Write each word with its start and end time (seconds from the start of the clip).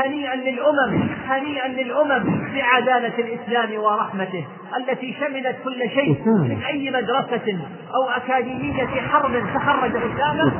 هنيئا 0.00 0.34
للأمم 0.36 1.08
هنيئا 1.26 1.68
للأمم 1.68 2.48
بعدالة 2.54 3.18
الإسلام 3.18 3.82
ورحمته. 3.82 4.46
التي 4.76 5.16
شملت 5.20 5.56
كل 5.64 5.90
شيء 5.90 6.18
من 6.26 6.62
أي 6.62 6.90
مدرسة 6.90 7.58
أو 7.94 8.10
أكاديمية 8.16 8.86
حرب 8.86 9.32
تخرج 9.54 9.92
أسامة 9.96 10.52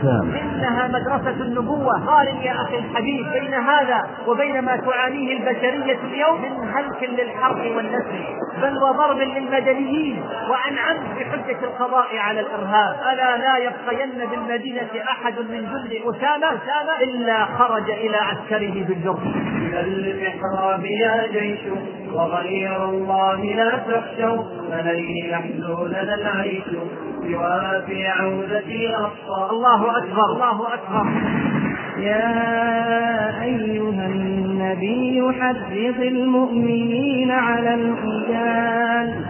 إنها 0.42 0.88
مدرسة 0.88 1.42
النبوة. 1.42 2.06
قارن 2.06 2.36
يا 2.36 2.52
أخي 2.52 2.78
الحبيب 2.78 3.26
بين 3.32 3.54
هذا 3.54 4.08
وبين 4.26 4.60
ما 4.64 4.76
تعانيه 4.76 5.38
البشرية 5.38 5.98
اليوم 6.04 6.42
من 6.42 6.70
هلك 6.74 7.10
للحرب 7.18 7.56
والنسل 7.76 8.24
بل 8.62 8.82
وضرب 8.82 9.18
للمدنيين 9.18 10.22
وأنعم 10.50 10.96
بحجة 11.16 11.64
القضاء 11.64 12.16
على 12.18 12.40
الإرهاب. 12.40 12.96
ألا 13.12 13.36
لا 13.36 13.56
يبقين 13.56 14.30
بالمدينة 14.30 14.90
أحد 15.10 15.38
من 15.38 15.60
جند 15.72 15.92
أسامة 16.16 16.46
أسامة 16.46 17.00
إلا 17.02 17.44
خرج 17.44 17.90
إلى 17.90 18.16
عسكره 18.16 18.84
بالجرم 18.88 19.34
المحراب 19.80 20.84
يا 20.84 21.26
جيش 21.32 21.60
وغير 22.12 22.84
الله 22.84 23.42
لا 23.44 23.70
تخشوا 23.78 24.42
فلن 24.70 24.98
يحلو 25.30 25.86
لنا 25.86 26.14
العيش. 26.14 26.64
سوى 27.22 27.82
في 27.86 28.06
عودتي 28.08 28.94
أصفى 28.94 29.50
الله 29.50 29.98
أكبر. 29.98 30.24
الله 30.32 30.74
أكبر. 30.74 31.06
يا 31.98 33.42
أيها 33.42 34.06
النبي 34.06 35.32
حرض 35.40 36.00
المؤمنين 36.02 37.30
على 37.30 37.74
القتال 37.74 39.24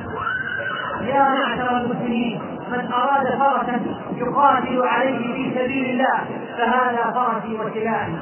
يا 1.09 1.23
معشر 1.23 1.77
المسلمين 1.77 2.41
من 2.73 2.93
أراد 2.93 3.27
فرسا 3.39 3.81
يقاتل 4.17 4.83
عليه 4.83 5.33
في 5.35 5.51
سبيل 5.59 5.91
الله 5.91 6.21
فهذا 6.59 7.13
فرسي 7.15 7.55
وسلاحي 7.55 8.13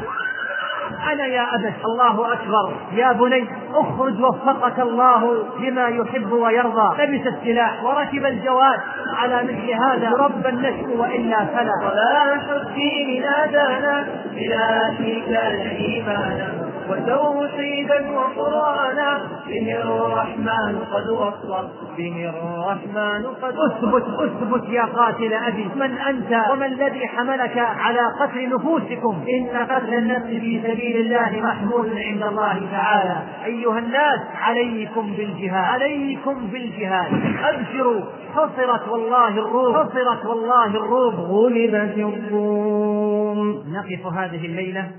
أنا 1.12 1.26
يا 1.26 1.54
أبت 1.54 1.74
الله 1.84 2.32
أكبر. 2.32 2.72
يا 2.92 3.12
بني 3.12 3.44
اخرج 3.74 4.22
وفقك 4.22 4.80
الله 4.80 5.44
لما 5.60 5.88
يحب 5.88 6.32
ويرضى. 6.32 7.02
لبس 7.02 7.26
السلاح 7.26 7.84
وركب 7.84 8.26
الجواد. 8.26 8.80
على 9.16 9.42
مثل 9.42 9.70
هذا 9.70 10.10
رب 10.10 10.46
النشء 10.46 10.96
وإلا 10.96 11.44
فلا. 11.44 11.72
صلاح 11.80 12.50
الدين 12.50 13.22
نادانا 13.22 14.06
إلى 14.32 14.94
فيك 14.98 15.28
الإيمان 15.28 16.68
وتوحيدا 16.88 18.10
وقرانا. 18.10 19.20
به 19.46 19.82
الرحمن 19.82 20.78
قد 20.92 21.08
وصى 21.10 21.68
به 21.98 22.32
الرحمن 22.34 23.26
قد 23.42 23.54
أثبت 23.56 24.04
أثبت 24.20 24.68
يا 24.68 24.82
قاتل 24.82 25.32
أبي. 25.32 25.68
من 25.76 25.98
أنت 25.98 26.32
وما 26.52 26.66
الذي 26.66 27.08
حملك 27.08 27.58
على 27.58 28.00
قتل 28.20 28.48
نفوسكم؟ 28.54 29.24
إن 29.28 29.66
قتل 29.70 29.94
النفس 29.94 30.26
في 30.26 30.60
سبيل 30.62 30.91
الله 31.00 31.40
محمود 31.40 31.92
عند 31.96 32.22
الله 32.22 32.70
تعالى. 32.70 33.44
أيها 33.44 33.78
الناس 33.78 34.20
عليكم 34.34 35.12
بالجهاد. 35.12 35.64
عليكم 35.64 36.46
بالجهاد. 36.46 37.36
أبشروا. 37.44 38.02
حصرت 38.34 38.88
والله 38.88 39.28
الروم. 39.28 39.74
حصرت 39.74 40.26
والله 40.26 40.66
الروم. 40.66 41.14
غلبت 41.14 41.98
الروم. 41.98 43.64
نقف 43.72 44.06
هذه 44.06 44.46
الليلة 44.46 44.90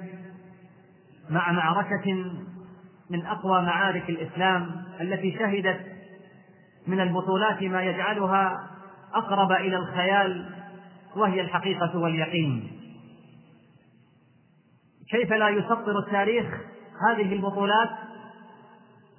مع 1.30 1.52
معركة 1.52 2.26
من 3.10 3.26
أقوى 3.26 3.62
معارك 3.62 4.10
الإسلام 4.10 4.72
التي 5.02 5.38
شهدت 5.40 5.80
من 6.88 7.00
البطولات 7.00 7.64
ما 7.64 7.84
يجعلها 7.84 8.60
أقرب 9.14 9.52
إلى 9.52 9.78
الخيال 9.78 10.46
وهي 11.16 11.42
الحقيقة 11.42 11.98
واليقين. 11.98 12.83
كيف 15.14 15.34
لا 15.34 15.50
يسطر 15.50 16.00
التاريخ 16.00 16.46
هذه 17.10 17.34
البطولات؟ 17.34 17.90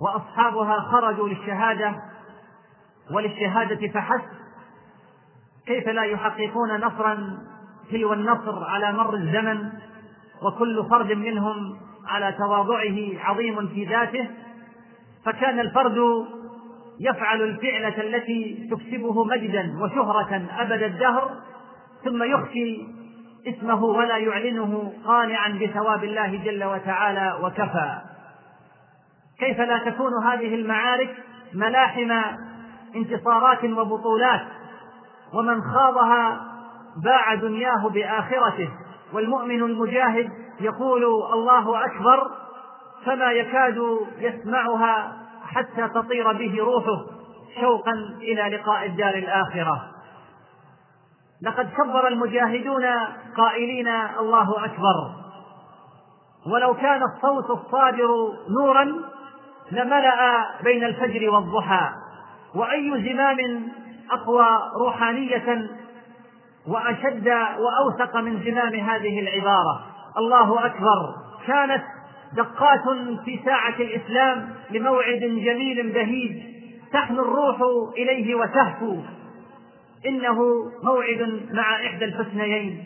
وأصحابها 0.01 0.81
خرجوا 0.81 1.29
للشهادة 1.29 1.95
وللشهادة 3.11 3.89
فحسب. 3.89 4.29
كيف 5.67 5.89
لا 5.89 6.03
يحققون 6.03 6.81
نصرا 6.81 7.39
تلو 7.91 8.13
النصر 8.13 8.65
على 8.65 8.93
مر 8.93 9.15
الزمن؟ 9.15 9.73
وكل 10.43 10.87
فرد 10.91 11.13
منهم 11.13 11.77
على 12.07 12.33
تواضعه 12.33 12.99
عظيم 13.19 13.69
في 13.69 13.85
ذاته. 13.85 14.31
فكان 15.25 15.61
الفرد 15.61 16.27
يفعل 17.01 17.43
الفعلة 17.43 18.01
التي 18.01 18.69
تكسبه 18.71 19.25
مجدا 19.25 19.79
وشهرة 19.83 20.43
أبد 20.59 20.83
الدهر 20.83 21.31
ثم 22.05 22.23
يخفي 22.23 22.87
اسمه 23.47 23.85
ولا 23.85 24.17
يعلنه 24.17 24.93
قانعا 25.07 25.49
بثواب 25.49 26.05
الله 26.05 26.37
جل 26.45 26.65
وتعالى 26.65 27.39
وكفى. 27.43 27.99
كيف 29.39 29.61
لا 29.61 29.79
تكون 29.91 30.25
هذه 30.25 30.55
المعارك 30.55 31.17
ملاحم 31.55 32.13
انتصارات 32.97 33.65
وبطولات 33.65 34.47
ومن 35.35 35.63
خاضها 35.63 36.41
باع 37.05 37.35
دنياه 37.35 37.89
بآخرته 37.89 38.69
والمؤمن 39.13 39.63
المجاهد 39.63 40.31
يقول 40.61 41.05
الله 41.33 41.85
أكبر 41.85 42.31
فما 43.07 43.33
يكاد 43.33 43.99
يسمعها 44.19 45.13
حتى 45.47 45.89
تطير 45.89 46.33
به 46.33 46.57
روحه 46.59 47.05
شوقا 47.61 47.93
إلى 48.21 48.57
لقاء 48.57 48.87
الدار 48.87 49.15
الآخرة. 49.15 49.94
لقد 51.45 51.71
كبر 51.71 52.09
المجاهدون 52.09 52.85
قائلين 53.37 53.89
الله 54.21 54.65
أكبر. 54.65 55.11
ولو 56.53 56.75
كان 56.75 57.03
الصوت 57.03 57.51
الصادر 57.51 58.09
نورا 58.59 58.85
لملأ 59.73 60.45
بين 60.63 60.85
الفجر 60.85 61.31
والضحى. 61.31 61.91
وأي 62.55 63.13
زمام 63.13 63.69
أقوى 64.11 64.47
روحانية 64.81 65.69
وأشد 66.69 67.29
وأوثق 67.59 68.17
من 68.17 68.43
زمام 68.45 68.75
هذه 68.75 69.21
العبارة. 69.21 69.81
الله 70.19 70.67
أكبر. 70.67 71.15
كانت 71.47 71.83
دقات 72.37 72.83
في 73.25 73.41
ساعة 73.45 73.75
الإسلام 73.79 74.51
لموعد 74.71 75.21
جميل 75.21 75.93
بهيج. 75.93 76.43
تحن 76.93 77.19
الروح 77.19 77.57
إليه 77.97 78.35
وتهفو. 78.35 78.97
إنه 80.07 80.39
موعد 80.83 81.49
مع 81.53 81.87
إحدى 81.87 82.05
الحسنيين 82.05 82.85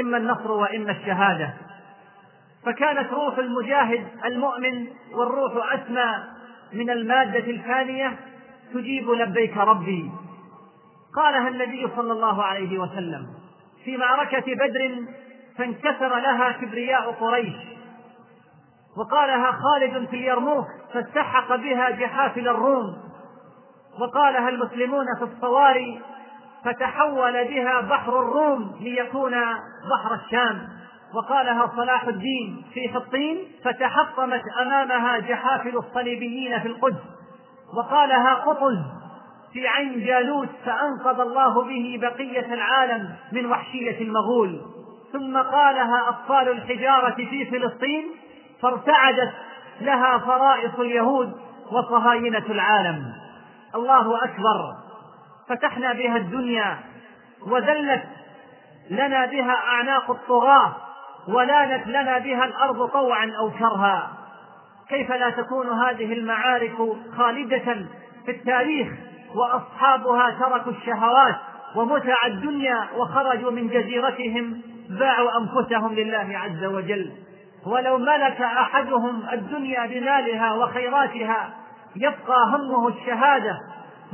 إما 0.00 0.16
النصر 0.16 0.50
وإما 0.52 0.90
الشهادة. 0.92 1.54
فكانت 2.66 3.12
روح 3.12 3.38
المجاهد 3.38 4.06
المؤمن 4.24 4.86
والروح 5.12 5.72
أسمى 5.72 6.24
من 6.72 6.90
المادة 6.90 7.50
الفانية 7.50 8.16
تجيب 8.74 9.10
لبيك 9.10 9.56
ربي. 9.56 10.10
قالها 11.16 11.48
النبي 11.48 11.88
صلى 11.96 12.12
الله 12.12 12.42
عليه 12.42 12.78
وسلم 12.78 13.26
في 13.84 13.96
معركة 13.96 14.54
بدر 14.54 15.04
فانكسر 15.58 16.18
لها 16.18 16.52
كبرياء 16.52 17.10
قريش 17.10 17.54
وقالها 18.96 19.52
خالد 19.52 20.08
في 20.08 20.16
اليرموك 20.16 20.66
فاستحق 20.92 21.56
بها 21.56 21.90
جحافل 21.90 22.48
الروم 22.48 22.96
وقالها 24.00 24.48
المسلمون 24.48 25.06
في 25.18 25.24
الصواري 25.24 26.00
فتحول 26.64 27.44
بها 27.44 27.80
بحر 27.80 28.20
الروم 28.22 28.76
ليكون 28.80 29.32
بحر 29.90 30.14
الشام. 30.14 30.68
وقالها 31.14 31.72
صلاح 31.76 32.04
الدين 32.04 32.64
في 32.74 32.88
حطين 32.88 33.38
فتحطمت 33.64 34.42
أمامها 34.62 35.18
جحافل 35.18 35.76
الصليبيين 35.76 36.60
في 36.60 36.68
القدس. 36.68 37.02
وقالها 37.76 38.34
قطز 38.34 38.78
في 39.52 39.68
عين 39.68 40.06
جالوت 40.06 40.48
فأنقذ 40.64 41.20
الله 41.20 41.62
به 41.62 41.98
بقية 42.02 42.54
العالم 42.54 43.14
من 43.32 43.46
وحشية 43.46 44.00
المغول. 44.00 44.60
ثم 45.12 45.36
قالها 45.36 46.08
أطفال 46.08 46.48
الحجارة 46.48 47.14
في 47.14 47.46
فلسطين 47.46 48.04
فارتعدت 48.62 49.32
لها 49.80 50.18
فرائص 50.18 50.74
اليهود 50.78 51.32
وصهاينة 51.72 52.44
العالم. 52.50 53.12
الله 53.74 54.24
أكبر. 54.24 54.83
فتحنا 55.48 55.92
بها 55.92 56.16
الدنيا 56.16 56.78
وذلت 57.46 58.02
لنا 58.90 59.26
بها 59.26 59.56
أعناق 59.68 60.10
الطغاة 60.10 60.76
ولانت 61.28 61.86
لنا 61.86 62.18
بها 62.18 62.44
الأرض 62.44 62.86
طوعا 62.88 63.32
أو 63.38 63.50
كرها 63.50 64.10
كيف 64.88 65.12
لا 65.12 65.30
تكون 65.30 65.68
هذه 65.68 66.12
المعارك 66.12 66.72
خالدة 67.16 67.86
في 68.24 68.30
التاريخ 68.30 68.88
وأصحابها 69.34 70.30
تركوا 70.30 70.72
الشهوات 70.72 71.36
ومتع 71.76 72.26
الدنيا 72.26 72.88
وخرجوا 72.96 73.50
من 73.50 73.68
جزيرتهم 73.68 74.60
باعوا 74.90 75.30
أنفسهم 75.38 75.94
لله 75.94 76.38
عز 76.38 76.64
وجل. 76.64 77.12
ولو 77.66 77.98
ملك 77.98 78.40
أحدهم 78.42 79.22
الدنيا 79.32 79.86
بمالها 79.86 80.52
وخيراتها 80.52 81.50
يبقى 81.96 82.36
همه 82.52 82.88
الشهادة 82.88 83.58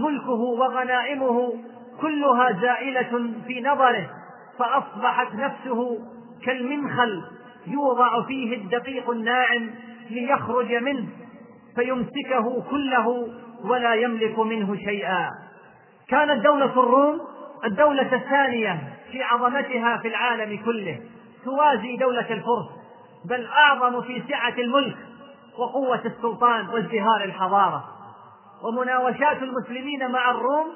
ملكه 0.01 0.31
وغنائمه 0.31 1.53
كلها 2.01 2.53
زائلة 2.61 3.33
في 3.47 3.61
نظره 3.61 4.11
فأصبحت 4.59 5.35
نفسه 5.35 5.99
كالمنخل 6.47 7.23
يوضع 7.67 8.23
فيه 8.23 8.57
الدقيق 8.57 9.11
الناعم 9.11 9.71
ليخرج 10.11 10.73
منه 10.75 11.09
فيمسكه 11.77 12.63
كله 12.71 13.29
ولا 13.65 13.95
يملك 13.95 14.39
منه 14.39 14.77
شيئا. 14.77 15.31
كانت 16.09 16.45
دولة 16.45 16.65
الروم 16.65 17.21
الدولة 17.65 18.15
الثانية 18.15 18.79
في 19.13 19.23
عظمتها 19.23 19.97
في 19.97 20.09
العالم 20.09 20.65
كله 20.65 21.01
توازي 21.45 21.97
دولة 21.97 22.31
الفرس 22.31 22.69
بل 23.25 23.47
أعظم 23.47 24.03
في 24.03 24.23
سعة 24.29 24.55
الملك 24.59 24.97
وقوة 25.59 26.01
السلطان 26.05 26.69
وازدهار 26.69 27.25
الحضارة. 27.25 27.85
ومناوشات 28.65 29.43
المسلمين 29.43 30.11
مع 30.11 30.31
الروم 30.31 30.67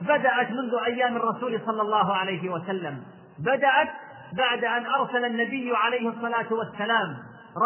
بدأت 0.00 0.50
منذ 0.50 0.74
أيام 0.86 1.16
الرسول 1.16 1.60
صلى 1.66 1.82
الله 1.82 2.14
عليه 2.14 2.50
وسلم. 2.50 3.02
بدأت 3.38 3.88
بعد 4.36 4.64
أن 4.64 4.86
أرسل 4.86 5.24
النبي 5.24 5.76
عليه 5.76 6.08
الصلاة 6.08 6.52
والسلام 6.52 7.16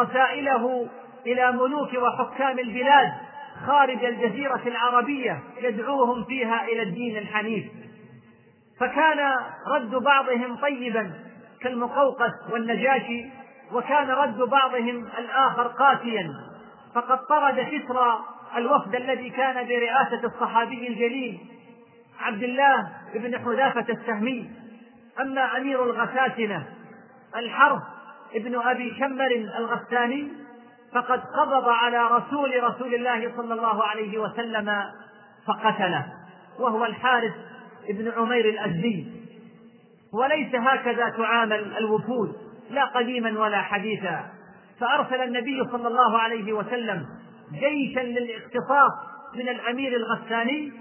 رسائله 0.00 0.88
إلى 1.26 1.52
ملوك 1.52 1.90
وحكام 1.94 2.58
البلاد 2.58 3.12
خارج 3.66 4.04
الجزيرة 4.04 4.62
العربية 4.66 5.40
يدعوهم 5.60 6.24
فيها 6.24 6.64
إلى 6.64 6.82
الدين 6.82 7.16
الحنيف. 7.16 7.64
فكان 8.80 9.34
رد 9.66 9.90
بعضهم 9.90 10.56
طيبا 10.56 11.12
كالمقوقس 11.62 12.32
والنجاشي 12.52 13.26
وكان 13.72 14.10
رد 14.10 14.38
بعضهم 14.38 15.08
الآخر 15.18 15.66
قاسيا. 15.66 16.30
فقد 16.94 17.18
طرد 17.18 17.60
كسرى 17.60 18.18
الوفد 18.56 18.94
الذي 18.94 19.30
كان 19.30 19.68
برئاسة 19.68 20.20
الصحابي 20.24 20.88
الجليل 20.88 21.38
عبد 22.20 22.42
الله 22.42 22.92
بن 23.14 23.38
حذافة 23.38 23.92
السهمي. 23.92 24.50
أما 25.20 25.56
أمير 25.56 25.84
الغساسنة 25.84 26.66
الحرب 27.36 27.82
ابن 28.34 28.60
أبي 28.60 28.94
شمر 28.98 29.30
الغساني 29.58 30.28
فقد 30.92 31.20
قبض 31.20 31.68
على 31.68 32.06
رسول 32.06 32.64
رسول 32.64 32.94
الله 32.94 33.32
صلى 33.36 33.54
الله 33.54 33.84
عليه 33.84 34.18
وسلم 34.18 34.82
فقتله 35.46 36.06
وهو 36.58 36.84
الحارث 36.84 37.34
ابن 37.88 38.12
عمير 38.16 38.48
الأزدي. 38.48 39.06
وليس 40.12 40.54
هكذا 40.54 41.08
تعامل 41.08 41.76
الوفود 41.76 42.36
لا 42.70 42.84
قديما 42.84 43.40
ولا 43.40 43.62
حديثا. 43.62 44.24
فأرسل 44.80 45.22
النبي 45.22 45.64
صلى 45.72 45.88
الله 45.88 46.18
عليه 46.18 46.52
وسلم 46.52 47.06
جيشا 47.52 48.00
للاقتصاص 48.00 48.92
من 49.34 49.48
الأمير 49.48 49.96
الغساني 49.96 50.72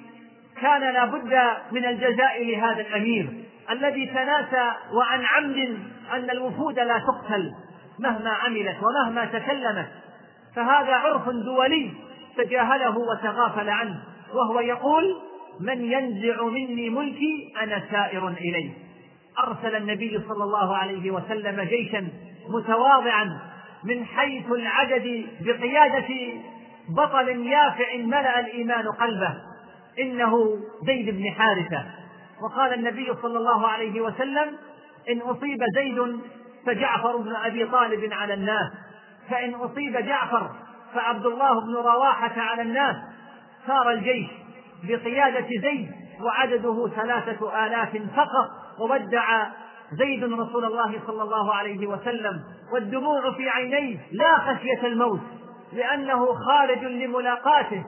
كان 0.61 0.81
لا 0.81 1.05
بد 1.05 1.39
من 1.71 1.85
الجزاء 1.85 2.43
لهذا 2.45 2.81
الأمير 2.81 3.45
الذي 3.69 4.05
تناسى 4.05 4.71
وعن 4.93 5.25
عمد 5.25 5.79
أن 6.13 6.29
الوفود 6.29 6.79
لا 6.79 6.97
تقتل 6.99 7.51
مهما 7.99 8.29
عملت 8.29 8.75
ومهما 8.83 9.25
تكلمت. 9.25 9.87
فهذا 10.55 10.93
عرف 10.93 11.29
دولي 11.29 11.93
تجاهله 12.37 12.97
وتغافل 12.97 13.69
عنه 13.69 14.03
وهو 14.33 14.59
يقول 14.59 15.03
من 15.59 15.91
ينزع 15.91 16.43
مني 16.43 16.89
ملكي 16.89 17.53
أنا 17.63 17.81
سائر 17.91 18.27
إليه. 18.27 18.71
أرسل 19.47 19.75
النبي 19.75 20.19
صلى 20.27 20.43
الله 20.43 20.77
عليه 20.77 21.11
وسلم 21.11 21.61
جيشا 21.61 22.07
متواضعا 22.49 23.39
من 23.83 24.05
حيث 24.05 24.51
العدد 24.51 25.25
بقيادة 25.41 26.07
بطل 26.89 27.29
يافع 27.29 27.97
ملأ 27.97 28.39
الإيمان 28.39 28.87
قلبه 28.87 29.35
إنه 29.99 30.59
زيد 30.85 31.09
بن 31.09 31.23
حارثة. 31.31 31.85
وقال 32.41 32.73
النبي 32.73 33.13
صلى 33.21 33.37
الله 33.37 33.67
عليه 33.67 34.01
وسلم 34.01 34.57
إن 35.09 35.21
أصيب 35.21 35.59
زيد 35.75 36.19
فجعفر 36.65 37.17
بن 37.17 37.35
أبي 37.35 37.65
طالب 37.65 38.13
على 38.13 38.33
الناس 38.33 38.71
فإن 39.29 39.53
أصيب 39.53 39.97
جعفر 39.97 40.49
فعبد 40.93 41.25
الله 41.25 41.61
بن 41.61 41.75
رواحة 41.75 42.41
على 42.41 42.61
الناس. 42.61 42.95
سار 43.67 43.91
الجيش 43.91 44.27
بقيادة 44.83 45.47
زيد 45.61 45.91
وعدده 46.21 46.87
ثلاثة 46.95 47.65
آلاف 47.65 47.97
فقط 48.15 48.49
وودع 48.79 49.47
زيد 49.91 50.23
رسول 50.23 50.65
الله 50.65 51.01
صلى 51.07 51.23
الله 51.23 51.53
عليه 51.53 51.87
وسلم 51.87 52.43
والدموع 52.73 53.31
في 53.31 53.49
عينيه 53.49 53.97
لا 54.11 54.37
خشية 54.37 54.87
الموت. 54.87 55.21
لأنه 55.75 56.33
خارج 56.33 56.83
لملاقاته 56.83 57.83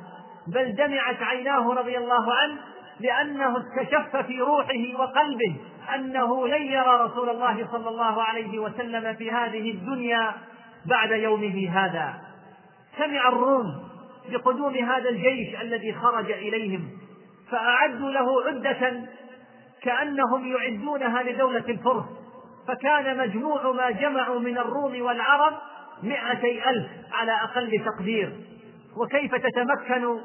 بل 0.48 0.76
دمعت 0.76 1.22
عيناه 1.22 1.74
رضي 1.74 1.98
الله 1.98 2.34
عنه 2.34 2.58
لأنه 3.00 3.58
استشف 3.58 4.16
في 4.18 4.42
روحه 4.42 5.00
وقلبه 5.00 5.56
أنه 5.96 6.48
لن 6.48 6.62
يرى 6.62 7.02
رسول 7.02 7.30
الله 7.30 7.68
صلى 7.72 7.90
الله 7.90 8.24
عليه 8.24 8.60
وسلم 8.60 9.14
في 9.16 9.32
هذه 9.32 9.72
الدنيا 9.72 10.32
بعد 10.86 11.12
يومه 11.12 11.70
هذا. 11.70 12.14
سمع 12.98 13.28
الروم 13.28 13.88
بقدوم 14.30 14.76
هذا 14.76 15.10
الجيش 15.10 15.62
الذي 15.62 15.94
خرج 15.94 16.32
إليهم 16.32 16.90
فأعدوا 17.52 18.12
له 18.12 18.46
عدة 18.48 19.02
كأنهم 19.82 20.48
يعدونها 20.48 21.24
لدولة 21.24 21.64
الفرس 21.70 22.06
فكان 22.68 23.18
مجموع 23.18 23.72
ما 23.72 23.92
جمعوا 23.92 24.40
من 24.40 24.58
الروم 24.58 25.02
والعرب 25.02 25.54
مائتي 26.04 26.70
ألف 26.70 26.88
على 27.12 27.32
أقل 27.32 27.86
تقدير. 27.86 28.36
وكيف 28.98 29.36
تتمكن 29.36 30.20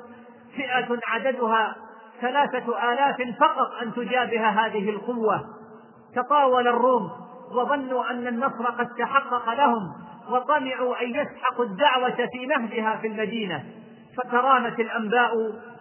فئة 0.57 0.99
عددها؟ 1.07 1.77
ثلاثة 2.21 2.93
آلاف 2.93 3.17
فقط 3.41 3.83
أن 3.83 3.95
تجابه 3.95 4.49
هذه 4.49 4.91
القوة. 4.91 5.45
تطاول 6.17 6.69
الروم 6.69 7.11
وظنوا 7.53 8.11
أن 8.11 8.27
النصر 8.27 8.67
قد 8.67 8.89
تحقق 8.99 9.55
لهم 9.55 9.93
وطمعوا 10.31 11.03
أن 11.03 11.11
يسحقوا 11.11 11.65
الدعوة 11.65 12.29
في 12.33 12.47
مهدها 12.47 12.97
في 12.97 13.07
المدينة. 13.07 13.65
فترانت 14.17 14.81
الأنباء 14.81 15.33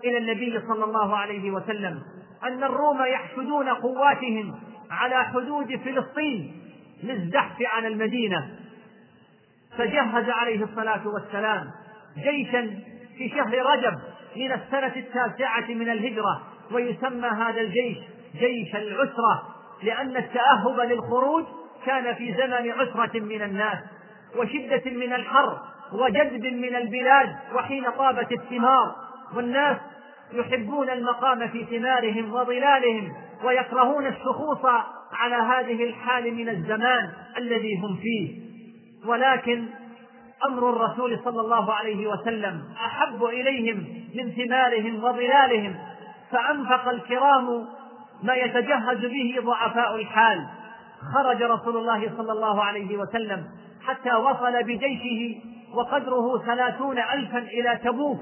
إلى 0.03 0.17
النبي 0.17 0.61
صلى 0.67 0.83
الله 0.83 1.17
عليه 1.17 1.51
وسلم 1.51 2.01
أن 2.43 2.63
الروم 2.63 3.05
يحشدون 3.05 3.69
قواتهم 3.69 4.55
على 4.91 5.23
حدود 5.23 5.75
فلسطين 5.75 6.61
للزحف 7.03 7.55
على 7.61 7.87
المدينة. 7.87 8.60
فجهز 9.77 10.29
عليه 10.29 10.63
الصلاة 10.63 11.07
والسلام 11.07 11.71
جيشا 12.17 12.61
في 13.17 13.29
شهر 13.29 13.65
رجب 13.65 13.93
من 14.35 14.51
السنة 14.51 14.95
التاسعة 14.95 15.67
من 15.69 15.89
الهجرة 15.89 16.41
ويسمى 16.71 17.27
هذا 17.27 17.61
الجيش 17.61 17.97
جيش 18.39 18.75
العسرة 18.75 19.43
لأن 19.83 20.17
التأهب 20.17 20.79
للخروج 20.79 21.43
كان 21.85 22.15
في 22.15 22.33
زمن 22.33 22.71
عسرة 22.71 23.19
من 23.19 23.41
الناس 23.41 23.77
وشدة 24.37 24.91
من 24.91 25.13
الحر 25.13 25.57
وجذب 25.93 26.45
من 26.45 26.75
البلاد 26.75 27.35
وحين 27.55 27.89
طابت 27.97 28.31
الثمار 28.31 28.95
والناس 29.35 29.77
يحبون 30.33 30.89
المقام 30.89 31.47
في 31.47 31.65
ثمارهم 31.65 32.33
وظلالهم 32.33 33.13
ويكرهون 33.43 34.07
الشخوص 34.07 34.65
على 35.13 35.35
هذه 35.35 35.83
الحال 35.83 36.33
من 36.33 36.49
الزمان 36.49 37.11
الذي 37.37 37.75
هم 37.75 37.95
فيه. 37.95 38.50
ولكن 39.05 39.65
أمر 40.45 40.69
الرسول 40.69 41.19
صلى 41.23 41.41
الله 41.41 41.73
عليه 41.73 42.07
وسلم 42.07 42.63
أحب 42.85 43.23
إليهم 43.23 43.77
من 44.15 44.31
ثمارهم 44.31 45.03
وظلالهم 45.03 45.75
فأنفق 46.31 46.87
الكرام 46.87 47.67
ما 48.23 48.33
يتجهز 48.33 49.05
به 49.05 49.35
ضعفاء 49.43 49.95
الحال. 49.95 50.47
خرج 51.13 51.43
رسول 51.43 51.77
الله 51.77 52.11
صلى 52.17 52.31
الله 52.31 52.63
عليه 52.63 52.97
وسلم 52.97 53.45
حتى 53.85 54.13
وصل 54.13 54.63
بجيشه 54.63 55.41
وقدره 55.73 56.45
ثلاثون 56.45 56.97
ألفا 56.99 57.37
إلى 57.37 57.79
تبوك. 57.83 58.19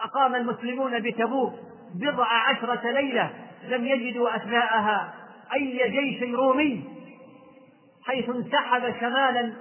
أقام 0.00 0.34
المسلمون 0.34 0.98
بتبوك 0.98 1.52
بضع 1.94 2.26
عشرة 2.26 2.90
ليلة 2.90 3.30
لم 3.68 3.86
يجدوا 3.86 4.36
أثناءها 4.36 5.14
أي 5.54 5.90
جيش 5.90 6.34
رومي 6.34 6.84
حيث 8.04 8.28
انسحب 8.28 8.94
شمالا 9.00 9.52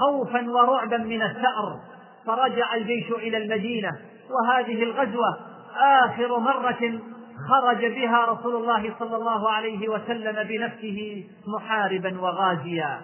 خوفا 0.00 0.50
ورعبا 0.50 0.96
من 0.96 1.22
الثأر 1.22 1.80
فرجع 2.26 2.74
الجيش 2.74 3.10
إلى 3.10 3.36
المدينة 3.36 3.90
وهذه 4.30 4.82
الغزوة 4.82 5.38
آخر 5.76 6.38
مرة 6.38 7.00
خرج 7.48 7.86
بها 7.86 8.24
رسول 8.24 8.56
الله 8.56 8.94
صلى 8.98 9.16
الله 9.16 9.50
عليه 9.50 9.88
وسلم 9.88 10.48
بنفسه 10.48 11.24
محاربا 11.46 12.20
وغازيا. 12.20 13.00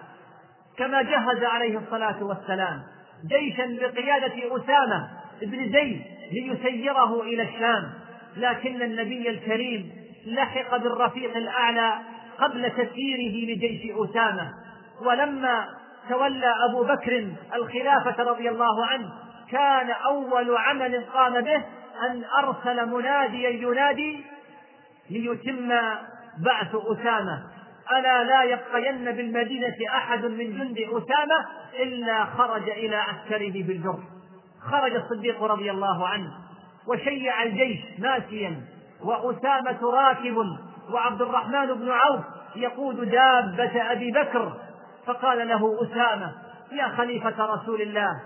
كما 0.77 1.01
جهز 1.01 1.43
عليه 1.43 1.77
الصلاة 1.77 2.23
والسلام 2.23 2.81
جيشا 3.27 3.65
بقيادة 3.65 4.57
أسامة 4.57 5.09
بن 5.41 5.71
زيد 5.71 6.01
ليسيره 6.31 7.21
إلى 7.21 7.43
الشام 7.43 7.89
لكن 8.37 8.81
النبي 8.81 9.29
الكريم 9.29 9.91
لحق 10.27 10.77
بالرفيق 10.77 11.37
الأعلى 11.37 11.93
قبل 12.39 12.71
تسييره 12.71 13.55
لجيش 13.55 13.91
أسامة. 13.95 14.51
ولما 15.05 15.67
تولى 16.09 16.53
أبو 16.69 16.83
بكر 16.83 17.27
الخلافة 17.55 18.23
رضي 18.23 18.49
الله 18.49 18.85
عنه 18.85 19.09
كان 19.51 19.89
أول 19.89 20.57
عمل 20.57 21.05
قام 21.13 21.41
به 21.41 21.63
أن 22.09 22.23
أرسل 22.37 22.89
مناديا 22.89 23.49
ينادي 23.49 24.25
ليتم 25.09 25.69
بعث 26.45 26.75
أسامة. 26.75 27.43
ألا 27.91 28.23
لا 28.23 28.43
يبقين 28.43 29.11
بالمدينة 29.11 29.75
أحد 29.95 30.25
من 30.25 30.57
جند 30.57 30.77
أسامة 30.77 31.45
إلا 31.79 32.25
خرج 32.25 32.69
إلى 32.69 32.95
عسكره 32.95 33.63
بالجرح. 33.63 34.03
خرج 34.71 34.95
الصديق 34.95 35.43
رضي 35.43 35.71
الله 35.71 36.07
عنه 36.07 36.31
وشيع 36.87 37.43
الجيش 37.43 37.79
ماشيا 37.99 38.61
وأسامة 39.03 39.91
راكب 39.91 40.37
وعبد 40.93 41.21
الرحمن 41.21 41.73
بن 41.73 41.91
عوف 41.91 42.21
يقود 42.55 43.09
دابة 43.09 43.91
أبي 43.91 44.11
بكر 44.11 44.53
فقال 45.09 45.47
له 45.47 45.77
أسامة 45.83 46.33
يا 46.71 46.87
خليفة 46.87 47.45
رسول 47.45 47.81
الله 47.81 48.21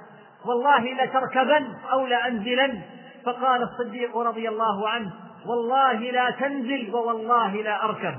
والله 0.46 1.04
لتركبن 1.04 1.68
أو 1.92 2.08
لأنزلن. 2.08 2.82
فقال 3.26 3.64
الصديق 3.64 4.18
رضي 4.18 4.50
الله 4.50 4.90
عنه 4.90 5.12
والله 5.46 5.94
لا 5.94 6.30
تنزل 6.30 6.96
ووالله 6.96 7.56
لا 7.56 7.86
أركب. 7.86 8.16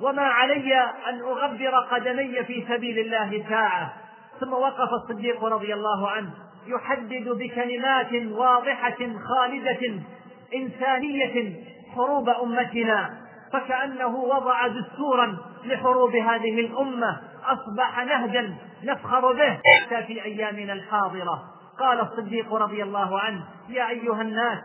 وما 0.00 0.22
علي 0.22 0.74
أن 1.08 1.20
أغبر 1.20 1.80
قدمي 1.90 2.44
في 2.44 2.66
سبيل 2.68 2.98
الله 2.98 3.44
ساعة. 3.48 3.92
ثم 4.40 4.52
وقف 4.52 4.88
الصديق 4.92 5.44
رضي 5.44 5.74
الله 5.74 6.10
عنه 6.10 6.30
يحدد 6.66 7.28
بكلمات 7.28 8.12
واضحة 8.12 8.98
خالدة 9.28 10.00
إنسانية 10.54 11.64
حروب 11.94 12.28
أمتنا. 12.28 13.21
فكأنه 13.52 14.16
وضع 14.16 14.66
دستورا 14.66 15.38
لحروب 15.64 16.16
هذه 16.16 16.60
الأمة 16.60 17.20
أصبح 17.44 18.04
نهجا 18.04 18.54
نفخر 18.84 19.32
به 19.32 19.58
حتى 19.80 20.02
في 20.02 20.24
أيامنا 20.24 20.72
الحاضرة. 20.72 21.42
قال 21.78 22.00
الصديق 22.00 22.54
رضي 22.54 22.82
الله 22.82 23.20
عنه 23.20 23.44
يا 23.68 23.88
أيها 23.88 24.22
الناس 24.22 24.58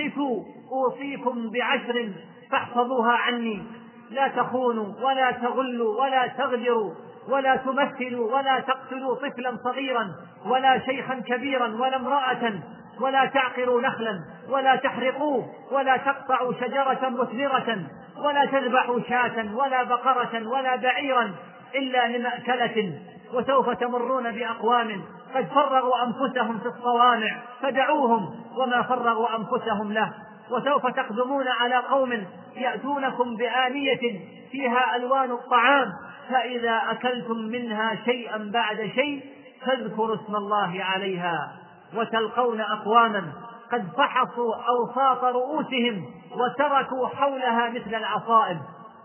قفوا 0.00 0.44
أوصيكم 0.72 1.50
بعشر 1.50 2.12
فاحفظوها 2.50 3.12
عني. 3.12 3.62
لا 4.10 4.28
تخونوا 4.28 5.06
ولا 5.06 5.30
تغلوا 5.30 6.02
ولا 6.02 6.26
تغدروا 6.26 6.94
ولا 7.28 7.56
تمثلوا 7.56 8.36
ولا 8.36 8.60
تقتلوا 8.60 9.14
طفلا 9.14 9.56
صغيرا 9.64 10.14
ولا 10.46 10.78
شيخا 10.78 11.14
كبيرا 11.14 11.68
ولا 11.68 11.96
امرأة 11.96 12.52
ولا 13.00 13.24
تعقروا 13.26 13.80
نخلا 13.80 14.20
ولا 14.48 14.76
تحرقوه 14.76 15.46
ولا 15.72 15.96
تقطعوا 15.96 16.52
شجرة 16.52 17.08
مثمرة 17.08 17.78
ولا 18.24 18.44
تذبحوا 18.44 19.00
شاة 19.08 19.56
ولا 19.56 19.82
بقرة 19.82 20.48
ولا 20.48 20.76
بعيرا 20.76 21.34
إلا 21.74 22.08
لمأكلة 22.08 23.00
وسوف 23.34 23.70
تمرون 23.70 24.32
بأقوام. 24.32 25.02
قد 25.34 25.46
فرغوا 25.46 26.04
أنفسهم 26.04 26.58
في 26.58 26.66
الصوامع 26.66 27.36
فدعوهم 27.62 28.34
وما 28.58 28.82
فرغوا 28.82 29.28
أنفسهم 29.36 29.92
له. 29.92 30.12
وسوف 30.50 30.86
تقدمون 30.86 31.48
على 31.48 31.76
قوم 31.76 32.24
يأتونكم 32.56 33.36
بآنية 33.36 34.20
فيها 34.52 34.96
ألوان 34.96 35.30
الطعام 35.30 35.92
فإذا 36.30 36.82
أكلتم 36.90 37.36
منها 37.36 37.94
شيئا 38.04 38.50
بعد 38.52 38.90
شيء 38.94 39.24
فاذكروا 39.66 40.14
اسم 40.14 40.36
الله 40.36 40.84
عليها. 40.84 41.65
وتلقون 41.96 42.60
أقواما 42.60 43.32
قد 43.72 43.88
فحصوا 43.96 44.54
أوساط 44.54 45.24
رؤوسهم 45.24 46.04
وتركوا 46.32 47.08
حولها 47.08 47.70
مثل 47.70 47.94
العصائب. 47.94 48.58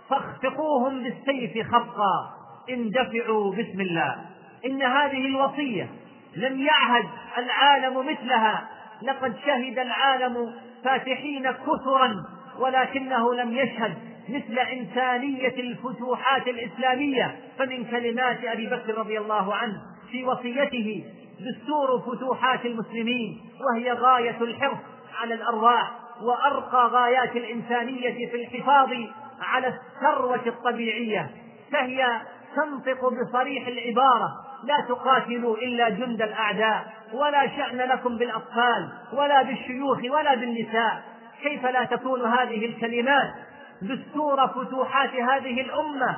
فاخفقوهم 0.10 1.04
بالسيف 1.04 1.68
خفقا. 1.68 2.30
اندفعوا 2.70 3.52
بسم 3.52 3.82
الله. 3.82 4.16
إن 4.66 4.82
هذه 4.82 5.26
الوصية 5.26 5.90
لم 6.36 6.62
يعهد 6.62 7.06
العالم 7.38 8.12
مثلها. 8.12 8.68
لقد 9.02 9.36
شهد 9.46 9.80
العالم 9.80 10.54
فاتحين 10.84 11.52
كثرا 11.52 12.26
ولكنه 12.60 13.34
لم 13.34 13.58
يشهد 13.58 13.98
مثل 14.30 14.60
إنسانية 14.60 15.56
الفتوحات 15.60 16.48
الإسلامية. 16.48 17.36
فمن 17.58 17.86
كلمات 17.86 18.44
أبي 18.44 18.68
بكر 18.68 18.98
رضي 18.98 19.18
الله 19.20 19.56
عنه 19.56 19.82
في 20.12 20.24
وصيته 20.24 21.04
دستور 21.42 22.00
فتوحات 22.00 22.66
المسلمين 22.66 23.42
وهي 23.62 23.92
غاية 23.92 24.38
الحرص 24.42 24.78
على 25.22 25.34
الأرواح 25.34 25.92
وأرقى 26.22 26.88
غايات 26.88 27.36
الإنسانية 27.36 28.30
في 28.32 28.36
الحفاظ 28.36 28.90
على 29.42 29.68
الثروة 29.68 30.48
الطبيعية. 30.48 31.30
فهي 31.72 32.22
تنطق 32.56 33.10
بصريح 33.10 33.68
العبارة 33.68 34.30
لا 34.64 34.86
تقاتلوا 34.90 35.58
إلا 35.58 35.90
جند 35.90 36.22
الأعداء 36.22 36.94
ولا 37.14 37.48
شأن 37.48 37.78
لكم 37.78 38.18
بالأطفال 38.18 38.90
ولا 39.14 39.42
بالشيوخ 39.44 39.98
ولا 40.10 40.36
بالنساء. 40.36 41.04
كيف 41.44 41.66
لا 41.66 41.84
تكون 41.84 42.26
هذه 42.26 42.66
الكلمات 42.66 43.34
دستور 43.82 44.48
فتوحات 44.48 45.16
هذه 45.16 45.62
الأمة؟ 45.62 46.18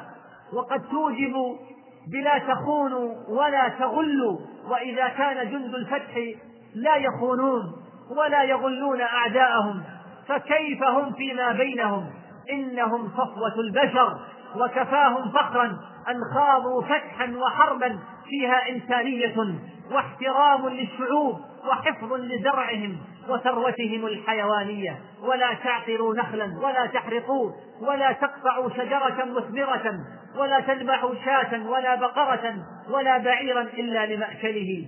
وقد 0.54 0.82
توجب 0.90 1.36
بلا 2.08 2.38
تخونوا 2.38 3.14
ولا 3.30 3.70
تغلوا 3.70 4.40
وإذا 4.70 5.08
كان 5.08 5.52
جند 5.52 5.76
الفتح 5.76 6.16
لا 6.76 6.96
يخونون 6.96 7.74
ولا 8.18 8.44
يغلون 8.44 9.02
أعداءهم 9.02 9.84
فكيف 10.28 10.84
هم 10.84 11.14
فيما 11.14 11.52
بينهم؟ 11.52 12.10
إنهم 12.52 13.10
صفوة 13.10 13.60
البشر 13.60 14.20
وكفاهم 14.56 15.32
فخرا 15.32 15.66
أن 16.10 16.20
خاضوا 16.34 16.82
فتحا 16.82 17.34
وحربا 17.38 18.00
فيها 18.30 18.70
إنسانية 18.70 19.36
واحترام 19.92 20.70
للشعوب 20.70 21.40
وحفظ 21.70 22.14
لزرعهم. 22.14 22.98
وثروتهم 23.30 24.06
الحيوانية. 24.06 25.00
ولا 25.22 25.54
تعقروا 25.54 26.16
نخلا 26.16 26.60
ولا 26.64 26.86
تحرقوا 26.86 27.52
ولا 27.82 28.12
تقطعوا 28.12 28.70
شجرة 28.70 29.26
مثمرة 29.26 30.00
ولا 30.38 30.60
تذبحوا 30.60 31.16
شاة 31.26 31.70
ولا 31.70 31.96
بقرة 31.96 32.56
ولا 32.90 33.18
بعيرا 33.18 33.62
إلا 33.62 34.06
لمأكله. 34.06 34.88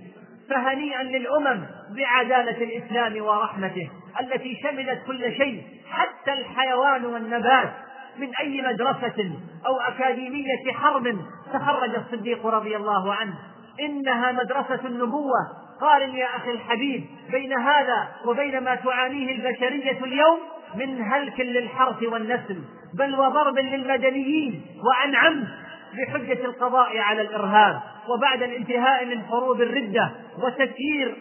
فهنيئا 0.50 1.02
للأمم 1.02 1.66
بعدالة 1.90 2.64
الإسلام 2.64 3.24
ورحمته 3.24 3.90
التي 4.20 4.60
شملت 4.62 5.02
كل 5.06 5.32
شيء 5.32 5.62
حتى 5.90 6.32
الحيوان 6.32 7.04
والنبات 7.04 7.72
من 8.18 8.28
أي 8.40 8.62
مدرسة 8.62 9.30
أو 9.66 9.80
أكاديمية 9.80 10.72
حرب 10.72 11.16
تخرج 11.52 11.94
الصديق 11.94 12.46
رضي 12.46 12.76
الله 12.76 13.14
عنه. 13.14 13.34
إنها 13.80 14.32
مدرسة 14.32 14.80
النبوة 14.84 15.65
قارن 15.80 16.14
يا 16.14 16.36
أخي 16.36 16.50
الحبيب 16.50 17.04
بين 17.30 17.58
هذا 17.58 18.08
وبين 18.24 18.60
ما 18.60 18.74
تعانيه 18.74 19.32
البشرية 19.32 20.04
اليوم 20.04 20.38
من 20.74 21.02
هلك 21.12 21.40
للحرث 21.40 22.02
والنسل 22.02 22.58
بل 22.98 23.14
وضرب 23.14 23.58
للمدنيين 23.58 24.62
وعن 24.86 25.14
عمد 25.14 25.48
بحجة 25.94 26.44
القضاء 26.44 26.98
على 26.98 27.22
الإرهاب 27.22 27.80
وبعد 28.08 28.42
الانتهاء 28.42 29.04
من 29.04 29.22
حروب 29.24 29.60
الردة 29.60 30.10
وتسيير 30.38 31.16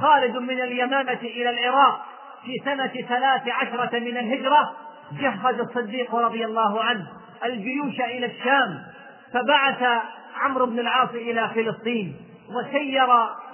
خالد 0.00 0.36
من 0.36 0.60
اليمامة 0.60 1.18
إلى 1.22 1.50
العراق 1.50 2.06
في 2.44 2.64
سنة 2.64 2.92
ثلاث 3.08 3.48
عشرة 3.48 3.98
من 3.98 4.16
الهجرة 4.16 4.72
جهز 5.20 5.60
الصديق 5.60 6.14
رضي 6.14 6.44
الله 6.44 6.82
عنه 6.82 7.06
الجيوش 7.44 8.00
إلى 8.00 8.26
الشام 8.26 8.82
فبعث 9.32 10.02
عمرو 10.36 10.66
بن 10.66 10.78
العاص 10.78 11.10
إلى 11.10 11.50
فلسطين. 11.54 12.16
وسير 12.50 13.08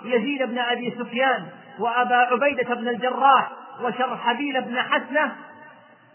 يزيد 0.04 0.42
بن 0.42 0.58
أبي 0.58 0.94
سفيان 0.98 1.46
وأبا 1.78 2.16
عبيدة 2.16 2.74
بن 2.74 2.88
الجراح 2.88 3.50
وشرحبيل 3.82 4.60
بن 4.60 4.78
حسنة 4.78 5.32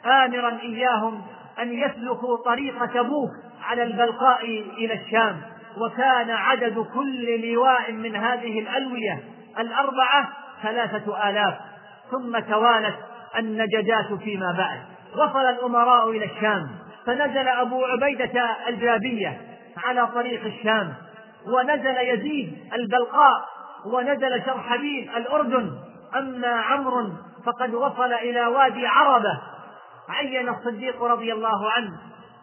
آمرا 0.05 0.59
إياهم 0.61 1.21
أن 1.59 1.73
يسلكوا 1.73 2.37
طريق 2.45 2.85
تبوك 2.85 3.31
على 3.63 3.83
البلقاء 3.83 4.45
إلى 4.77 4.93
الشام. 4.93 5.41
وكان 5.77 6.29
عدد 6.31 6.85
كل 6.93 7.51
لواء 7.51 7.91
من 7.91 8.15
هذه 8.15 8.59
الألوية 8.59 9.23
الأربعة 9.59 10.29
ثلاثة 10.63 11.29
آلاف. 11.29 11.53
ثم 12.11 12.39
توالت 12.39 12.95
النجدات 13.37 14.13
فيما 14.23 14.51
بعد. 14.57 14.79
وصل 15.13 15.45
الأمراء 15.45 16.09
إلى 16.09 16.25
الشام. 16.25 16.69
فنزل 17.05 17.47
أبو 17.47 17.85
عبيدة 17.85 18.57
الجابية 18.67 19.41
على 19.77 20.07
طريق 20.07 20.45
الشام. 20.45 20.93
ونزل 21.47 21.97
يزيد 21.97 22.57
البلقاء 22.73 23.45
ونزل 23.85 24.45
شرحبيل 24.45 25.09
الأردن. 25.17 25.71
أما 26.15 26.47
عمرو 26.47 27.09
فقد 27.45 27.73
وصل 27.73 28.13
إلى 28.13 28.45
وادي 28.45 28.87
عربة. 28.87 29.41
عين 30.09 30.49
الصديق 30.49 31.03
رضي 31.03 31.33
الله 31.33 31.71
عنه 31.71 31.91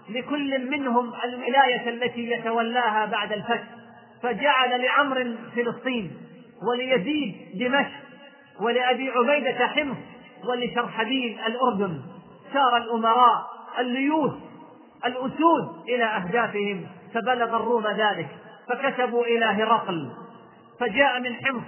لكل 0.08 0.70
منهم 0.70 1.12
الولاية 1.24 1.88
التي 1.88 2.30
يتولاها 2.30 3.06
بعد 3.06 3.32
الفتح. 3.32 3.64
فجعل 4.22 4.82
لعمر 4.82 5.34
فلسطين 5.56 6.16
وليزيد 6.68 7.34
دمشق 7.54 7.90
ولأبي 8.60 9.10
عبيدة 9.10 9.66
حمص 9.66 9.96
ولشرحبيل 10.48 11.38
الأردن. 11.46 12.00
سار 12.52 12.76
الأمراء 12.76 13.46
الليوث 13.78 14.32
الأسود 15.06 15.88
إلى 15.88 16.04
أهدافهم. 16.04 16.86
فبلغ 17.14 17.56
الروم 17.56 17.86
ذلك. 17.86 18.28
فكتبوا 18.68 19.24
إلى 19.24 19.44
هرقل 19.44 20.10
فجاء 20.80 21.20
من 21.20 21.34
حمص 21.34 21.64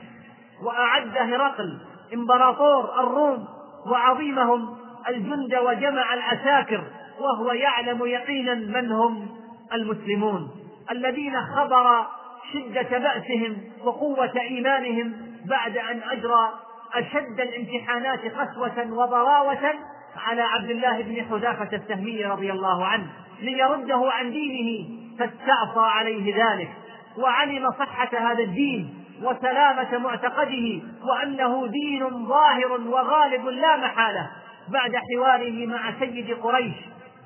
وأعد 0.63 1.17
هرقل 1.17 1.79
إمبراطور 2.15 3.01
الروم 3.01 3.49
وعظيمهم 3.87 4.77
الجند 5.09 5.55
وجمع 5.55 6.15
العساكر 6.15 6.85
وهو 7.21 7.53
يعلم 7.53 8.07
يقينا 8.07 8.55
من 8.55 8.93
هم 8.93 9.29
المسلمون 9.73 10.51
الذين 10.91 11.41
خبر 11.41 12.07
شدة 12.53 12.99
بأسهم 12.99 13.57
وقوة 13.85 14.41
إيمانهم 14.41 15.13
بعد 15.47 15.77
أن 15.77 16.01
أجرى 16.11 16.51
أشد 16.95 17.41
الامتحانات 17.41 18.21
قسوة 18.21 18.93
وضراوة 18.93 19.75
على 20.17 20.43
عبد 20.43 20.71
الله 20.71 21.03
بن 21.03 21.25
حذافة 21.31 21.77
السهمي 21.77 22.25
رضي 22.25 22.53
الله 22.53 22.85
عنه 22.87 23.07
ليرده 23.41 24.11
عن 24.13 24.31
دينه 24.31 24.89
فاستعصى 25.19 25.81
عليه 25.81 26.45
ذلك. 26.45 26.71
وعلم 27.19 27.71
صحة 27.71 28.19
هذا 28.19 28.43
الدين 28.43 29.05
وسلامة 29.23 29.99
معتقده 29.99 30.83
وأنه 31.05 31.67
دين 31.67 32.27
ظاهر 32.27 32.73
وغالب 32.73 33.47
لا 33.47 33.77
محالة 33.77 34.31
بعد 34.69 34.97
حواره 34.97 35.67
مع 35.67 35.93
سيد 36.01 36.31
قريش 36.43 36.75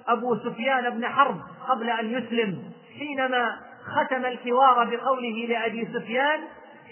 أبو 0.08 0.36
سفيان 0.36 0.90
بن 0.90 1.06
حرب 1.06 1.36
قبل 1.68 1.90
أن 1.90 2.10
يسلم 2.10 2.58
حينما 2.98 3.56
ختم 3.86 4.24
الحوار 4.26 4.84
بقوله 4.84 5.46
لأبي 5.48 5.88
سفيان 5.94 6.40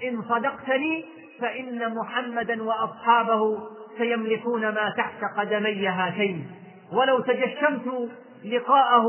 إن 0.05 0.23
صدقتني 0.23 1.05
فإن 1.41 1.95
محمدا 1.95 2.63
وأصحابه 2.63 3.59
سيملكون 3.99 4.61
ما 4.69 4.95
تحت 4.97 5.21
قدمي 5.39 5.89
هاتين 5.89 6.51
ولو 6.93 7.21
تجشمت 7.21 8.11
لقاءه 8.45 9.05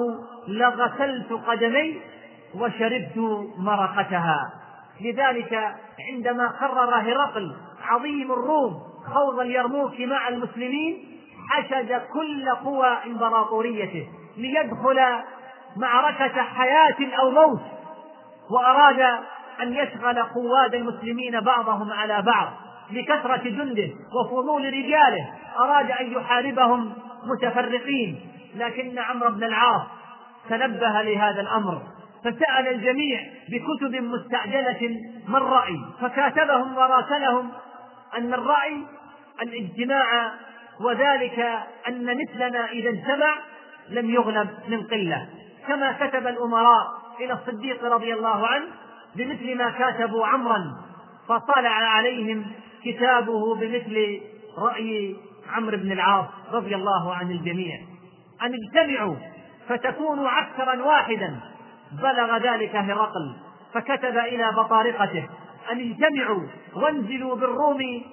لغسلت 0.48 1.32
قدمي 1.34 1.98
وشربت 2.60 3.48
مرقتها. 3.58 4.54
لذلك 5.02 5.76
عندما 6.14 6.48
قرر 6.48 6.96
هرقل 6.96 7.56
عظيم 7.84 8.32
الروم 8.32 8.74
خوض 9.14 9.40
اليرموك 9.40 10.00
مع 10.00 10.28
المسلمين 10.28 10.98
حشد 11.50 12.02
كل 12.14 12.50
قوى 12.50 12.98
إمبراطوريته 13.06 14.08
ليدخل 14.38 15.00
معركة 15.78 16.42
حياة 16.42 17.18
أو 17.20 17.32
موت 17.32 17.62
وأراد 18.52 19.00
أن 19.62 19.74
يشغل 19.74 20.24
قواد 20.24 20.76
المسلمين 20.76 21.40
بعضهم 21.40 21.92
على 21.92 22.22
بعض 22.22 22.54
لكثرة 22.92 23.44
جنده 23.44 23.90
وفضول 24.16 24.66
رجاله. 24.66 25.34
أراد 25.60 25.92
أن 25.92 26.12
يحاربهم 26.12 26.94
متفرقين. 27.24 28.20
لكن 28.56 29.00
عمرو 29.00 29.30
بن 29.30 29.44
العاص 29.44 29.82
تنبه 30.50 31.02
لهذا 31.02 31.42
الأمر. 31.42 31.82
فسأل 32.28 32.68
الجميع 32.68 33.20
بكتب 33.50 33.96
مستعجلة 33.96 35.02
ما 35.28 35.38
الرأي 35.38 35.80
فكاتبهم 36.02 36.78
وراسلهم 36.78 37.52
أن 38.18 38.34
الرأي 38.34 38.84
الاجتماع 39.42 40.32
وذلك 40.82 41.40
أن 41.88 42.18
مثلنا 42.18 42.70
إذا 42.70 42.90
اجتمع 42.90 43.36
لم 43.90 44.10
يغلب 44.10 44.50
من 44.68 44.84
قلة. 44.84 45.30
كما 45.68 45.92
كتب 45.92 46.28
الأمراء 46.28 46.88
إلى 47.20 47.34
الصديق 47.34 47.86
رضي 47.86 48.14
الله 48.14 48.48
عنه 48.48 48.66
بمثل 49.16 49.58
ما 49.58 49.70
كاتبوا 49.70 50.28
عمرا 50.28 50.78
فطلع 51.28 51.70
عليهم 51.70 52.46
كتابه 52.86 53.56
بمثل 53.56 54.22
رأي 54.58 55.16
عمرو 55.50 55.78
بن 55.78 55.92
العاص 55.92 56.26
رضي 56.52 56.76
الله 56.76 57.16
عن 57.16 57.32
الجميع. 57.32 57.80
أن 58.42 58.54
اجتمعوا 58.54 59.16
فتكونوا 59.68 60.30
عسكرا 60.30 60.84
واحدا. 60.84 61.40
بلغ 61.92 62.38
ذلك 62.38 62.76
هرقل 62.76 63.36
فكتب 63.74 64.18
إلى 64.18 64.52
بطارقته 64.52 65.30
أن 65.72 65.80
اجتمعوا 65.92 66.44
وانزلوا 66.76 67.36
بالروم 67.36 68.04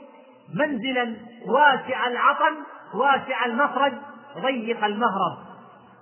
منزلا 0.54 1.16
واسع 1.46 2.06
العطن 2.06 2.54
واسع 2.94 3.44
المخرج 3.44 3.92
ضيق 4.38 4.84
المهرب 4.84 5.38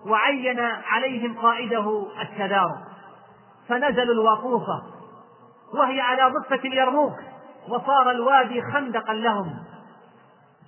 وعين 0.07 0.61
عليهم 0.61 1.39
قائده 1.39 2.07
التدارك. 2.23 2.79
فنزلوا 3.69 4.15
الوقوفة 4.15 4.83
وهي 5.75 6.01
على 6.01 6.35
ضفة 6.35 6.69
اليرموك 6.69 7.15
وصار 7.69 8.11
الوادي 8.11 8.63
خندقا 8.63 9.13
لهم. 9.13 9.55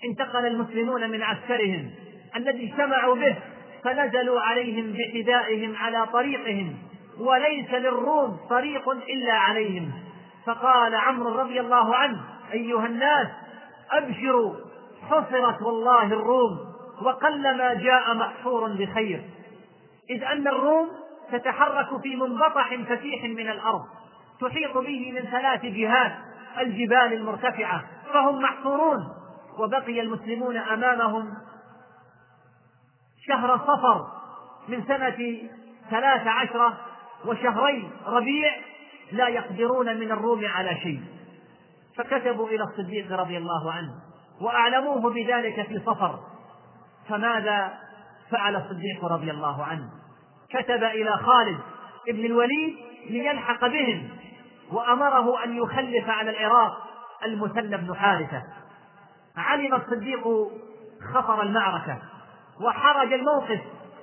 انتقل 0.04 0.46
المسلمون 0.46 1.11
من 1.11 1.23
عسكرهم 1.23 1.90
الذي 2.36 2.73
اجتمعوا 2.73 3.14
به 3.14 3.36
فنزلوا 3.84 4.40
عليهم 4.40 4.93
بحذائهم 4.93 5.76
على 5.76 6.06
طريقهم. 6.06 6.76
وليس 7.18 7.70
للروم 7.70 8.36
طريق 8.50 8.88
إلا 8.88 9.32
عليهم. 9.32 9.92
فقال 10.46 10.94
عمرو 10.94 11.40
رضي 11.40 11.60
الله 11.60 11.96
عنه 11.96 12.20
أيها 12.52 12.86
الناس 12.86 13.28
أبشروا 13.90 14.54
حصرت 15.10 15.62
والله 15.62 16.04
الروم 16.04 16.58
وقلما 17.02 17.74
جاء 17.74 18.14
محصور 18.14 18.68
بخير. 18.68 19.24
إذ 20.10 20.24
أن 20.24 20.48
الروم 20.48 20.88
تتحرك 21.32 22.00
في 22.02 22.16
منبطح 22.16 22.74
فسيح 22.74 23.24
من 23.24 23.50
الأرض 23.50 23.84
تحيط 24.40 24.78
به 24.78 25.12
من 25.12 25.30
ثلاث 25.30 25.64
جهات 25.64 26.12
الجبال 26.60 27.12
المرتفعة 27.12 27.84
فهم 28.12 28.42
محصورون 28.42 29.08
وبقي 29.58 30.00
المسلمون 30.00 30.56
أمامهم 30.56 31.34
شهر 33.28 33.58
صفر 33.58 34.06
من 34.68 34.84
سنة 34.84 35.48
ثلاث 35.90 36.26
عشرة 36.26 36.78
وشهرين 37.26 37.91
ربيع 38.06 38.52
لا 39.13 39.28
يقدرون 39.28 39.97
من 39.97 40.13
الروم 40.13 40.45
على 40.45 40.76
شيء. 40.82 41.00
فكتبوا 41.97 42.49
إلى 42.49 42.65
الصديق 42.65 43.13
رضي 43.13 43.37
الله 43.39 43.73
عنه 43.73 43.91
وأعلموه 44.41 45.10
بذلك 45.10 45.67
في 45.67 45.78
صفر. 45.78 46.19
فماذا 47.08 47.78
فعل 48.30 48.56
الصديق 48.56 49.04
رضي 49.04 49.30
الله 49.30 49.65
عنه؟ 49.65 49.89
كتب 50.50 50.84
إلى 50.84 51.10
خالد 51.17 51.58
بن 52.08 52.25
الوليد 52.25 52.76
ليلحق 53.10 53.67
بهم 53.67 54.08
وأمره 54.73 55.45
أن 55.45 55.56
يخلف 55.56 56.10
على 56.10 56.30
العراق 56.30 56.73
المثنى 57.25 57.76
بن 57.76 57.97
حارثة. 57.97 58.43
علم 59.37 59.75
الصديق 59.75 60.23
خطر 61.15 61.43
المعركة 61.43 61.99
وحرج 62.60 63.13
الموقف 63.13 63.60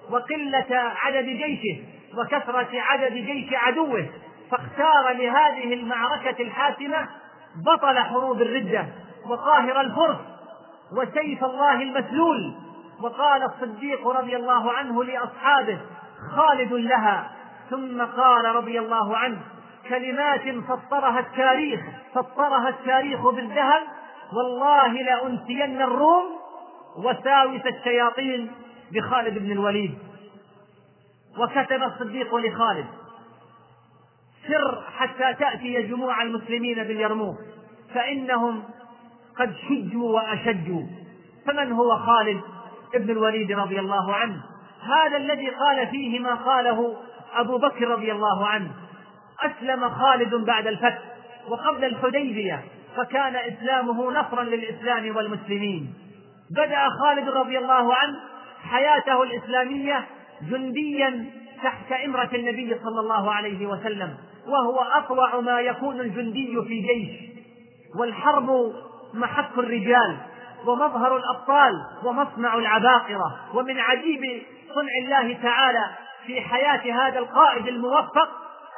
وقلة 0.10 0.68
عدد 0.72 1.26
جيشه. 1.26 1.84
وكثرة 2.18 2.70
عدد 2.74 3.14
جيش 3.14 3.54
عدوه 3.54 4.10
فاختار 4.52 5.12
لهذه 5.14 5.74
المعركة 5.74 6.42
الحاسمة 6.42 7.08
بطل 7.66 8.00
حروب 8.00 8.42
الردة 8.42 8.86
وقاهر 9.26 9.82
الفرس 9.82 10.18
وسيف 10.98 11.44
الله 11.44 11.82
المسلول. 11.82 12.54
وقال 13.02 13.44
الصديق 13.44 14.08
رضي 14.08 14.36
الله 14.36 14.72
عنه 14.72 15.04
لأصحابه 15.04 15.80
خالد 16.36 16.74
لها. 16.74 17.32
ثم 17.70 18.02
قال 18.02 18.46
رضي 18.46 18.80
الله 18.80 19.18
عنه 19.18 19.38
كلمات 19.90 20.42
سطرها 20.68 21.20
التاريخ 21.20 21.82
سطرها 22.14 22.70
التاريخ 22.70 23.30
بالذهب 23.30 23.82
والله 24.34 24.88
لأنسين 24.88 25.82
الروم 25.82 26.26
وساوس 26.98 27.62
الشياطين 27.66 28.52
بخالد 28.92 29.38
بن 29.38 29.52
الوليد. 29.52 30.11
وكتب 31.38 31.84
الصديق 31.84 32.36
لخالد. 32.36 32.86
سر 34.48 34.84
حتى 34.98 35.34
تأتي 35.34 35.82
جموع 35.82 36.22
المسلمين 36.22 36.84
باليرموك 36.84 37.38
فإنهم 37.94 38.64
قد 39.40 39.56
شجوا 39.70 40.12
وأشجوا. 40.12 40.84
فمن 41.46 41.72
هو 41.72 41.98
خالد 41.98 42.42
ابن 42.96 43.10
الوليد 43.10 43.52
رضي 43.52 43.80
الله 43.80 44.16
عنه؟ 44.16 44.42
هذا 44.82 45.18
الذي 45.18 45.50
قال 45.50 45.88
فيه 45.88 46.20
ما 46.20 46.36
قاله 46.36 46.98
أبو 47.34 47.58
بكر 47.58 47.88
رضي 47.88 48.12
الله 48.12 48.48
عنه. 48.48 48.72
أسلم 49.42 49.90
خالد 49.90 50.36
بعد 50.36 50.68
الفتح 50.68 51.02
وقبل 51.48 51.86
الحديبية 51.86 52.64
فكان 52.98 53.36
إسلامه 53.36 54.12
نصرا 54.12 54.44
للإسلام 54.44 55.16
والمسلمين. 55.16 55.94
بدأ 56.56 56.90
خالد 56.90 57.30
رضي 57.30 57.58
الله 57.58 57.96
عنه 57.96 58.20
حياته 58.64 59.24
الإسلامية 59.24 60.06
جنديا 60.50 61.26
تحت 61.64 61.92
إمرة 62.06 62.30
النبي 62.34 62.76
صلى 62.84 63.00
الله 63.00 63.32
عليه 63.32 63.66
وسلم 63.68 64.18
وهو 64.48 64.80
أطوع 64.80 65.40
ما 65.40 65.60
يكون 65.60 66.00
الجندي 66.00 66.62
في 66.68 66.82
جيش. 66.82 67.32
والحرب 68.00 68.74
محك 69.14 69.58
الرجال 69.58 70.18
ومظهر 70.68 71.18
الأبطال 71.18 71.74
ومصنع 72.04 72.56
العباقرة 72.56 73.36
ومن 73.54 73.80
عجيب 73.80 74.42
صنع 74.76 74.92
الله 75.02 75.38
تعالى 75.44 75.86
في 76.26 76.42
حياة 76.42 77.08
هذا 77.08 77.20
القائد 77.20 77.68
الموفق 77.68 78.30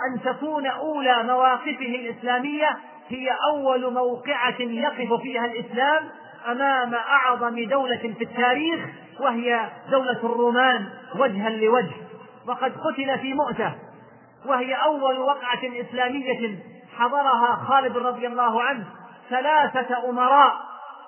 أن 0.10 0.22
تكون 0.24 0.68
أولى 0.68 1.24
مواقفه 1.24 1.96
الإسلامية 1.96 2.78
هي 3.10 3.36
أول 3.50 3.94
موقعة 3.94 4.60
يقف 4.60 5.22
فيها 5.22 5.46
الإسلام 5.46 6.04
أمام 6.48 6.94
أعظم 6.94 7.64
دولة 7.66 7.98
في 8.18 8.24
التاريخ 8.24 8.80
وهي 9.20 9.70
دولة 9.92 10.20
الرومان 10.24 10.90
وجها 11.16 11.50
لوجه 11.50 11.96
وقد 12.48 12.72
قتل 12.72 13.20
في 13.20 13.34
مؤتة 13.34 13.76
وهي 14.46 14.74
أول 14.74 15.20
وقعة 15.20 15.60
إسلامية 15.64 16.60
حضرها 16.98 17.56
خالد 17.56 17.98
رضي 17.98 18.28
الله 18.28 18.62
عنه 18.64 18.86
ثلاثة 19.30 20.10
أمراء 20.10 20.54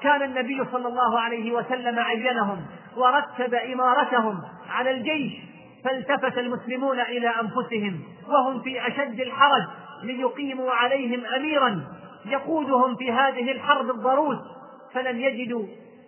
كان 0.01 0.21
النبي 0.23 0.65
صلى 0.71 0.87
الله 0.87 1.19
عليه 1.19 1.51
وسلم 1.51 1.99
عينهم 1.99 2.65
ورتب 2.97 3.53
إمارتهم 3.53 4.41
على 4.69 4.91
الجيش 4.91 5.33
فالتفت 5.83 6.37
المسلمون 6.37 6.99
إلى 6.99 7.27
أنفسهم 7.27 7.99
وهم 8.27 8.61
في 8.61 8.87
أشد 8.87 9.19
الحرج 9.19 9.63
ليقيموا 10.03 10.71
عليهم 10.71 11.25
أميرا 11.25 11.81
يقودهم 12.25 12.95
في 12.95 13.11
هذه 13.11 13.51
الحرب 13.51 13.89
الضروس 13.89 14.37
فلم 14.93 15.19
يجدوا 15.19 15.65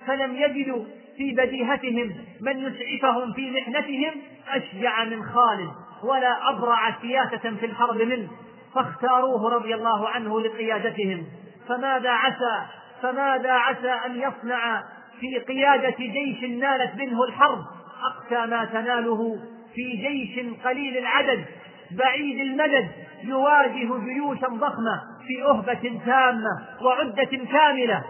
فلم 0.07 0.35
يجدوا 0.35 0.83
في 1.17 1.31
بديهتهم 1.31 2.15
من 2.41 2.57
يسعفهم 2.57 3.33
في 3.33 3.51
محنتهم 3.51 4.11
أشجع 4.49 5.03
من 5.03 5.23
خالد 5.23 5.69
ولا 6.03 6.49
أبرع 6.49 6.95
سياسة 7.01 7.55
في 7.59 7.65
الحرب 7.65 8.01
منه. 8.01 8.27
فاختاروه 8.75 9.53
رضي 9.53 9.75
الله 9.75 10.09
عنه 10.09 10.41
لقيادتهم. 10.41 11.25
فماذا 11.67 12.09
عسى 12.09 12.65
فماذا 13.01 13.51
عسى 13.51 13.91
أن 14.05 14.15
يصنع 14.15 14.83
في 15.19 15.37
قيادة 15.37 15.95
جيش 15.99 16.43
نالت 16.43 16.95
منه 16.95 17.23
الحرب؟ 17.23 17.59
أقسى 18.03 18.45
ما 18.45 18.65
تناله 18.65 19.39
في 19.75 19.91
جيش 19.91 20.65
قليل 20.65 20.97
العدد 20.97 21.45
بعيد 21.91 22.39
المدد 22.39 22.87
يواجه 23.23 24.05
جيوشا 24.05 24.47
ضخمة 24.47 25.01
في 25.27 25.43
أهبة 25.43 26.01
تامة 26.05 26.67
وعدة 26.81 27.37
كاملة. 27.51 28.03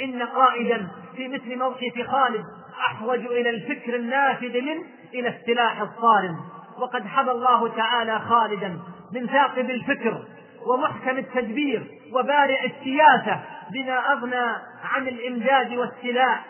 إن 0.00 0.22
قائدا 0.22 0.88
في 1.16 1.28
مثل 1.28 1.58
موقف 1.58 2.10
خالد 2.10 2.44
أحوج 2.86 3.18
إلى 3.18 3.50
الفكر 3.50 3.96
النافذ 3.96 4.60
منه 4.60 4.84
إلى 5.14 5.28
السلاح 5.28 5.80
الصارم. 5.80 6.36
وقد 6.78 7.06
حمى 7.06 7.30
الله 7.30 7.76
تعالى 7.76 8.20
خالدا 8.20 8.78
من 9.12 9.26
ثاقب 9.26 9.70
الفكر 9.70 10.24
ومحكم 10.66 11.18
التدبير 11.18 11.86
وبارع 12.12 12.58
السياسة 12.64 13.40
بما 13.72 14.12
أغنى 14.12 14.56
عن 14.84 15.08
الإمداد 15.08 15.72
والسلاح. 15.72 16.44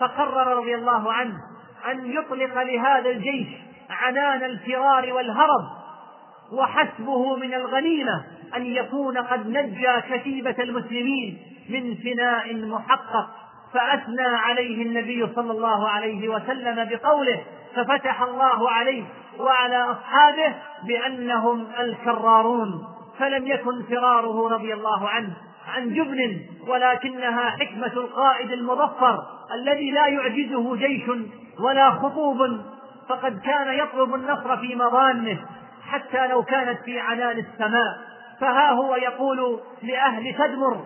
فقرر 0.00 0.56
رضي 0.56 0.74
الله 0.74 1.12
عنه 1.12 1.34
أن 1.90 2.12
يطلق 2.12 2.62
لهذا 2.62 3.10
الجيش 3.10 3.48
عنان 3.90 4.44
الفرار 4.44 5.12
والهرب 5.12 5.79
وحسبه 6.52 7.36
من 7.36 7.54
الغنيمة 7.54 8.24
أن 8.56 8.66
يكون 8.66 9.18
قد 9.18 9.48
نجى 9.48 10.00
كتيبة 10.10 10.56
المسلمين 10.58 11.38
من 11.68 11.94
فناء 11.94 12.54
محقق 12.54 13.30
فأثنى 13.74 14.26
عليه 14.26 14.82
النبي 14.82 15.26
صلى 15.34 15.52
الله 15.52 15.88
عليه 15.88 16.28
وسلم 16.28 16.88
بقوله 16.90 17.40
ففتح 17.76 18.22
الله 18.22 18.70
عليه 18.70 19.04
وعلى 19.38 19.76
أصحابه 19.76 20.54
بأنهم 20.86 21.66
الكرارون 21.80 22.84
فلم 23.18 23.46
يكن 23.46 23.82
فراره 23.82 24.48
رضي 24.48 24.74
الله 24.74 25.08
عنه 25.08 25.36
عن 25.68 25.94
جبن 25.94 26.40
ولكنها 26.68 27.50
حكمة 27.50 27.92
القائد 27.92 28.52
المظفر 28.52 29.18
الذي 29.54 29.90
لا 29.90 30.06
يعجزه 30.06 30.76
جيش 30.76 31.10
ولا 31.60 31.90
خطوب 31.90 32.38
فقد 33.08 33.40
كان 33.40 33.78
يطلب 33.78 34.14
النصر 34.14 34.56
في 34.56 34.74
مظانه 34.74 35.38
حتى 35.92 36.26
لو 36.26 36.42
كانت 36.42 36.80
في 36.84 37.00
عنان 37.00 37.38
السماء. 37.38 37.98
فها 38.40 38.70
هو 38.70 38.94
يقول 38.94 39.60
لأهل 39.82 40.34
تدمر 40.38 40.84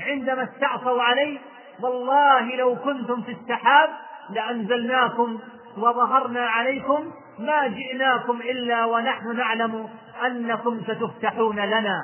عندما 0.00 0.42
استعصوا 0.44 1.02
عليه 1.02 1.38
والله 1.82 2.56
لو 2.56 2.76
كنتم 2.76 3.22
في 3.22 3.32
السحاب 3.32 3.90
لأنزلناكم 4.30 5.38
وظهرنا 5.78 6.46
عليكم 6.46 7.12
ما 7.38 7.66
جئناكم 7.66 8.40
إلا 8.40 8.84
ونحن 8.84 9.36
نعلم 9.36 9.88
أنكم 10.26 10.80
ستفتحون 10.88 11.56
لنا. 11.56 11.98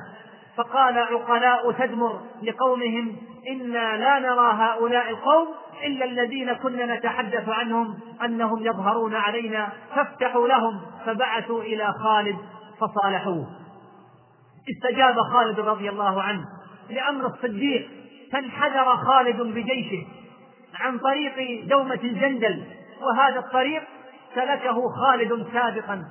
فقال 0.56 0.98
عقلاء 0.98 1.72
تدمر 1.72 2.20
لقومهم 2.42 3.16
إنا 3.48 3.96
لا 3.96 4.18
نرى 4.18 4.52
هؤلاء 4.52 5.10
القوم 5.10 5.48
إلا 5.84 6.04
الذين 6.04 6.52
كنا 6.52 6.96
نتحدث 6.96 7.48
عنهم 7.48 7.98
أنهم 8.24 8.66
يظهرون 8.66 9.14
علينا 9.14 9.72
فافتحوا 9.94 10.48
لهم 10.48 10.80
فبعثوا 11.06 11.62
إلى 11.62 11.92
خالد 11.92 12.36
فصالحوه. 12.80 13.46
استجاب 14.70 15.20
خالد 15.20 15.60
رضي 15.60 15.90
الله 15.90 16.22
عنه 16.22 16.44
لأمر 16.90 17.26
الصديق 17.26 17.88
فانحدر 18.32 18.96
خالد 18.96 19.40
بجيشه 19.40 20.06
عن 20.74 20.98
طريق 20.98 21.66
دومة 21.68 22.00
الجندل 22.04 22.64
وهذا 23.02 23.38
الطريق 23.38 23.82
سلكه 24.34 24.88
خالد 24.88 25.46
سابقا 25.52 26.04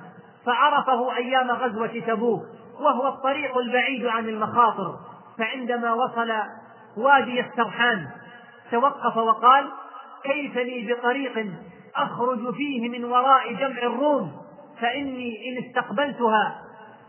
فعرفه 0.46 1.16
أيام 1.16 1.50
غزوة 1.50 2.02
تبوك 2.06 2.42
وهو 2.80 3.08
الطريق 3.08 3.58
البعيد 3.58 4.06
عن 4.06 4.28
المخاطر 4.28 4.98
فعندما 5.38 5.92
وصل 5.92 6.32
وادي 6.96 7.40
السرحان 7.40 8.06
توقف 8.72 9.16
وقال 9.16 9.68
كيف 10.24 10.56
لي 10.56 10.94
بطريق 10.94 11.46
أخرج 11.96 12.54
فيه 12.54 12.88
من 12.88 13.04
وراء 13.04 13.52
جمع 13.52 13.82
الروم 13.82 14.32
فإني 14.80 15.48
إن 15.48 15.64
استقبلتها 15.64 16.62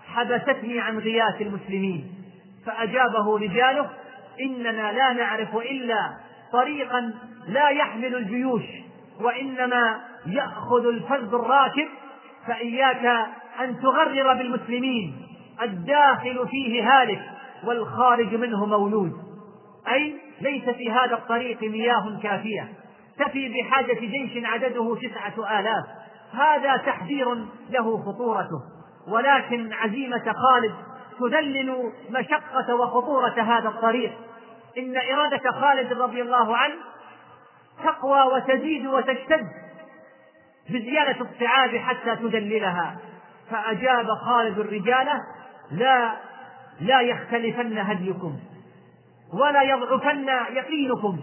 حبستني 0.08 0.80
عن 0.80 1.00
غياث 1.00 1.42
المسلمين 1.42 2.12
فأجابه 2.66 3.38
رجاله 3.38 3.90
إننا 4.42 4.92
لا 4.92 5.14
نعرف 5.14 5.56
إلا 5.56 6.14
طريقا 6.52 7.14
لا 7.48 7.70
يحمل 7.70 8.16
الجيوش 8.16 8.64
وإنما 9.22 10.00
يأخذ 10.26 10.88
الفرد 10.88 11.34
الراكب 11.34 11.88
فإياك 12.48 13.06
أن 13.60 13.80
تغرر 13.82 14.34
بالمسلمين 14.34 15.28
الداخل 15.62 16.48
فيه 16.48 16.84
هالك 16.84 17.22
والخارج 17.64 18.36
منه 18.36 18.66
مولود 18.66 19.33
أي 19.88 20.20
ليس 20.42 20.70
في 20.70 20.92
هذا 20.92 21.14
الطريق 21.14 21.62
مياه 21.62 22.20
كافية. 22.24 22.74
تفي 23.20 23.50
بحاجة 23.50 24.00
جيش 24.00 24.46
عدده 24.46 24.96
تسعة 24.96 25.60
آلاف. 25.60 25.86
هذا 26.34 26.78
تحذير 26.78 27.36
له 27.70 27.98
خطورته. 27.98 28.62
ولكن 29.08 29.74
عزيمة 29.74 30.34
خالد 30.34 30.74
تذلل 31.20 31.92
مشقة 32.10 32.76
وخطورة 32.76 33.42
هذا 33.42 33.70
الطريق. 33.70 34.12
إن 34.78 34.98
إرادة 34.98 35.52
خالد 35.52 35.94
رضي 35.94 36.22
الله 36.22 36.58
عنه 36.58 36.76
تقوى 37.84 38.22
وتزيد 38.22 38.88
وتشتد 38.88 39.48
بزيادة 40.70 41.22
الصعاب 41.22 41.78
حتى 41.78 42.16
تدللها. 42.16 42.98
فأجاب 43.52 44.08
خالد 44.08 44.60
الرجال 44.60 45.08
لا 45.72 46.14
لا 46.82 47.02
يختلفن 47.02 47.78
هديكم. 47.78 48.40
ولا 49.42 49.62
يضعفن 49.62 50.28
يقينكم. 50.56 51.20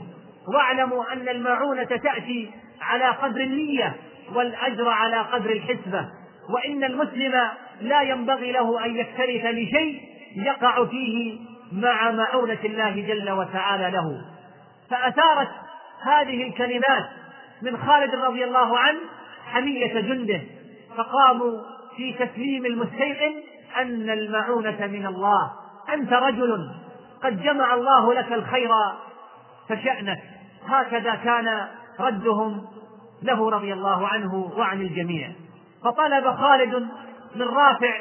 واعلموا 0.55 1.13
أن 1.13 1.29
المعونة 1.29 1.85
تأتي 1.85 2.51
على 2.81 3.05
قدر 3.05 3.41
النية 3.41 3.97
والأجر 4.35 4.89
على 4.89 5.17
قدر 5.17 5.51
الحسبة. 5.51 6.07
وإن 6.55 6.85
المسلم 6.85 7.49
لا 7.81 8.03
ينبغي 8.03 8.53
له 8.53 8.85
أن 8.85 8.97
يكترث 8.97 9.45
لشيء 9.45 10.01
يقع 10.37 10.85
فيه 10.85 11.39
مع 11.73 12.11
معونة 12.11 12.59
الله 12.65 13.01
جل 13.01 13.31
وتعالى 13.31 13.91
له. 13.91 14.25
فأثارت 14.91 15.49
هذه 16.03 16.49
الكلمات 16.49 17.09
من 17.63 17.77
خالد 17.77 18.15
رضي 18.15 18.45
الله 18.45 18.79
عنه 18.79 18.99
حمية 19.53 20.01
جنده. 20.01 20.41
فقاموا 20.97 21.61
في 21.97 22.13
تسليم 22.13 22.67
المستيقن 22.67 23.33
أن 23.77 24.11
المعونة 24.11 24.87
من 24.87 25.07
الله. 25.07 25.51
أنت 25.95 26.13
رجل 26.13 26.71
قد 27.23 27.43
جمع 27.43 27.75
الله 27.75 28.15
لك 28.15 28.33
الخير 28.33 28.71
فشأنك 29.69 30.23
هكذا 30.69 31.15
كان 31.15 31.69
ردهم 32.01 32.67
له 33.23 33.51
رضي 33.51 33.73
الله 33.73 34.09
عنه 34.09 34.53
وعن 34.57 34.81
الجميع. 34.81 35.33
فطلب 35.85 36.35
خالد 36.35 36.89
من 37.37 37.43
رافع 37.43 37.95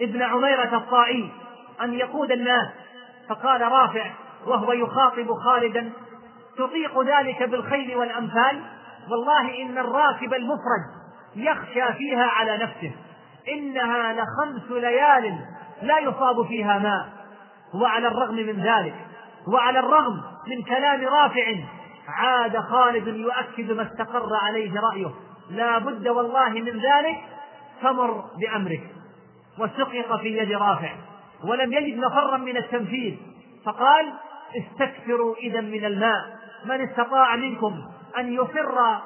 ابن 0.00 0.22
عميرة 0.22 0.76
الطائي 0.76 1.32
أن 1.82 1.94
يقود 1.94 2.32
الناس. 2.32 2.68
فقال 3.28 3.62
رافع 3.62 4.10
وهو 4.46 4.72
يخاطب 4.72 5.34
خالدا 5.34 5.92
تطيق 6.56 7.02
ذلك 7.02 7.42
بالخيل 7.42 7.96
والأمثال؟ 7.96 8.62
والله 9.10 9.62
إن 9.62 9.78
الراكب 9.78 10.34
المفرد 10.34 10.84
يخشى 11.36 11.92
فيها 11.92 12.24
على 12.24 12.56
نفسه. 12.56 12.92
إنها 13.48 14.12
لخمس 14.12 14.70
ليال 14.70 15.38
لا 15.82 15.98
يصاب 15.98 16.46
فيها 16.46 16.78
ماء. 16.78 17.19
وعلى 17.74 18.08
الرغم 18.08 18.34
من 18.34 18.62
ذلك 18.62 18.94
وعلى 19.48 19.78
الرغم 19.78 20.22
من 20.46 20.62
كلام 20.62 21.04
رافع. 21.04 21.54
عاد 22.08 22.58
خالد 22.58 23.06
يؤكد 23.06 23.72
ما 23.72 23.82
استقر 23.82 24.28
عليه 24.42 24.80
رأيه. 24.80 25.10
لا 25.50 25.78
بد 25.78 26.08
والله 26.08 26.48
من 26.48 26.80
ذلك 26.80 27.18
فمر 27.82 28.24
بأمرك 28.40 28.82
وسقط 29.58 30.20
في 30.20 30.38
يد 30.38 30.52
رافع 30.52 30.92
ولم 31.44 31.72
يجد 31.72 31.98
مفرا 31.98 32.36
من 32.36 32.56
التنفيذ. 32.56 33.14
فقال 33.64 34.12
استكثروا 34.56 35.36
إذا 35.36 35.60
من 35.60 35.84
الماء 35.84 36.40
من 36.64 36.80
استطاع 36.80 37.36
منكم 37.36 37.84
أن 38.18 38.32
يفر 38.32 38.98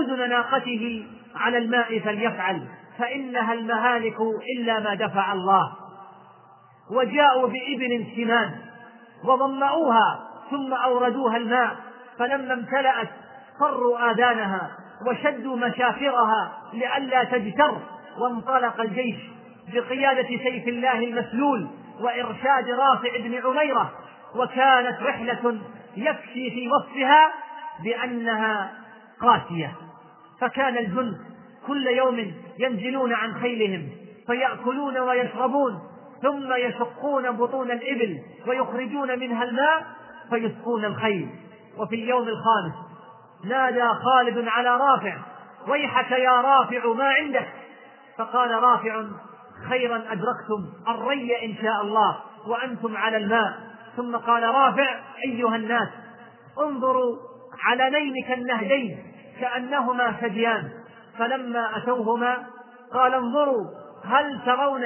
أذن 0.00 0.28
ناقته 0.28 1.06
على 1.36 1.58
الماء 1.58 1.98
فليفعل 1.98 2.68
فإنها 2.98 3.52
المهالك 3.52 4.16
إلا 4.56 4.80
ما 4.80 4.94
دفع 4.94 5.32
الله. 5.32 5.87
وجاءوا 6.90 7.48
بإبل 7.48 8.06
سمان 8.16 8.50
وضمؤوها 9.24 10.28
ثم 10.50 10.74
أوردوها 10.74 11.36
الماء 11.36 11.76
فلما 12.18 12.52
امتلأت 12.52 13.08
صروا 13.58 14.10
آذانها 14.10 14.70
وشدوا 15.06 15.56
مشافرها 15.56 16.52
لئلا 16.72 17.24
تجتر 17.24 17.78
وانطلق 18.18 18.80
الجيش 18.80 19.16
بقيادة 19.72 20.28
سيف 20.28 20.68
الله 20.68 20.98
المسلول 20.98 21.68
وإرشاد 22.00 22.70
رافع 22.70 23.16
بن 23.16 23.34
عميرة 23.46 23.92
وكانت 24.36 25.02
رحلة 25.02 25.58
يكفي 25.96 26.50
في 26.50 26.68
وصفها 26.68 27.32
بأنها 27.84 28.70
قاسية. 29.20 29.72
فكان 30.40 30.78
الجند 30.78 31.18
كل 31.66 31.86
يوم 31.86 32.32
ينزلون 32.58 33.12
عن 33.12 33.34
خيلهم 33.34 33.88
فيأكلون 34.26 34.98
ويشربون 34.98 35.78
ثم 36.22 36.52
يشقون 36.52 37.30
بطون 37.30 37.70
الإبل 37.70 38.18
ويخرجون 38.46 39.18
منها 39.18 39.44
الماء 39.44 39.86
فيسقون 40.30 40.84
الخيل. 40.84 41.28
وفي 41.78 41.94
اليوم 41.94 42.28
الخامس 42.28 42.74
نادى 43.44 43.88
خالد 43.88 44.48
على 44.48 44.76
رافع 44.76 45.16
ويحك 45.68 46.10
يا 46.10 46.40
رافع 46.40 46.92
ما 46.92 47.08
عندك. 47.08 47.48
فقال 48.18 48.50
رافع 48.50 49.04
خيرا 49.68 49.96
أدركتم 49.96 50.66
الري 50.88 51.44
إن 51.44 51.54
شاء 51.62 51.82
الله 51.82 52.16
وأنتم 52.46 52.96
على 52.96 53.16
الماء. 53.16 53.68
ثم 53.96 54.16
قال 54.16 54.42
رافع 54.42 55.00
أيها 55.24 55.56
الناس 55.56 55.88
انظروا 56.58 57.16
علنين 57.64 58.12
كالنهدين 58.28 58.98
كأنهما 59.40 60.12
ثديان 60.12 60.70
فلما 61.18 61.76
أتوهما 61.76 62.46
قال 62.92 63.14
انظروا 63.14 63.64
هل 64.04 64.40
ترون 64.46 64.84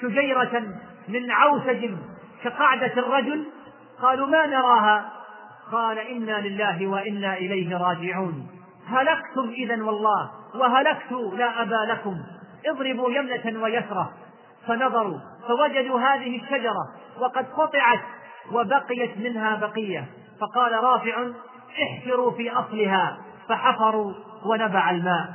شجيرة 0.00 0.62
من 1.08 1.30
عوسج 1.30 1.90
كقعدة 2.44 2.92
الرجل؟ 2.96 3.46
قالوا 4.02 4.26
ما 4.26 4.46
نراها؟ 4.46 5.12
قال 5.72 5.98
إنا 5.98 6.40
لله 6.40 6.86
وإنا 6.86 7.34
إليه 7.34 7.76
راجعون. 7.76 8.46
هلكتم 8.86 9.48
إذا 9.48 9.82
والله 9.82 10.30
وهلكت 10.54 11.12
لا 11.12 11.62
أبا 11.62 11.92
لكم. 11.92 12.16
اضربوا 12.66 13.10
يمنة 13.10 13.62
ويسرة. 13.62 14.12
فنظروا 14.66 15.18
فوجدوا 15.48 16.00
هذه 16.00 16.42
الشجرة 16.42 16.92
وقد 17.20 17.46
قطعت 17.46 18.00
وبقيت 18.52 19.18
منها 19.18 19.56
بقية. 19.56 20.04
فقال 20.40 20.72
رافع 20.72 21.26
احفروا 21.82 22.30
في 22.30 22.50
أصلها. 22.50 23.18
فحفروا 23.48 24.12
ونبع 24.46 24.90
الماء. 24.90 25.26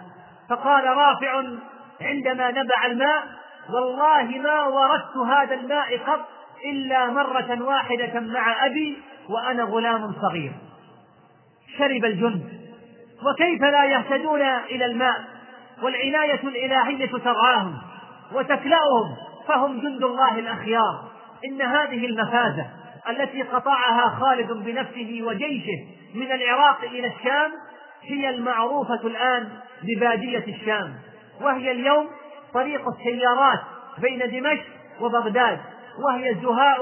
فقال 0.49 0.83
رافع 0.85 1.43
عندما 2.01 2.51
نبع 2.51 2.85
الماء 2.85 3.40
والله 3.69 4.23
ما 4.23 4.63
وردت 4.63 5.17
هذا 5.17 5.53
الماء 5.55 5.97
قط 5.97 6.27
إلا 6.65 7.05
مرة 7.05 7.63
واحدة 7.63 8.19
مع 8.19 8.65
أبي 8.65 8.97
وأنا 9.29 9.63
غلام 9.63 10.13
صغير. 10.21 10.51
شرب 11.77 12.05
الجند. 12.05 12.61
وكيف 13.25 13.61
لا 13.61 13.85
يهتدون 13.85 14.41
إلى 14.41 14.85
الماء؟ 14.85 15.15
والعناية 15.81 16.43
الإلهية 16.43 17.11
ترعاهم 17.17 17.77
وتكلأهم 18.33 19.15
فهم 19.47 19.79
جند 19.79 20.03
الله 20.03 20.39
الأخيار. 20.39 21.11
إن 21.45 21.61
هذه 21.61 22.05
المفازة 22.05 22.65
التي 23.09 23.41
قطعها 23.41 24.19
خالد 24.19 24.51
بنفسه 24.51 25.19
وجيشه 25.23 25.85
من 26.15 26.31
العراق 26.31 26.83
إلى 26.83 27.07
الشام 27.07 27.51
هي 28.03 28.29
المعروفة 28.29 29.07
الآن 29.07 29.49
ببادية 29.83 30.43
الشام 30.47 30.93
وهي 31.41 31.71
اليوم 31.71 32.07
طريق 32.53 32.87
السيارات 32.87 33.59
بين 33.97 34.19
دمشق 34.19 34.65
وبغداد 35.01 35.59
وهي 35.99 36.35
زهاء 36.35 36.79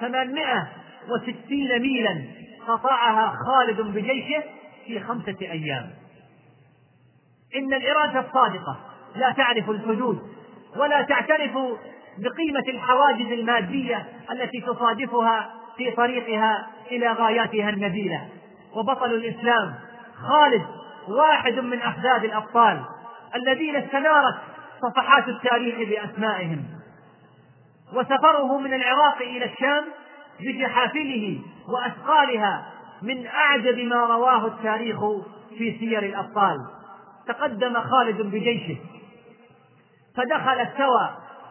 ثمانمائة 0.00 0.68
وستين 1.08 1.82
ميلا. 1.82 2.24
قطعها 2.68 3.34
خالد 3.46 3.80
بجيشه 3.80 4.42
في 4.86 5.00
خمسة 5.00 5.36
أيام. 5.40 5.90
إن 7.56 7.74
الإرادة 7.74 8.20
الصادقة. 8.20 8.76
لا 9.16 9.32
تعرف 9.32 9.70
الحدود 9.70 10.22
ولا 10.76 11.02
تعترف 11.02 11.52
بقيمة 12.18 12.64
الحواجز 12.68 13.32
المادية 13.32 14.06
التي 14.30 14.60
تصادفها 14.60 15.50
في 15.76 15.90
طريقها 15.90 16.66
إلى 16.90 17.12
غاياتها 17.12 17.70
النبيلة 17.70 18.28
وبطل 18.74 19.14
الإسلام 19.14 19.74
خالد 20.28 20.66
واحد 21.08 21.58
من 21.58 21.78
أحداث 21.78 22.24
الأبطال 22.24 22.80
الذين 23.34 23.76
استنارت 23.76 24.34
صفحات 24.82 25.28
التاريخ 25.28 25.88
بأسمائهم. 25.88 26.64
وسفره 27.94 28.58
من 28.58 28.74
العراق 28.74 29.16
إلى 29.16 29.44
الشام 29.44 29.84
بجحافله 30.40 31.40
وأثقالها 31.68 32.66
من 33.02 33.26
أعجب 33.26 33.78
ما 33.78 34.06
رواه 34.06 34.46
التاريخ 34.46 35.00
في 35.58 35.78
سير 35.78 36.02
الأبطال. 36.02 36.56
تقدم 37.28 37.80
خالد 37.80 38.22
بجيشه. 38.22 38.76
فدخل 40.16 40.60
السوى 40.60 41.10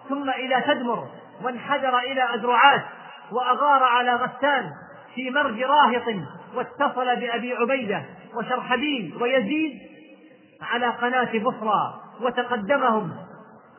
ثم 0.10 0.30
إلى 0.30 0.62
تدمر 0.67 1.08
وانحدر 1.44 2.00
إلى 2.00 2.34
أدرعات 2.34 2.84
وأغار 3.32 3.84
على 3.84 4.15
غسان 4.15 4.72
في 5.15 5.30
مرج 5.30 5.63
راهط 5.63 6.04
واتصل 6.56 7.15
بأبي 7.15 7.54
عبيدة 7.54 8.04
وشرحبيل 8.36 9.17
ويزيد 9.22 9.80
على 10.62 10.89
قناة 10.89 11.39
بصرى. 11.39 12.02
وتقدمهم 12.22 13.12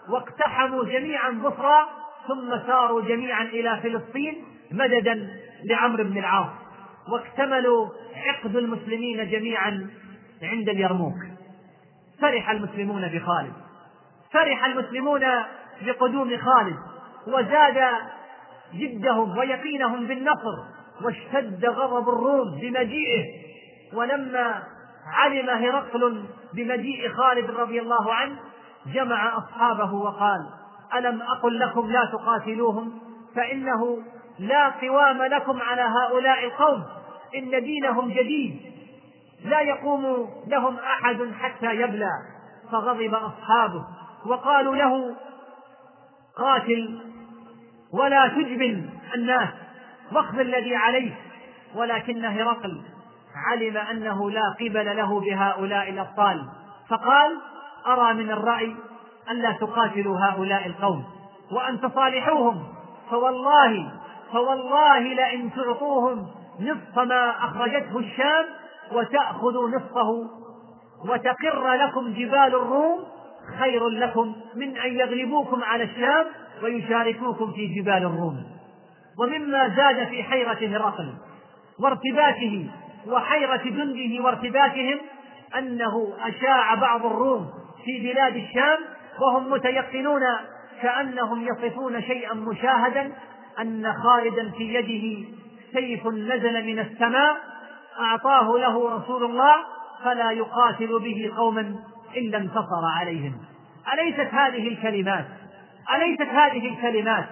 واقتحموا 0.08 0.84
جميعا 0.84 1.30
بصرى 1.30 1.86
ثم 2.28 2.66
ساروا 2.66 3.02
جميعا 3.02 3.42
إلى 3.42 3.80
فلسطين 3.82 4.44
مددا 4.72 5.28
لعمرو 5.64 6.04
بن 6.04 6.18
العاص 6.18 6.50
واكتملوا 7.08 7.88
عقد 8.16 8.56
المسلمين 8.56 9.30
جميعا 9.30 9.90
عند 10.42 10.68
اليرموك. 10.68 11.18
فرح 12.20 12.50
المسلمون 12.50 13.08
بخالد. 13.08 13.52
فرح 14.32 14.64
المسلمون 14.64 15.20
بقدوم 15.82 16.38
خالد. 16.38 16.76
وزاد 17.26 17.84
جدهم 18.74 19.38
ويقينهم 19.38 20.06
بالنصر 20.06 20.56
واشتد 21.04 21.66
غضب 21.66 22.08
الروم 22.08 22.60
بمجيئه. 22.60 23.24
ولما 23.94 24.62
علم 25.06 25.50
هرقل 25.50 26.24
بمجيء 26.54 27.12
خالد 27.12 27.50
رضي 27.50 27.80
الله 27.80 28.14
عنه 28.14 28.36
جمع 28.86 29.38
أصحابه 29.38 29.94
وقال 29.94 30.40
ألم 30.94 31.22
أقل 31.22 31.58
لكم 31.58 31.90
لا 31.90 32.04
تقاتلوهم؟ 32.12 32.98
فإنه 33.36 33.98
لا 34.38 34.68
قوام 34.68 35.22
لكم 35.22 35.62
على 35.62 35.82
هؤلاء 35.82 36.44
القوم 36.44 36.84
إن 37.36 37.64
دينهم 37.64 38.08
جديد 38.08 38.60
لا 39.44 39.60
يقوم 39.60 40.30
لهم 40.46 40.76
أحد 40.78 41.32
حتى 41.40 41.74
يبلى. 41.74 42.10
فغضب 42.72 43.14
أصحابه 43.14 43.84
وقالوا 44.26 44.76
له 44.76 45.16
قاتل 46.36 47.00
ولا 47.92 48.28
تجبن 48.28 48.90
الناس 49.14 49.48
واخذ 50.12 50.38
الذي 50.38 50.76
عليك 50.76 51.14
ولكن 51.74 52.24
هرقل. 52.24 52.82
علم 53.36 53.76
أنه 53.76 54.30
لا 54.30 54.54
قبل 54.60 54.96
له 54.96 55.20
بهؤلاء 55.20 55.90
الأبطال. 55.90 56.48
فقال 56.88 57.38
أرى 57.86 58.14
من 58.14 58.30
الرأي 58.30 58.76
ألا 59.30 59.52
تقاتلوا 59.52 60.18
هؤلاء 60.18 60.66
القوم 60.66 61.04
وأن 61.52 61.80
تصالحوهم. 61.80 62.62
فوالله 63.10 63.90
فوالله 64.32 64.98
لئن 64.98 65.50
تعطوهم 65.52 66.26
نصف 66.60 66.98
ما 66.98 67.30
أخرجته 67.30 67.98
الشام 67.98 68.44
وتأخذوا 68.92 69.68
نصفه 69.68 70.26
وتقر 71.08 71.72
لكم 71.72 72.12
جبال 72.12 72.54
الروم 72.54 73.04
خير 73.58 73.88
لكم 73.88 74.34
من 74.54 74.76
أن 74.76 74.92
يغلبوكم 74.92 75.62
على 75.64 75.84
الشام 75.84 76.26
ويشاركوكم 76.62 77.52
في 77.52 77.66
جبال 77.66 78.02
الروم. 78.02 78.44
ومما 79.18 79.68
زاد 79.68 80.08
في 80.08 80.22
حيرة 80.22 80.76
هرقل 80.76 81.14
وارتباكه 81.80 82.66
وحيرة 83.06 83.62
جنده 83.64 84.24
وارتباكهم 84.24 84.98
أنه 85.58 86.14
أشاع 86.20 86.74
بعض 86.74 87.06
الروم 87.06 87.50
في 87.84 88.12
بلاد 88.12 88.36
الشام 88.36 88.78
وهم 89.20 89.50
متيقنون 89.50 90.22
كأنهم 90.82 91.46
يصفون 91.46 92.02
شيئا 92.02 92.34
مشاهدا 92.34 93.12
أن 93.60 93.92
خالدا 93.92 94.50
في 94.50 94.74
يده 94.74 95.28
سيف 95.72 96.06
نزل 96.06 96.66
من 96.66 96.78
السماء 96.78 97.36
أعطاه 98.00 98.58
له 98.58 98.96
رسول 98.96 99.24
الله 99.24 99.54
فلا 100.04 100.30
يقاتل 100.30 100.98
به 100.98 101.32
قوما 101.36 101.74
إلا 102.16 102.38
انتصر 102.38 102.84
عليهم. 102.98 103.32
أليست 103.92 104.34
هذه 104.34 104.68
الكلمات؟ 104.68 105.24
أليست 105.94 106.22
هذه 106.22 106.68
الكلمات 106.68 107.24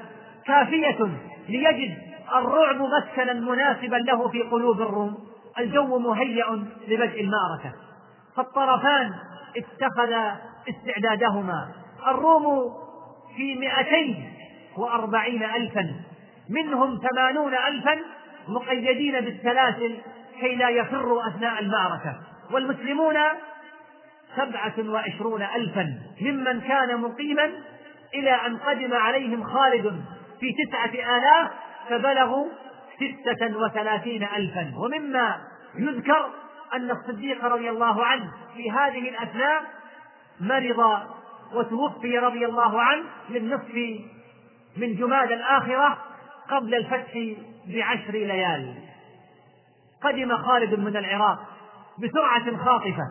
كافية 0.46 1.08
ليجد 1.48 1.98
الرعب 2.36 2.76
مسكنا 2.80 3.32
مناسبا 3.32 3.96
له 3.96 4.28
في 4.28 4.42
قلوب 4.42 4.80
الروم؟ 4.80 5.29
الجو 5.58 5.98
مهيأ 5.98 6.46
لبدء 6.88 7.20
المعركة. 7.20 7.72
فالطرفان 8.36 9.14
اتخذا 9.56 10.36
استعدادهما. 10.68 11.68
الروم 12.06 12.72
في 13.36 13.54
مئتين 13.54 14.32
وأربعين 14.76 15.42
ألفا. 15.42 15.94
منهم 16.50 16.98
ثمانون 17.10 17.54
ألفا 17.54 17.98
مقيدين 18.48 19.20
بالسلاسل 19.20 19.96
كي 20.40 20.54
لا 20.54 20.68
يفروا 20.68 21.28
أثناء 21.28 21.60
المعركة. 21.60 22.16
والمسلمون 22.52 23.16
سبعة 24.36 24.74
وعشرون 24.78 25.42
ألفا. 25.42 25.94
ممن 26.20 26.60
كان 26.60 27.00
مقيما 27.00 27.50
إلى 28.14 28.30
أن 28.30 28.56
قدم 28.56 28.94
عليهم 28.94 29.44
خالد 29.44 30.04
في 30.40 30.46
تسعة 30.64 31.16
آلاف 31.16 31.50
فبلغوا 31.88 32.46
ستة 33.00 33.56
وثلاثين 33.56 34.22
ألفا. 34.22 34.72
ومما 34.76 35.40
يذكر 35.74 36.30
أن 36.74 36.90
الصديق 36.90 37.44
رضي 37.44 37.70
الله 37.70 38.04
عنه 38.04 38.32
في 38.56 38.70
هذه 38.70 39.08
الأثناء 39.08 39.62
مرض 40.40 41.00
وتوفي 41.54 42.18
رضي 42.18 42.46
الله 42.46 42.82
عنه 42.82 43.04
من 43.28 43.50
نصف 43.50 43.74
من 44.76 44.96
جماد 44.96 45.32
الآخرة 45.32 45.98
قبل 46.50 46.74
الفتح 46.74 47.12
بعشر 47.66 48.12
ليال. 48.12 48.74
قدم 50.02 50.36
خالد 50.36 50.78
من 50.78 50.96
العراق 50.96 51.38
بسرعة 51.98 52.56
خاطفة. 52.64 53.10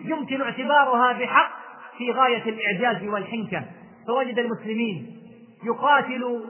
يمكن 0.00 0.42
اعتبارها 0.42 1.12
بحق 1.12 1.50
في 1.98 2.12
غاية 2.12 2.42
الإعجاز 2.42 3.08
والحنكة. 3.08 3.64
فوجد 4.06 4.38
المسلمين 4.38 5.20
يقاتل 5.64 6.44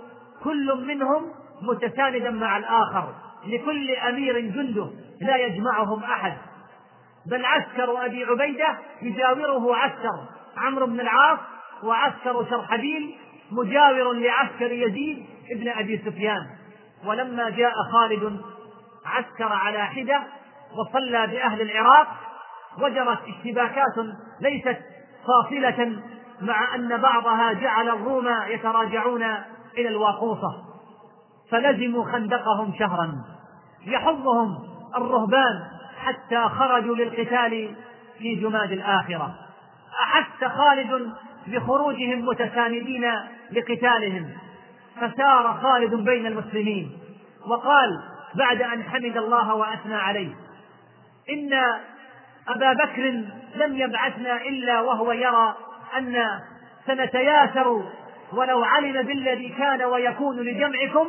كل 0.45 0.85
منهم 0.87 1.44
متساندا 1.67 2.31
مع 2.31 2.57
الآخر 2.57 3.15
لكل 3.47 3.91
أمير 3.91 4.41
جنده 4.41 4.91
لا 5.21 5.37
يجمعهم 5.37 6.05
أحد. 6.05 6.37
بل 7.27 7.45
عسكر 7.45 8.05
أبي 8.05 8.25
عبيدة 8.25 8.79
يجاوره 9.03 9.77
عسكر 9.77 10.29
عمرو 10.57 10.87
بن 10.87 11.01
العاص 11.01 11.39
وعسكر 11.83 12.47
شرحبيل 12.51 13.17
مجاور 13.51 14.13
لعسكر 14.13 14.73
يزيد 14.73 15.27
ابن 15.51 15.69
أبي 15.69 16.03
سفيان. 16.07 16.47
ولما 17.07 17.51
جاء 17.51 17.73
خالد 17.93 18.41
عسكر 19.07 19.53
على 19.53 19.87
حدة 19.87 20.23
وصلى 20.79 21.27
بأهل 21.27 21.61
العراق 21.61 22.09
وجرت 22.79 23.19
اشتباكات 23.29 23.97
ليست 24.41 24.79
فاصلة 25.27 26.03
مع 26.41 26.75
أن 26.75 26.97
بعضها 26.97 27.53
جعل 27.53 27.89
الروم 27.89 28.29
يتراجعون 28.47 29.23
إلى 29.79 29.89
الواقوصة. 29.89 30.74
فلزموا 31.51 32.13
خندقهم 32.13 32.75
شهرا. 32.79 33.25
يحضهم 33.87 34.59
الرهبان 34.97 35.65
حتى 36.05 36.49
خرجوا 36.49 36.97
للقتال 36.97 37.75
في 38.19 38.35
جماد 38.35 38.73
الآخرة. 38.73 39.35
أحس 40.03 40.45
خالد 40.45 41.13
بخروجهم 41.47 42.27
متساندين 42.27 43.05
لقتالهم. 43.53 44.31
فسار 45.01 45.59
خالد 45.63 45.95
بين 45.95 46.27
المسلمين 46.27 46.99
وقال 47.47 48.01
بعد 48.35 48.63
أن 48.63 48.83
حمد 48.83 49.17
الله 49.17 49.55
وأثنى 49.55 49.95
عليه 49.95 50.35
إن 51.31 51.53
أبا 52.49 52.73
بكر 52.73 53.03
لم 53.57 53.77
يبعثنا 53.77 54.43
إلا 54.43 54.81
وهو 54.81 55.13
يرى 55.13 55.55
أن 55.99 56.41
سنتياسر 56.87 57.85
ولو 58.33 58.65
علم 58.65 59.07
بالذي 59.07 59.49
كان 59.49 59.83
ويكون 59.83 60.41
لجمعكم 60.41 61.07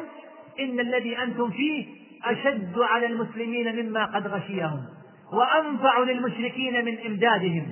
إن 0.59 0.79
الذي 0.79 1.23
أنتم 1.23 1.51
فيه 1.51 1.85
أشد 2.25 2.79
على 2.79 3.05
المسلمين 3.05 3.85
مما 3.85 4.05
قد 4.05 4.27
غشيهم 4.27 4.85
وأنفع 5.33 5.99
للمشركين 5.99 6.85
من 6.85 6.97
إمدادهم. 7.05 7.71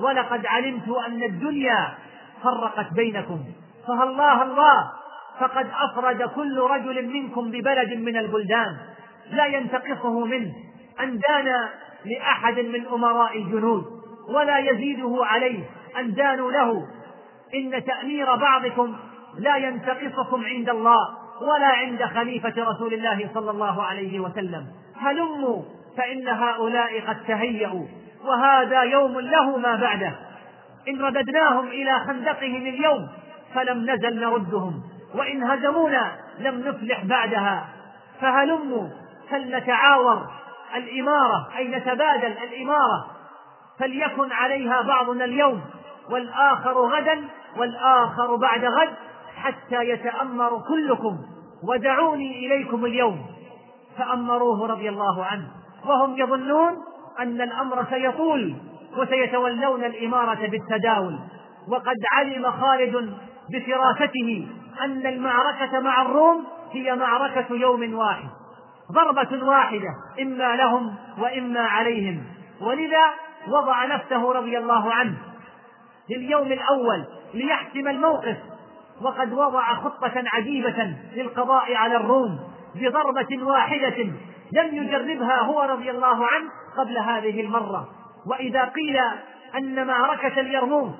ولقد 0.00 0.46
علمت 0.46 0.88
أن 1.06 1.22
الدنيا 1.22 1.94
فرقت 2.42 2.92
بينكم 2.92 3.40
فالله 3.88 4.42
الله 4.42 4.92
فقد 5.40 5.66
أفرد 5.90 6.22
كل 6.22 6.58
رجل 6.58 7.06
منكم 7.08 7.50
ببلد 7.50 7.92
من 7.94 8.16
البلدان 8.16 8.76
لا 9.30 9.46
ينتقصه 9.46 10.24
منه 10.24 10.52
أن 11.00 11.18
دان 11.18 11.68
لأحد 12.04 12.58
من 12.60 12.86
أمراء 12.86 13.38
الجنود 13.38 13.84
ولا 14.28 14.58
يزيده 14.58 15.18
عليه 15.22 15.64
أن 15.98 16.14
دانوا 16.14 16.52
له. 16.52 16.86
إن 17.54 17.84
تأمير 17.84 18.36
بعضكم 18.36 18.96
لا 19.38 19.56
ينتقصكم 19.56 20.44
عند 20.44 20.68
الله. 20.68 21.19
ولا 21.40 21.66
عند 21.66 22.04
خليفة 22.04 22.54
رسول 22.58 22.94
الله 22.94 23.30
صلى 23.34 23.50
الله 23.50 23.82
عليه 23.82 24.20
وسلم. 24.20 24.66
هلموا 25.00 25.62
فإن 25.96 26.28
هؤلاء 26.28 27.00
قد 27.00 27.16
تهيأوا 27.26 27.86
وهذا 28.24 28.82
يوم 28.82 29.20
له 29.20 29.56
ما 29.56 29.76
بعده. 29.76 30.12
إن 30.88 31.02
رددناهم 31.02 31.68
إلى 31.68 32.00
خندقهم 32.00 32.66
اليوم 32.66 33.08
فلم 33.54 33.90
نزل 33.90 34.20
نردهم. 34.20 34.82
وإن 35.14 35.42
هزمونا 35.42 36.12
لم 36.38 36.58
نفلح 36.68 37.04
بعدها. 37.04 37.68
فهلموا 38.20 38.88
فلنتعاور 39.30 40.26
الإمارة 40.76 41.48
أي 41.56 41.68
نتبادل 41.68 42.34
الإمارة. 42.42 43.06
فليكن 43.78 44.32
عليها 44.32 44.82
بعضنا 44.82 45.24
اليوم 45.24 45.60
والآخر 46.10 46.72
غدا 46.72 47.24
والآخر 47.56 48.36
بعد 48.36 48.64
غد. 48.64 48.88
حتى 49.42 49.90
يتأمر 49.90 50.62
كلكم 50.68 51.18
ودعوني 51.68 52.46
إليكم 52.46 52.84
اليوم. 52.84 53.26
فأمروه 53.98 54.66
رضي 54.66 54.88
الله 54.88 55.24
عنه. 55.24 55.48
وهم 55.86 56.18
يظنون 56.18 56.72
أن 57.20 57.40
الأمر 57.40 57.84
سيطول 57.90 58.56
وسيتولون 58.96 59.84
الإمارة 59.84 60.46
بالتداول. 60.46 61.18
وقد 61.68 61.96
علم 62.12 62.50
خالد 62.50 63.14
بفراسته 63.52 64.48
أن 64.84 65.06
المعركة 65.06 65.80
مع 65.80 66.02
الروم 66.02 66.44
هي 66.72 66.96
معركة 66.96 67.54
يوم 67.54 67.94
واحد. 67.94 68.28
ضربة 68.92 69.46
واحدة 69.46 69.88
إما 70.22 70.56
لهم 70.56 70.94
وإما 71.18 71.60
عليهم. 71.60 72.24
ولذا 72.60 73.04
وضع 73.48 73.84
نفسه 73.84 74.32
رضي 74.32 74.58
الله 74.58 74.92
عنه 74.92 75.18
لليوم 76.10 76.52
الأول 76.52 77.04
ليحسم 77.34 77.88
الموقف. 77.88 78.36
وقد 79.02 79.32
وضع 79.32 79.74
خطة 79.74 80.12
عجيبة 80.26 80.96
للقضاء 81.14 81.74
على 81.74 81.96
الروم 81.96 82.38
بضربة 82.74 83.44
واحدة 83.44 84.04
لم 84.52 84.74
يجربها 84.74 85.40
هو 85.40 85.62
رضي 85.62 85.90
الله 85.90 86.26
عنه 86.26 86.50
قبل 86.78 86.98
هذه 86.98 87.40
المرة. 87.40 87.88
وإذا 88.26 88.64
قيل 88.64 88.96
أن 89.58 89.86
معركة 89.86 90.40
اليرموك 90.40 90.94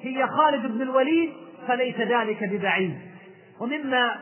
هي 0.00 0.26
خالد 0.26 0.66
بن 0.66 0.82
الوليد 0.82 1.32
فليس 1.68 1.96
ذلك 1.96 2.44
ببعيد. 2.44 2.98
ومما 3.60 4.16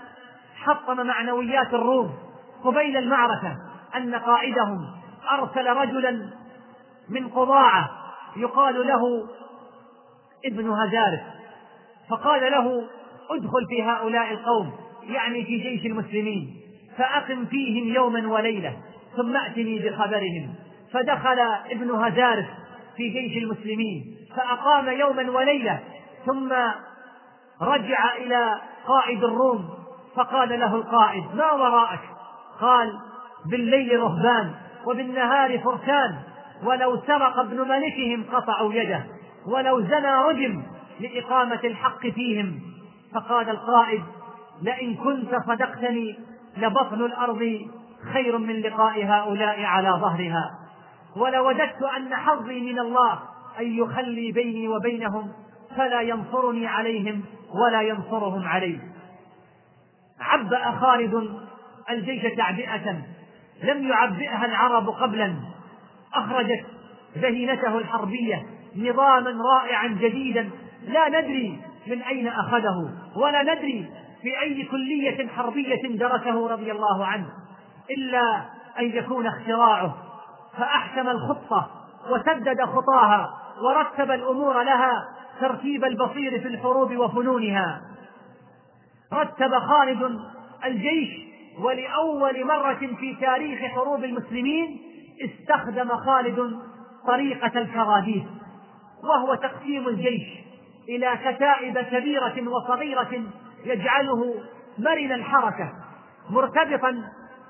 حطم 0.57 1.07
معنويات 1.07 1.75
الروم 1.75 2.13
قبيل 2.65 2.97
المعركة 2.97 3.57
أن 3.97 4.15
قائدهم 4.15 4.79
أرسل 5.33 5.67
رجلا 5.67 6.31
من 7.09 7.29
قضاعة 7.29 7.91
يقال 8.37 8.87
له 8.87 9.29
ابن 10.45 10.71
هزارف 10.71 11.21
فقال 12.11 12.53
له 12.53 12.85
ادخل 13.35 13.67
في 13.69 13.83
هؤلاء 13.83 14.33
القوم 14.33 14.73
يعني 15.09 15.45
في 15.45 15.59
جيش 15.59 15.87
المسلمين 15.87 16.57
فأقم 16.99 17.45
فيهم 17.45 17.95
يوما 17.95 18.29
وليلة 18.29 18.77
ثم 19.17 19.37
ائتني 19.37 19.79
بخبرهم. 19.79 20.55
فدخل 20.93 21.39
ابن 21.71 21.91
هزارف 21.91 22.47
في 22.97 23.09
جيش 23.09 23.43
المسلمين 23.43 24.17
فأقام 24.37 24.89
يوما 24.89 25.31
وليلة 25.31 25.81
ثم 26.27 26.53
رجع 27.63 28.17
إلى 28.17 28.61
قائد 28.87 29.25
الروم 29.25 29.69
فقال 30.17 30.49
له 30.61 30.75
القائد 30.75 31.25
ما 31.35 31.53
وراءك؟ 31.53 32.01
قال 32.61 32.93
بالليل 33.51 34.01
رهبان 34.01 34.55
وبالنهار 34.87 35.59
فرسان 35.59 36.17
ولو 36.65 37.01
سرق 37.07 37.39
ابن 37.39 37.69
ملكهم 37.69 38.25
قطعوا 38.33 38.75
يده 38.75 39.05
ولو 39.47 39.81
زنى 39.81 40.15
رجم 40.29 40.63
لإقامة 41.01 41.61
الحق 41.65 42.07
فيهم. 42.07 42.61
فقال 43.15 43.51
القائد 43.51 44.03
لئن 44.63 44.95
كنت 44.97 45.35
صدقتني 45.47 46.19
لبطن 46.57 47.01
الأرض 47.01 47.61
خير 48.13 48.39
من 48.39 48.61
لقاء 48.61 49.05
هؤلاء 49.05 49.63
على 49.63 49.91
ظهرها. 49.91 50.59
ولوددت 51.17 51.83
أن 51.97 52.15
حظي 52.15 52.73
من 52.73 52.79
الله 52.79 53.19
أن 53.61 53.79
يخلي 53.79 54.33
بيني 54.33 54.69
وبينهم 54.69 55.33
فلا 55.77 56.01
ينصرني 56.01 56.67
عليهم 56.67 57.23
ولا 57.55 57.83
ينصرهم 57.83 58.49
علي 58.49 58.81
عبأ 60.21 60.71
خالد 60.71 61.41
الجيش 61.91 62.35
تعبئة 62.37 63.03
لم 63.63 63.89
يعبئها 63.89 64.45
العرب 64.45 64.89
قبلا. 64.89 65.35
أخرجت 66.15 66.65
ذهينته 67.19 67.79
الحربية 67.79 68.47
نظاما 68.77 69.31
رائعا 69.55 69.89
جديدا. 69.89 70.51
لا 70.89 71.09
ندري 71.09 71.61
من 71.87 72.03
أين 72.03 72.29
أخذه؟ 72.29 72.91
ولا 73.17 73.43
ندري 73.43 73.91
في 74.23 74.41
أي 74.41 74.65
كلية 74.65 75.29
حربية 75.29 75.97
درسه 75.99 76.49
رضي 76.49 76.73
الله 76.73 77.07
عنه 77.07 77.27
إلا 77.91 78.43
أن 78.79 78.85
يكون 78.85 79.27
اختراعه. 79.27 79.97
فأحكم 80.59 81.09
الخطة 81.09 81.71
وسدد 82.11 82.63
خطاها 82.65 83.31
ورتب 83.63 84.11
الأمور 84.11 84.63
لها 84.63 85.09
ترتيب 85.41 85.85
البصير 85.85 86.41
في 86.41 86.49
الحروب 86.49 86.97
وفنونها. 86.97 87.83
رتب 89.13 89.59
خالد 89.59 90.21
الجيش 90.65 91.33
ولأول 91.59 92.45
مرة 92.47 92.91
في 93.01 93.17
تاريخ 93.21 93.61
حروب 93.61 94.05
المسلمين 94.05 94.81
استخدم 95.25 95.89
خالد 95.89 96.59
طريقة 97.07 97.61
الكراديس 97.61 98.23
وهو 99.05 99.35
تقسيم 99.35 99.89
الجيش. 99.89 100.42
إلى 100.89 101.19
كتائب 101.25 101.79
كبيرة 101.79 102.49
وصغيرة 102.49 103.23
يجعله 103.65 104.35
مرن 104.79 105.13
الحركة 105.13 105.73
مرتبطا 106.31 107.03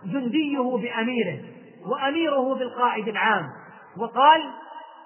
جنديه 0.04 0.76
بأميره 0.76 1.40
وأميره 1.86 2.54
بالقائد 2.54 3.08
العام 3.08 3.48
وقال 3.96 4.42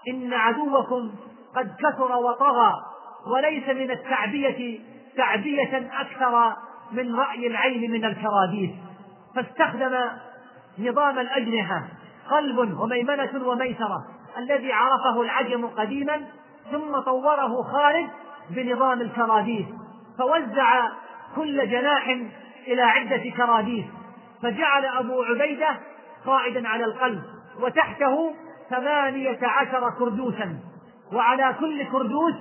إن 0.09 0.33
عدوكم 0.33 1.15
قد 1.57 1.75
كثر 1.79 2.17
وطغى 2.17 2.73
وليس 3.27 3.69
من 3.69 3.91
التعبية 3.91 4.81
تعبية 5.17 5.91
أكثر 6.01 6.57
من 6.93 7.15
رأي 7.15 7.47
العين 7.47 7.91
من 7.91 8.05
الكراديس 8.05 8.71
فاستخدم 9.35 9.97
نظام 10.79 11.19
الأجنحة 11.19 11.85
قلب 12.31 12.81
وميمنة 12.81 13.49
وميسرة 13.49 14.05
الذي 14.39 14.73
عرفه 14.73 15.23
العجم 15.23 15.67
قديما 15.67 16.21
ثم 16.73 17.01
طوره 17.01 17.63
خالد 17.63 18.11
بنظام 18.51 19.01
الكراديس 19.01 19.67
فوزع 20.19 20.89
كل 21.37 21.71
جناح 21.71 22.09
إلى 22.67 22.83
عدة 22.83 23.31
كراديس 23.37 23.85
فجعل 24.43 24.85
أبو 24.85 25.23
عبيدة 25.23 25.69
قائدا 26.27 26.69
على 26.69 26.85
القلب 26.85 27.23
وتحته 27.61 28.35
ثمانية 28.71 29.39
عشر 29.43 29.91
كردوسا 29.99 30.59
وعلى 31.13 31.55
كل 31.61 31.85
كردوس 31.85 32.35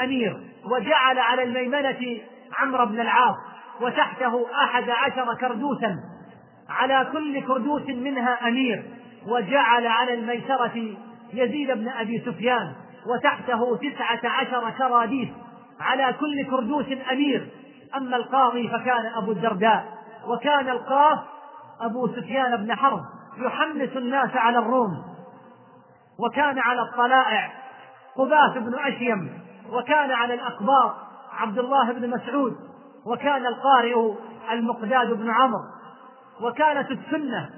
أمير 0.00 0.40
وجعل 0.64 1.18
على 1.18 1.42
الميمنة 1.42 2.20
عمرو 2.58 2.86
بن 2.86 3.00
العاص 3.00 3.36
وتحته 3.80 4.46
أحد 4.64 4.90
عشر 4.90 5.34
كردوسا 5.34 5.96
على 6.68 7.08
كل 7.12 7.40
كردوس 7.46 7.82
منها 7.88 8.48
أمير 8.48 8.82
وجعل 9.26 9.86
على 9.86 10.14
الميسرة 10.14 10.96
يزيد 11.34 11.70
بن 11.70 11.88
أبي 11.88 12.22
سفيان 12.26 12.72
وتحته 13.06 13.76
تسعة 13.76 14.30
عشر 14.30 14.70
كراديس 14.70 15.28
على 15.80 16.12
كل 16.12 16.50
كردوس 16.50 16.86
أمير. 17.12 17.48
أما 17.96 18.16
القاضي 18.16 18.68
فكان 18.68 19.06
أبو 19.16 19.32
الدرداء 19.32 19.84
وكان 20.26 20.68
القاف 20.68 21.18
أبو 21.80 22.08
سفيان 22.08 22.56
بن 22.56 22.74
حرب 22.74 23.00
يحمس 23.38 23.96
الناس 23.96 24.30
على 24.36 24.58
الروم 24.58 25.04
وكان 26.18 26.58
على 26.58 26.82
الطلائع 26.82 27.52
قباس 28.16 28.52
بن 28.56 28.74
أشيم 28.74 29.40
وكان 29.72 30.10
على 30.10 30.34
الأقباط 30.34 30.94
عبد 31.32 31.58
الله 31.58 31.92
بن 31.92 32.10
مسعود 32.10 32.56
وكان 33.06 33.46
القارئ 33.46 34.14
المقداد 34.52 35.12
بن 35.12 35.30
عمرو. 35.30 35.64
وكانت 36.40 36.90
السنة 36.90 37.50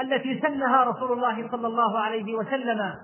التي 0.00 0.40
سنها 0.40 0.84
رسول 0.84 1.12
الله 1.12 1.48
صلى 1.50 1.66
الله 1.66 1.98
عليه 1.98 2.34
وسلم 2.34 2.94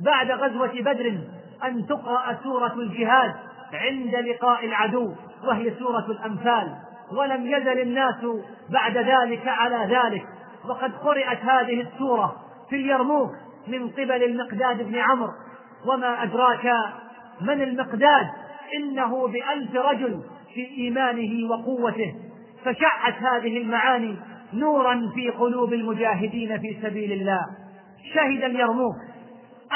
بعد 0.00 0.30
غزوة 0.30 0.72
بدر 0.80 1.18
أن 1.64 1.86
تقرأ 1.86 2.38
سورة 2.42 2.74
الجهاد 2.74 3.34
عند 3.72 4.14
لقاء 4.14 4.64
العدو 4.64 5.14
وهي 5.44 5.74
سورة 5.78 6.06
الأنفال 6.10 6.76
ولم 7.12 7.46
يزل 7.46 7.80
الناس 7.80 8.26
بعد 8.70 8.96
ذلك 8.96 9.48
على 9.48 9.96
ذلك. 9.96 10.24
وقد 10.68 10.92
قرأت 10.96 11.38
هذه 11.38 11.80
السورة 11.80 12.36
في 12.70 12.76
اليرموك 12.76 13.30
من 13.68 13.88
قبل 13.90 14.24
المقداد 14.24 14.82
بن 14.82 14.96
عمرو. 14.98 15.32
وما 15.86 16.22
أدراك 16.22 16.72
من 17.40 17.62
المقداد؟ 17.62 18.26
إنه 18.76 19.28
بألف 19.28 19.76
رجل 19.76 20.20
في 20.54 20.66
إيمانه 20.78 21.50
وقوته. 21.50 22.14
فشعت 22.64 23.14
هذه 23.14 23.58
المعاني 23.58 24.16
نورا 24.52 25.10
في 25.14 25.30
قلوب 25.30 25.72
المجاهدين 25.72 26.58
في 26.58 26.78
سبيل 26.82 27.12
الله. 27.12 27.40
شهد 28.14 28.44
اليرموك 28.44 28.96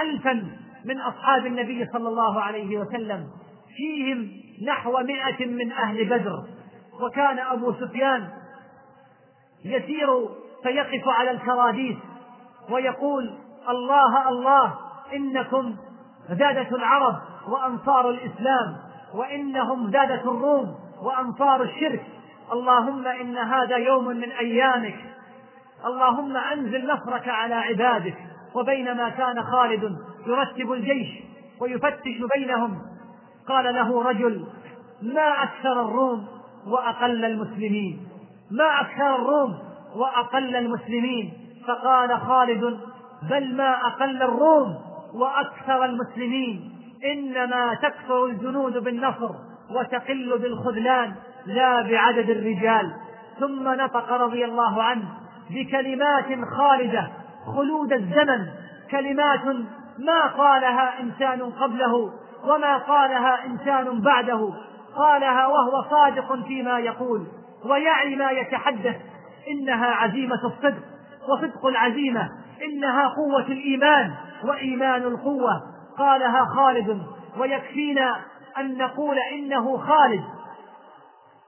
ألفا 0.02 0.63
من 0.84 1.00
أصحاب 1.00 1.46
النبي 1.46 1.88
صلى 1.92 2.08
الله 2.08 2.40
عليه 2.40 2.78
وسلم. 2.78 3.26
فيهم 3.76 4.30
نحو 4.66 4.92
مائة 4.92 5.46
من 5.46 5.72
أهل 5.72 6.04
بدر. 6.04 6.44
وكان 7.02 7.38
أبو 7.38 7.72
سفيان 7.72 8.28
يسير 9.64 10.08
فيقف 10.62 11.08
على 11.08 11.30
الكراديس 11.30 11.96
ويقول 12.70 13.34
الله 13.68 14.28
الله 14.28 14.74
إنكم 15.14 15.76
زادة 16.28 16.76
العرب 16.76 17.14
وأنصار 17.48 18.10
الإسلام 18.10 18.76
وإنهم 19.14 19.90
زادة 19.90 20.20
الروم 20.20 20.74
وأنصار 21.02 21.62
الشرك. 21.62 22.04
اللهم 22.52 23.06
إن 23.06 23.36
هذا 23.36 23.76
يوم 23.76 24.06
من 24.06 24.30
أيامك. 24.30 24.96
اللهم 25.86 26.36
أنزل 26.36 26.92
نصرك 26.92 27.28
على 27.28 27.54
عبادك. 27.54 28.16
وبينما 28.54 29.08
كان 29.08 29.42
خالد 29.42 29.98
يرتب 30.26 30.72
الجيش 30.72 31.08
ويفتش 31.60 32.22
بينهم. 32.36 32.78
قال 33.48 33.74
له 33.74 34.02
رجل 34.02 34.44
ما 35.02 35.42
أكثر 35.42 35.80
الروم 35.80 36.26
وأقل 36.66 37.24
المسلمين؟ 37.24 38.08
ما 38.50 38.80
أكثر 38.80 39.16
الروم 39.16 39.58
وأقل 39.96 40.56
المسلمين؟ 40.56 41.32
فقال 41.68 42.20
خالد 42.20 42.80
بل 43.30 43.56
ما 43.56 43.86
أقل 43.86 44.22
الروم 44.22 44.76
وأكثر 45.14 45.84
المسلمين. 45.84 46.70
إنما 47.12 47.74
تكثر 47.74 48.24
الجنود 48.24 48.78
بالنصر 48.78 49.30
وتقل 49.70 50.38
بالخذلان 50.38 51.14
لا 51.46 51.82
بعدد 51.82 52.30
الرجال. 52.30 52.92
ثم 53.40 53.68
نطق 53.68 54.12
رضي 54.12 54.44
الله 54.44 54.82
عنه 54.82 55.04
بكلمات 55.50 56.44
خالدة 56.56 57.08
خلود 57.46 57.92
الزمن 57.92 58.46
كلمات 58.90 59.56
ما 59.98 60.26
قالها 60.26 61.00
إنسان 61.00 61.42
قبله 61.42 62.12
وما 62.44 62.76
قالها 62.76 63.44
إنسان 63.46 64.00
بعده. 64.00 64.50
قالها 64.96 65.46
وهو 65.46 65.82
صادق 65.90 66.46
فيما 66.46 66.78
يقول 66.78 67.26
ويعي 67.64 68.16
ما 68.16 68.30
يتحدث. 68.30 68.96
إنها 69.50 69.86
عزيمة 69.86 70.44
الصدق 70.44 70.82
وصدق 71.28 71.66
العزيمة. 71.66 72.28
إنها 72.64 73.08
قوة 73.08 73.46
الإيمان 73.46 74.14
وإيمان 74.44 75.02
القوة. 75.02 75.62
قالها 75.98 76.44
خالد 76.44 77.02
ويكفينا 77.38 78.16
أن 78.58 78.78
نقول 78.78 79.18
إنه 79.18 79.76
خالد. 79.78 80.24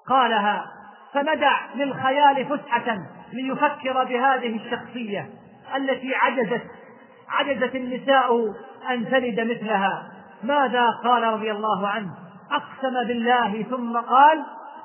قالها 0.08 0.66
فندع 1.12 1.60
للخيال 1.74 2.44
فسحة 2.44 2.98
ليفكر 3.32 4.04
بهذه 4.04 4.56
الشخصية 4.56 5.28
التي 5.76 6.14
عجزت 6.14 6.62
عجزت 7.28 7.74
النساء 7.74 8.54
أن 8.90 9.10
تلد 9.10 9.40
مثلها. 9.40 10.02
ماذا 10.42 10.90
قال 10.90 11.22
رضي 11.22 11.50
الله 11.50 11.88
عنه؟ 11.88 12.10
أقسم 12.52 13.08
بالله 13.08 13.62
ثم 13.62 13.96
قال 13.96 14.42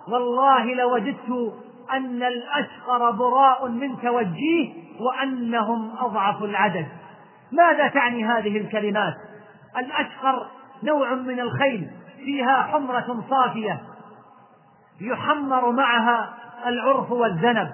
والله 0.07 0.73
لوجدت 0.73 1.53
أن 1.93 2.23
الأشقر 2.23 3.11
براء 3.11 3.67
منك 3.67 4.03
وجيه 4.03 4.73
وأنهم 4.99 5.91
أضعف 5.99 6.43
العدد. 6.43 6.87
ماذا 7.51 7.87
تعني 7.87 8.25
هذه 8.25 8.57
الكلمات؟ 8.57 9.13
الأشقر 9.77 10.47
نوع 10.83 11.13
من 11.13 11.39
الخيل 11.39 11.89
فيها 12.17 12.63
حمرة 12.63 13.23
صافية 13.29 13.81
يحمر 15.01 15.71
معها 15.71 16.33
العرف 16.65 17.11
والذنب. 17.11 17.71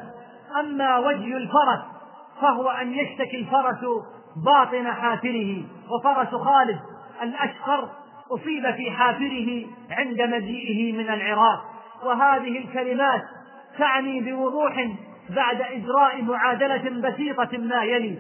أما 0.59 0.97
وجه 0.97 1.37
الفرس 1.37 1.79
فهو 2.41 2.69
أن 2.69 2.93
يشتكي 2.93 3.39
الفرس 3.39 3.83
باطن 4.45 4.91
حافره. 4.91 5.63
وفرس 5.91 6.35
خالد 6.35 6.79
الأشقر 7.21 7.89
أصيب 8.31 8.71
في 8.71 8.91
حافره 8.91 9.65
عند 9.91 10.21
مجيئه 10.21 10.93
من 10.93 11.09
العراق. 11.09 11.65
وهذه 12.03 12.57
الكلمات 12.57 13.21
تعني 13.77 14.21
بوضوح 14.21 14.87
بعد 15.29 15.61
إجراء 15.61 16.21
معادلة 16.21 17.09
بسيطة 17.09 17.57
ما 17.57 17.83
يلي. 17.83 18.19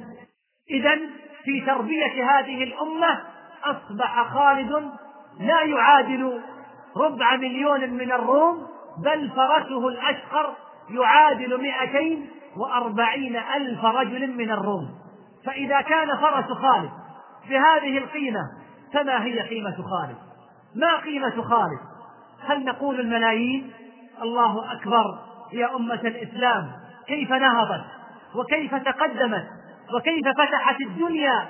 إذا 0.71 0.99
في 1.43 1.61
تربية 1.61 2.31
هذه 2.31 2.63
الأمة 2.63 3.19
أصبح 3.63 4.33
خالد 4.33 4.91
لا 5.39 5.61
يعادل 5.61 6.41
ربع 6.97 7.35
مليون 7.35 7.89
من 7.89 8.11
الروم 8.11 8.67
بل 9.03 9.29
فرسه 9.29 9.87
الأشقر 9.87 10.53
يعادل 10.89 11.61
مئتين 11.61 12.29
وأربعين 12.57 13.35
ألف 13.35 13.85
رجل 13.85 14.37
من 14.37 14.51
الروم. 14.51 14.89
فإذا 15.47 15.81
كان 15.81 16.17
فرس 16.17 16.51
خالد 16.51 16.89
بهذه 17.49 17.97
القيمة 17.97 18.41
فما 18.93 19.23
هي 19.23 19.41
قيمة 19.41 19.75
خالد؟ 19.75 20.17
ما 20.75 20.95
قيمة 20.95 21.41
خالد؟ 21.41 21.79
هل 22.47 22.65
نقول 22.65 22.99
الملايين 22.99 23.71
الله 24.21 24.73
أكبر 24.73 25.19
يا 25.53 25.75
أمة 25.75 26.01
الإسلام 26.01 26.71
كيف 27.07 27.31
نهضت 27.31 27.85
وكيف 28.35 28.75
تقدمت 28.75 29.47
وكيف 29.95 30.27
فتحت 30.37 30.81
الدنيا 30.81 31.49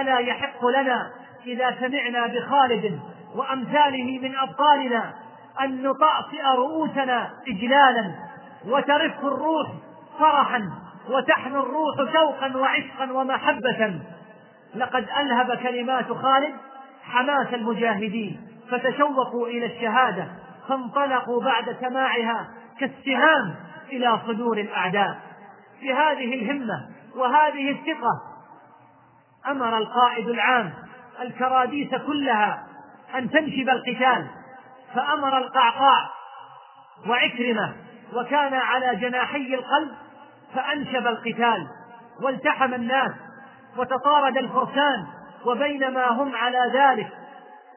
ألا 0.00 0.18
يحق 0.18 0.66
لنا 0.66 1.10
إذا 1.46 1.76
سمعنا 1.80 2.26
بخالد 2.26 3.00
وأمثاله 3.34 4.18
من 4.18 4.36
أبطالنا 4.36 5.14
أن 5.60 5.82
نطأطئ 5.82 6.42
رؤوسنا 6.56 7.30
إجلالا 7.48 8.14
وترف 8.66 9.18
الروح 9.24 9.68
فرحا 10.18 10.85
وتحنو 11.10 11.60
الروح 11.60 12.12
شوقا 12.12 12.56
وعشقا 12.56 13.12
ومحبة. 13.12 14.00
لقد 14.74 15.06
ألهب 15.20 15.54
كلمات 15.54 16.12
خالد 16.12 16.54
حماس 17.02 17.54
المجاهدين 17.54 18.40
فتشوقوا 18.70 19.48
إلى 19.48 19.66
الشهادة 19.66 20.28
فانطلقوا 20.68 21.42
بعد 21.42 21.76
سماعها 21.80 22.48
كالسهام 22.80 23.54
إلى 23.92 24.20
صدور 24.26 24.58
الأعداء. 24.58 25.18
بهذه 25.82 26.34
الهمة 26.34 26.88
وهذه 27.16 27.70
الثقة 27.70 28.22
أمر 29.46 29.78
القائد 29.78 30.28
العام 30.28 30.72
الكراديس 31.20 31.94
كلها 31.94 32.66
أن 33.14 33.30
تنشب 33.30 33.68
القتال 33.68 34.26
فأمر 34.94 35.38
القعقاع 35.38 36.10
وعكرمة 37.08 37.74
وكان 38.14 38.54
على 38.54 38.96
جناحي 38.96 39.54
القلب 39.54 39.94
فأنشب 40.54 41.06
القتال 41.06 41.66
والتحم 42.22 42.74
الناس 42.74 43.12
وتطارد 43.76 44.36
الفرسان 44.36 45.06
وبينما 45.46 46.08
هم 46.08 46.36
على 46.36 46.72
ذلك 46.74 47.08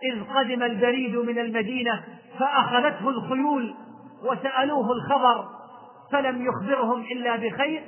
إذ 0.03 0.23
قدم 0.23 0.63
البريد 0.63 1.15
من 1.15 1.39
المدينة 1.39 2.03
فأخذته 2.39 3.09
الخيول 3.09 3.75
وسألوه 4.23 4.91
الخبر 4.91 5.45
فلم 6.11 6.45
يخبرهم 6.45 7.01
إلا 7.01 7.35
بخير 7.35 7.81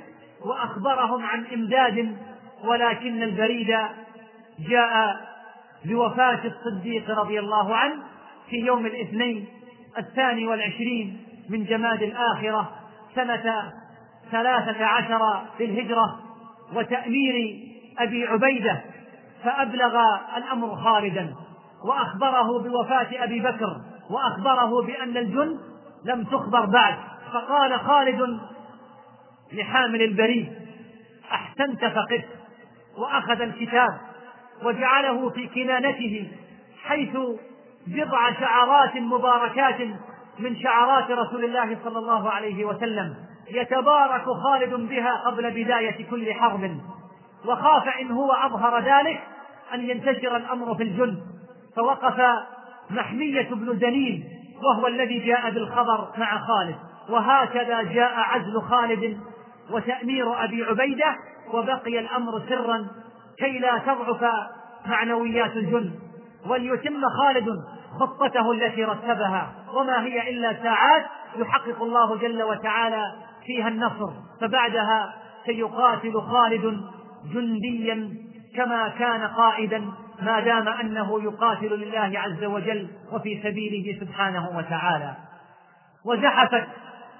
وأخبرهم 0.44 1.24
عن 1.24 1.44
إمداد 1.54 2.16
ولكن 2.64 3.22
البريد 3.22 3.76
جاء 4.58 5.16
بوفاة 5.84 6.40
الصديق 6.44 7.10
رضي 7.10 7.38
الله 7.38 7.76
عنه 7.76 8.02
في 8.50 8.56
يوم 8.56 8.86
الاثنين 8.86 9.48
الثاني 9.98 10.46
والعشرين 10.46 11.22
من 11.48 11.64
جماد 11.64 12.02
الآخرة 12.02 12.70
سنة 13.14 13.72
ثلاثة 14.32 14.84
عشر 14.84 15.42
في 15.58 15.64
الهجرة 15.64 16.20
وتأمير 16.74 17.58
أبي 17.98 18.26
عبيدة 18.26 18.80
فأبلغ 19.44 20.00
الأمر 20.36 20.76
خالدا 20.76 21.34
وأخبره 21.84 22.58
بوفاة 22.62 23.24
أبي 23.24 23.40
بكر 23.40 23.76
وأخبره 24.10 24.82
بأن 24.82 25.16
الجند 25.16 25.60
لم 26.04 26.24
تخبر 26.24 26.66
بعد. 26.66 26.94
فقال 27.32 27.80
خالد 27.80 28.40
لحامل 29.52 30.02
البريد 30.02 30.52
أحسنت 31.32 31.84
فقدت. 31.84 32.28
وأخذ 32.98 33.40
الكتاب 33.40 34.00
وجعله 34.62 35.30
في 35.30 35.46
كنانته 35.46 36.32
حيث 36.84 37.16
بضع 37.86 38.32
شعرات 38.40 38.96
مباركات 38.96 39.80
من 40.38 40.56
شعرات 40.62 41.10
رسول 41.10 41.44
الله 41.44 41.78
صلى 41.84 41.98
الله 41.98 42.30
عليه 42.30 42.64
وسلم. 42.64 43.14
يتبارك 43.50 44.24
خالد 44.24 44.74
بها 44.74 45.14
قبل 45.26 45.50
بداية 45.50 46.10
كل 46.10 46.34
حرب. 46.34 46.80
وخاف 47.46 47.88
إن 48.00 48.10
هو 48.10 48.32
أظهر 48.32 48.80
ذلك 48.80 49.20
أن 49.74 49.90
ينتشر 49.90 50.36
الأمر 50.36 50.74
في 50.74 50.82
الجند 50.82 51.22
فوقف 51.76 52.22
محمية 52.90 53.48
بن 53.50 53.78
دليل 53.78 54.24
وهو 54.62 54.86
الذي 54.86 55.18
جاء 55.18 55.50
بالخبر 55.50 56.08
مع 56.18 56.38
خالد. 56.38 56.76
وهكذا 57.08 57.82
جاء 57.82 58.12
عزل 58.14 58.62
خالد 58.62 59.20
وتأمير 59.70 60.44
أبي 60.44 60.64
عبيدة 60.64 61.16
وبقي 61.52 61.98
الأمر 61.98 62.42
سرا 62.48 62.86
كي 63.38 63.58
لا 63.58 63.78
تضعف 63.78 64.24
معنويات 64.86 65.56
الجند 65.56 65.92
وليتم 66.46 67.00
خالد 67.20 67.48
خطته 68.00 68.52
التي 68.52 68.84
رتبها. 68.84 69.52
وما 69.74 70.02
هي 70.02 70.30
إلا 70.30 70.62
ساعات 70.62 71.04
يحقق 71.36 71.82
الله 71.82 72.16
جل 72.16 72.42
وتعالى 72.42 73.12
فيها 73.46 73.68
النصر 73.68 74.10
فبعدها 74.40 75.14
سيقاتل 75.46 76.20
خالد 76.20 76.80
جنديا 77.34 78.14
كما 78.56 78.88
كان 78.88 79.22
قائدا 79.22 79.84
ما 80.22 80.40
دام 80.40 80.68
أنه 80.68 81.22
يقاتل 81.22 81.80
لله 81.80 82.18
عز 82.18 82.44
وجل 82.44 82.88
وفي 83.12 83.42
سبيله 83.42 84.00
سبحانه 84.00 84.56
وتعالى. 84.56 85.16
وزحفت 86.04 86.66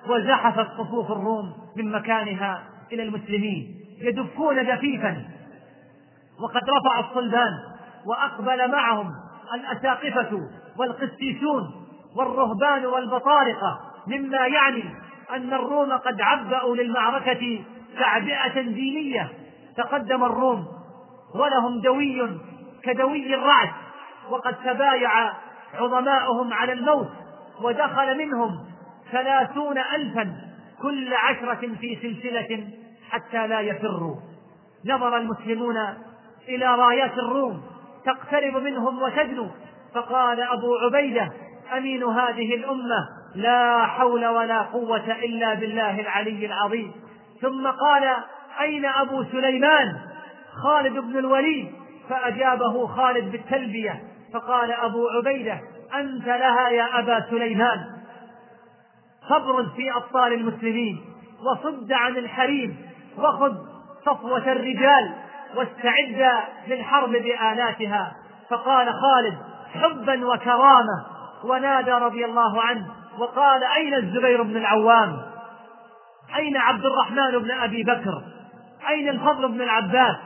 وزحفت 0.08 0.66
صفوف 0.78 1.10
الروم 1.10 1.52
من 1.76 1.92
مكانها 1.92 2.62
إلى 2.92 3.02
المسلمين 3.02 3.80
يدفون 4.00 4.66
دفيفا 4.66 5.24
وقد 6.42 6.62
رفع 6.70 7.00
الصلبان 7.00 7.58
وأقبل 8.06 8.70
معهم 8.70 9.10
الأساقفة 9.54 10.48
والقسيسون 10.76 11.86
والرهبان 12.16 12.86
والبطارقة 12.86 13.80
مما 14.06 14.46
يعني 14.46 14.84
أن 15.30 15.52
الروم 15.52 15.92
قد 15.92 16.20
عبأوا 16.20 16.76
للمعركة 16.76 17.64
تعبئه 17.98 18.60
دينية 18.60 19.32
تقدم 19.76 20.24
الروم 20.24 20.66
ولهم 21.34 21.80
دوي 21.80 22.40
كدوي 22.82 23.34
الرعد 23.34 23.70
وقد 24.30 24.54
تبايع 24.64 25.10
عظماؤهم 25.74 26.52
على 26.52 26.72
الموت 26.72 27.08
ودخل 27.62 28.18
منهم 28.18 28.50
ثلاثون 29.12 29.78
ألفا 29.78 30.34
كل 30.82 31.14
عشرة 31.14 31.74
في 31.80 31.98
سلسلة 32.02 32.68
حتى 33.10 33.46
لا 33.46 33.60
يفروا. 33.60 34.16
نظر 34.86 35.16
المسلمون 35.16 35.76
إلى 36.48 36.66
رايات 36.66 37.18
الروم 37.18 37.62
تقترب 38.04 38.56
منهم 38.56 39.02
وتدنو 39.02 39.48
فقال 39.94 40.40
أبو 40.40 40.76
عبيدة 40.76 41.32
أمين 41.76 42.04
هذه 42.04 42.54
الأمة 42.54 43.21
لا 43.34 43.86
حول 43.86 44.26
ولا 44.26 44.62
قوة 44.62 45.12
إلا 45.12 45.54
بالله 45.54 46.00
العلي 46.00 46.46
العظيم. 46.46 46.92
ثم 47.40 47.66
قال 47.66 48.16
أين 48.60 48.86
أبو 48.86 49.24
سليمان؟ 49.24 49.96
خالد 50.62 50.98
بن 50.98 51.18
الوليد. 51.18 51.72
فأجابه 52.08 52.86
خالد 52.86 53.32
بالتلبية. 53.32 54.02
فقال 54.34 54.72
أبو 54.72 55.08
عبيدة 55.08 55.60
أنت 55.94 56.26
لها 56.26 56.68
يا 56.68 56.98
أبا 56.98 57.26
سليمان. 57.30 57.78
فابرز 59.28 59.68
في 59.76 59.96
أبطال 59.96 60.32
المسلمين 60.32 61.00
وصد 61.46 61.92
عن 61.92 62.16
الحريم 62.16 62.76
وخذ 63.18 63.54
صفوة 64.06 64.52
الرجال 64.52 65.12
واستعد 65.56 66.42
للحرب 66.68 67.10
بآلاتها. 67.10 68.16
فقال 68.50 68.94
خالد 68.94 69.38
حبا 69.74 70.26
وكرامة. 70.26 71.06
ونادى 71.44 71.92
رضي 71.92 72.24
الله 72.24 72.62
عنه. 72.62 73.01
وقال 73.18 73.64
أين 73.64 73.94
الزبير 73.94 74.42
بن 74.42 74.56
العوام؟ 74.56 75.22
أين 76.36 76.56
عبد 76.56 76.84
الرحمن 76.84 77.38
بن 77.38 77.50
أبي 77.50 77.82
بكر؟ 77.82 78.22
أين 78.88 79.08
الفضل 79.08 79.48
بن 79.48 79.62
العباس؟ 79.62 80.16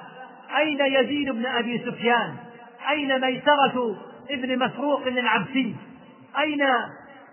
أين 0.57 0.80
يزيد 0.80 1.30
بن 1.30 1.47
أبي 1.47 1.78
سفيان؟ 1.78 2.37
أين 2.91 3.20
ميسرة 3.20 3.97
ابن 4.30 4.59
مسروق 4.59 5.07
العبسي؟ 5.07 5.76
أين 6.39 6.64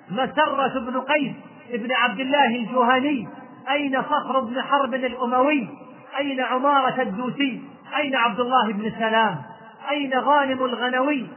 مسرة 0.09 0.79
بن 0.79 1.01
قيس 1.01 1.31
ابن 1.71 1.91
عبد 1.91 2.19
الله 2.19 2.55
الجهني؟ 2.55 3.27
أين 3.71 4.01
صخر 4.01 4.39
بن 4.39 4.61
حرب 4.61 4.93
الأموي؟ 4.93 5.67
أين 6.17 6.41
عمارة 6.41 7.01
الدوسي؟ 7.01 7.61
أين 7.97 8.15
عبد 8.15 8.39
الله 8.39 8.73
بن 8.73 8.91
سلام؟ 8.99 9.41
أين 9.89 10.13
غانم 10.13 10.65
الغنوي؟ 10.65 11.27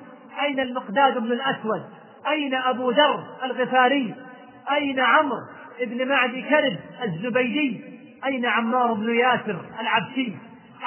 أين 0.42 0.60
المقداد 0.60 1.18
بن 1.18 1.32
الأسود؟ 1.32 1.82
أين 2.28 2.54
أبو 2.54 2.90
ذر 2.90 3.24
الغفاري؟ 3.44 4.14
أين 4.72 5.00
عمرو 5.00 5.38
بن 5.80 6.08
معدي 6.08 6.42
كرب 6.42 6.76
الزبيدي؟ 7.04 7.84
أين 8.24 8.46
عمار 8.46 8.92
بن 8.92 9.14
ياسر 9.14 9.56
العبسي؟ 9.80 10.36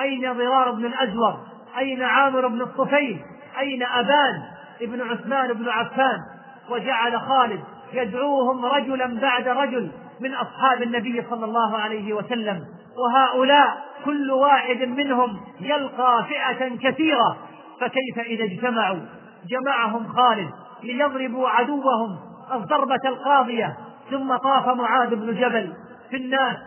أين 0.02 0.34
ضرار 0.34 0.72
بن 0.72 0.86
الأزور؟ 0.86 1.40
أين 1.78 2.04
عامر 2.04 2.48
بن 2.48 2.62
الطفيل؟ 2.62 3.20
أين 3.60 3.84
أبان 3.84 4.42
ابن 4.82 5.02
عثمان 5.02 5.54
بن 5.54 5.70
عفان؟ 5.70 6.18
وجعل 6.70 7.20
خالد 7.20 7.60
يدعوهم 7.94 8.66
رجلا 8.66 9.20
بعد 9.20 9.48
رجل 9.48 9.92
من 10.22 10.34
أصحاب 10.34 10.82
النبي 10.84 11.24
صلى 11.30 11.46
الله 11.46 11.78
عليه 11.78 12.14
وسلم. 12.14 12.64
وهؤلاء 12.98 13.78
كل 14.06 14.32
واحد 14.32 14.82
منهم 14.82 15.40
يلقى 15.60 16.26
فئة 16.30 16.78
كثيرة. 16.78 17.38
فكيف 17.82 18.20
إذا 18.20 18.44
اجتمعوا؟ 18.44 19.00
جمعهم 19.50 20.08
خالد 20.08 20.50
ليضربوا 20.84 21.50
عدوهم 21.50 22.20
الضربة 22.54 23.00
القاضية. 23.06 23.78
ثم 24.12 24.36
طاف 24.36 24.68
معاذ 24.68 25.16
بن 25.16 25.36
جبل 25.36 25.74
في 26.10 26.18
الناس 26.18 26.58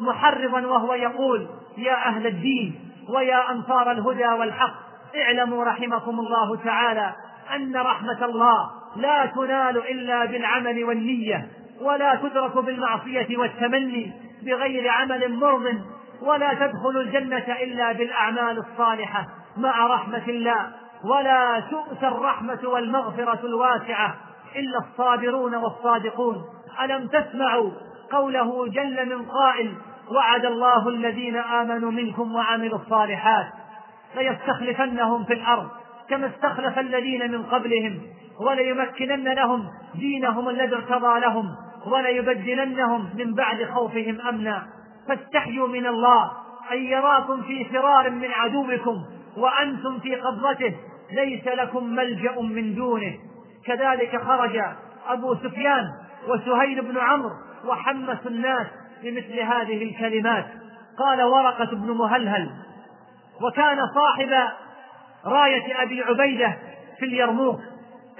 محرضا 0.00 0.66
وهو 0.66 0.94
يقول 0.94 1.46
يا 1.78 2.06
أهل 2.08 2.26
الدين 2.26 2.80
ويا 3.14 3.50
أنصار 3.50 3.90
الهدى 3.90 4.28
والحق 4.28 4.74
اعلموا 5.16 5.64
رحمكم 5.64 6.20
الله 6.20 6.56
تعالى 6.64 7.12
أن 7.54 7.76
رحمة 7.76 8.24
الله 8.24 8.70
لا 8.96 9.26
تنال 9.26 9.76
إلا 9.76 10.24
بالعمل 10.24 10.84
والنية 10.84 11.48
ولا 11.80 12.14
تدرك 12.14 12.58
بالمعصية 12.58 13.36
والتمني 13.36 14.12
بغير 14.42 14.88
عمل 14.88 15.34
مرض 15.34 15.82
ولا 16.22 16.54
تدخل 16.54 16.96
الجنة 17.00 17.56
إلا 17.62 17.92
بالأعمال 17.92 18.58
الصالحة 18.58 19.26
مع 19.56 19.86
رحمة 19.86 20.22
الله. 20.28 20.66
ولا 21.04 21.62
تؤتى 21.70 22.08
الرحمة 22.08 22.58
والمغفرة 22.64 23.46
الواسعة 23.46 24.14
إلا 24.56 24.78
الصابرون 24.78 25.54
والصادقون. 25.54 26.44
ألم 26.84 27.06
تسمعوا 27.06 27.70
قوله 28.12 28.68
جل 28.68 29.16
من 29.16 29.24
قائل 29.24 29.74
وعد 30.10 30.44
الله 30.44 30.88
الذين 30.88 31.36
آمنوا 31.36 31.90
منكم 31.90 32.34
وعملوا 32.34 32.78
الصالحات 32.78 33.46
ليستخلفنهم 34.16 35.24
في 35.24 35.32
الأرض 35.32 35.68
كما 36.08 36.26
استخلف 36.26 36.78
الذين 36.78 37.32
من 37.32 37.42
قبلهم 37.42 38.00
وليمكنن 38.40 39.28
لهم 39.28 39.68
دينهم 39.94 40.48
الذي 40.48 40.74
ارتضى 40.74 41.20
لهم 41.20 41.56
وليبدلنهم 41.86 43.10
من 43.14 43.34
بعد 43.34 43.64
خوفهم 43.64 44.20
أمنا. 44.20 44.66
فاستحيوا 45.08 45.68
من 45.68 45.86
الله 45.86 46.32
أن 46.72 46.78
يراكم 46.78 47.42
في 47.42 47.64
فرار 47.64 48.10
من 48.10 48.30
عدوكم 48.30 49.04
وأنتم 49.38 50.00
في 50.00 50.14
قبضته 50.14 50.74
ليس 51.12 51.46
لكم 51.46 51.84
ملجأ 51.84 52.40
من 52.40 52.74
دونه. 52.74 53.14
كذلك 53.66 54.22
خرج 54.22 54.60
أبو 55.08 55.34
سفيان 55.34 55.84
وسهيل 56.28 56.82
بن 56.82 56.98
عمرو 56.98 57.30
وحمسوا 57.64 58.30
الناس 58.30 58.66
بمثل 59.02 59.40
هذه 59.40 59.82
الكلمات. 59.82 60.46
قال 60.98 61.22
ورقة 61.22 61.76
بن 61.76 61.90
مهلهل 61.90 62.50
وكان 63.40 63.78
صاحب 63.94 64.48
راية 65.26 65.82
أبي 65.82 66.02
عبيدة 66.02 66.56
في 66.98 67.04
اليرموك 67.04 67.60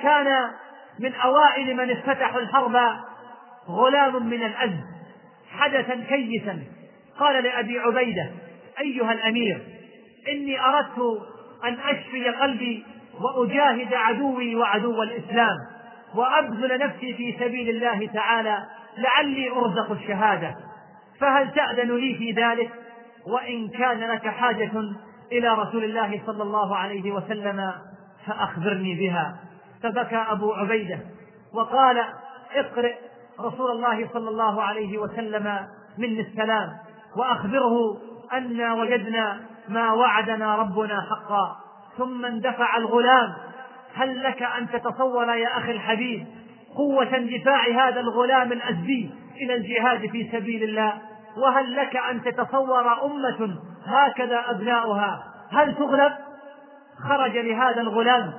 كان 0.03 0.51
من 0.99 1.15
أوائل 1.15 1.77
من 1.77 1.91
افتتحوا 1.91 2.41
الحرب 2.41 2.77
غلام 3.69 4.27
من 4.27 4.43
الأزد 4.43 4.85
حدثا 5.51 5.95
كيسا. 5.95 6.59
قال 7.19 7.45
لأبي 7.45 7.79
عبيدة 7.79 8.31
أيها 8.81 9.13
الأمير 9.13 9.78
إني 10.33 10.61
أردت 10.61 11.23
أن 11.65 11.75
أشفي 11.75 12.29
قلبي 12.29 12.85
وأجاهد 13.21 13.95
عدوي 13.95 14.57
وعدو 14.57 15.03
الإسلام 15.03 15.57
وأبذل 16.15 16.79
نفسي 16.79 17.15
في 17.15 17.37
سبيل 17.41 17.69
الله 17.69 18.07
تعالى 18.07 18.67
لعلي 18.99 19.51
أرزق 19.51 19.91
الشهادة. 19.91 20.57
فهل 21.21 21.51
تأذن 21.51 21.97
لي 21.97 22.15
في 22.15 22.33
ذلك؟ 22.33 22.71
وإن 23.27 23.69
كان 23.69 23.99
لك 23.99 24.29
حاجة 24.29 24.73
إلى 25.33 25.49
رسول 25.49 25.85
الله 25.85 26.23
صلى 26.27 26.43
الله 26.43 26.77
عليه 26.77 27.13
وسلم 27.13 27.73
فأخبرني 28.27 28.95
بها. 28.95 29.39
فبكى 29.83 30.17
أبو 30.17 30.53
عبيدة 30.53 30.99
وقال 31.55 32.05
اقرئ 32.55 32.95
رسول 33.41 33.71
الله 33.71 34.09
صلى 34.13 34.29
الله 34.29 34.63
عليه 34.63 34.99
وسلم 34.99 35.59
مني 35.99 36.21
السلام 36.21 36.69
وأخبره 37.17 37.99
أنا 38.33 38.75
وجدنا 38.75 39.41
ما 39.69 39.93
وعدنا 39.93 40.57
ربنا 40.57 41.01
حقا. 41.11 41.57
ثم 41.99 42.25
اندفع 42.25 42.77
الغلام. 42.77 43.35
هل 43.95 44.23
لك 44.23 44.43
أن 44.43 44.71
تتصور 44.71 45.35
يا 45.35 45.59
أخي 45.59 45.73
الحبيب 45.73 46.27
قوة 46.77 47.19
دفاع 47.19 47.89
هذا 47.89 48.01
الغلام 48.01 48.53
الأزدي 48.53 49.11
إلى 49.37 49.55
الجهاد 49.55 50.11
في 50.11 50.29
سبيل 50.33 50.63
الله؟ 50.63 50.93
وهل 51.37 51.77
لك 51.77 51.97
أن 51.97 52.23
تتصور 52.23 53.05
أمة 53.05 53.59
هكذا 53.87 54.51
أبناؤها؟ 54.51 55.25
هل 55.53 55.75
تغلب؟ 55.75 56.13
خرج 57.09 57.39
لهذا 57.39 57.81
الغلام 57.81 58.33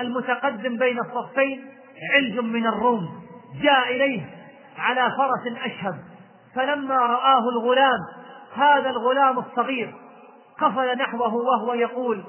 المتقدم 0.00 0.76
بين 0.76 0.98
الصفين 0.98 1.64
علج 2.14 2.38
من 2.38 2.66
الروم 2.66 3.08
جاء 3.62 3.96
إليه 3.96 4.20
على 4.78 5.12
فرس 5.16 5.56
أشهب. 5.64 5.94
فلما 6.54 6.96
رآه 6.96 7.48
الغلام 7.48 7.98
هذا 8.54 8.90
الغلام 8.90 9.38
الصغير 9.38 9.94
قفل 10.62 10.98
نحوه 10.98 11.34
وهو 11.34 11.74
يقول 11.74 12.24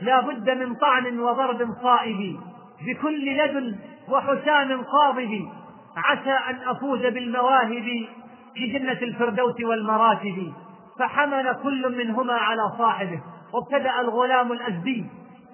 لا 0.00 0.20
بد 0.20 0.50
من 0.50 0.74
طعن 0.74 1.18
وضرب 1.20 1.74
صائب 1.82 2.40
بكل 2.86 3.36
لدن 3.36 3.76
وحسام 4.08 4.82
قاضب 4.82 5.48
عسى 5.96 6.30
أن 6.50 6.58
أفوز 6.68 7.06
بالمواهب 7.06 8.06
في 8.54 8.66
جنة 8.78 8.98
الفردوس 9.02 9.60
والمراتب 9.60 10.52
فحمل 10.98 11.56
كل 11.62 11.96
منهما 11.96 12.32
على 12.32 12.62
صاحبه 12.78 13.20
وابتدأ 13.52 14.00
الغلام 14.00 14.52
الأزدي 14.52 15.06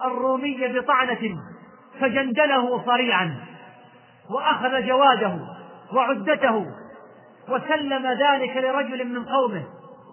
الرومي 0.05 0.69
بطعنة 0.79 1.39
فجندله 2.01 2.85
صريعا 2.87 3.41
وأخذ 4.31 4.87
جواده 4.87 5.39
وعدته 5.93 6.67
وسلم 7.49 8.07
ذلك 8.07 8.57
لرجل 8.57 9.09
من 9.09 9.25
قومه 9.25 9.65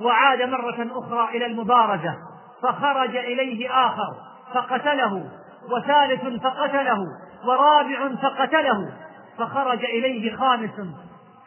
وعاد 0.02 0.42
مرة 0.42 0.88
أخرى 0.92 1.38
إلى 1.38 1.46
المبارزة 1.46 2.16
فخرج 2.64 3.16
إليه 3.16 3.72
آخر 3.86 4.16
فقتله 4.54 5.30
وثالث 5.72 6.44
فقتله 6.44 6.98
ورابع 7.46 8.16
فقتله 8.22 8.94
فخرج 9.38 9.86
إليه 9.86 10.36
خامس 10.36 10.82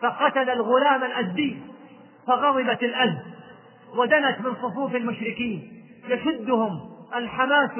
فقتل 0.02 0.50
الغلام 0.50 1.04
الأزدي 1.04 1.62
فغضبت 2.26 2.82
الأزد 2.82 3.22
ودنت 3.96 4.40
من 4.40 4.54
صفوف 4.62 4.94
المشركين 4.96 5.70
يشدهم 6.08 6.80
الحماس 7.16 7.70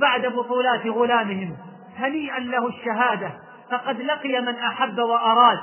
بعد 0.00 0.26
بطولات 0.26 0.86
غلامهم 0.86 1.56
هنيئا 1.96 2.38
له 2.40 2.66
الشهادة 2.68 3.30
فقد 3.70 4.00
لقي 4.00 4.40
من 4.40 4.54
أحب 4.54 4.98
وأراد 4.98 5.58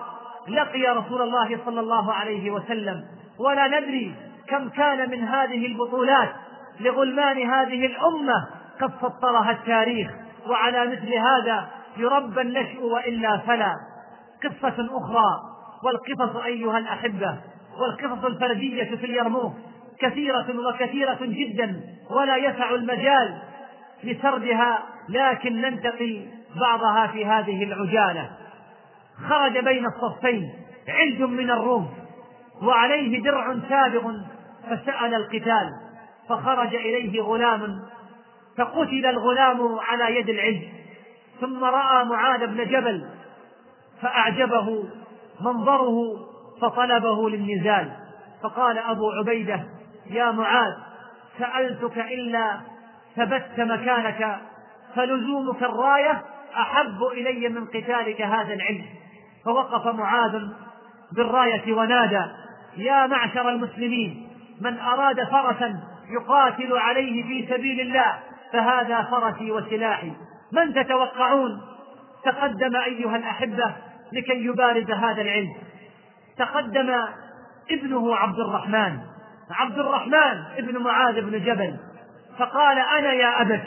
لقي 0.47 0.87
رسول 0.87 1.21
الله 1.21 1.59
صلى 1.65 1.79
الله 1.79 2.13
عليه 2.13 2.51
وسلم 2.51 3.03
ولا 3.39 3.67
ندري 3.67 4.15
كم 4.49 4.69
كان 4.69 5.09
من 5.09 5.23
هذه 5.23 5.65
البطولات 5.65 6.29
لغلمان 6.79 7.51
هذه 7.51 7.85
الأمة 7.85 8.47
قد 8.81 8.91
سطرها 9.01 9.51
التاريخ 9.51 10.11
وعلى 10.47 10.85
مثل 10.85 11.13
هذا 11.13 11.69
يربى 11.97 12.41
النشء 12.41 12.81
وإلا 12.81 13.37
فلا. 13.37 13.75
قصة 14.43 14.89
أخرى 14.97 15.39
والقصص 15.83 16.35
أيها 16.35 16.77
الأحبة 16.77 17.37
والقصص 17.79 18.25
الفردية 18.25 18.95
في 18.95 19.05
اليرموك 19.05 19.53
كثيرة 19.99 20.45
وكثيرة 20.67 21.17
جدا 21.21 21.81
ولا 22.09 22.35
يسع 22.35 22.69
المجال 22.71 23.41
لسردها 24.03 24.79
لكن 25.09 25.61
ننتقي 25.61 26.21
بعضها 26.55 27.07
في 27.07 27.25
هذه 27.25 27.63
العجالة. 27.63 28.29
خرج 29.29 29.57
بين 29.57 29.85
الصفين 29.85 30.49
علج 30.87 31.21
من 31.21 31.51
الروم 31.51 31.89
وعليه 32.61 33.23
درع 33.23 33.55
سابغ 33.69 34.11
فسأل 34.69 35.13
القتال 35.13 35.69
فخرج 36.29 36.75
إليه 36.75 37.21
غلام 37.21 37.79
فقتل 38.57 39.05
الغلام 39.05 39.79
على 39.79 40.19
يد 40.19 40.29
العلج 40.29 40.63
ثم 41.41 41.63
رأى 41.63 42.05
معاذ 42.05 42.47
بن 42.47 42.63
جبل 42.65 43.09
فأعجبه 44.01 44.83
منظره 45.41 45.95
فطلبه 46.61 47.29
للنزال 47.29 47.91
فقال 48.43 48.77
أبو 48.77 49.11
عبيدة 49.11 49.63
يا 50.09 50.31
معاذ 50.31 50.73
سألتك 51.39 51.97
إلا 51.97 52.59
ثبت 53.15 53.59
مكانك 53.59 54.39
فلزومك 54.95 55.63
الراية 55.63 56.21
أحب 56.57 57.03
إلي 57.11 57.49
من 57.49 57.65
قتالك 57.65 58.21
هذا 58.21 58.53
العلم 58.53 58.85
فوقف 59.45 59.87
معاذ 59.95 60.41
بالراية 61.11 61.73
ونادى 61.73 62.25
يا 62.77 63.07
معشر 63.07 63.49
المسلمين 63.49 64.28
من 64.61 64.79
أراد 64.79 65.23
فرسا 65.23 65.79
يقاتل 66.09 66.77
عليه 66.77 67.23
في 67.23 67.53
سبيل 67.53 67.79
الله 67.79 68.19
فهذا 68.53 69.01
فرسي 69.01 69.51
وسلاحي. 69.51 70.11
من 70.51 70.73
تتوقعون؟ 70.73 71.61
تقدم 72.25 72.75
أيها 72.75 73.15
الأحبة 73.15 73.75
لكي 74.11 74.45
يبارز 74.45 74.91
هذا 74.91 75.21
العلم. 75.21 75.53
تقدم 76.37 76.95
ابنه 77.71 78.15
عبد 78.15 78.39
الرحمن. 78.39 78.99
عبد 79.51 79.79
الرحمن 79.79 80.43
ابن 80.57 80.77
معاذ 80.77 81.21
بن 81.21 81.43
جبل. 81.45 81.77
فقال 82.37 82.79
أنا 82.79 83.13
يا 83.13 83.41
أبت. 83.41 83.63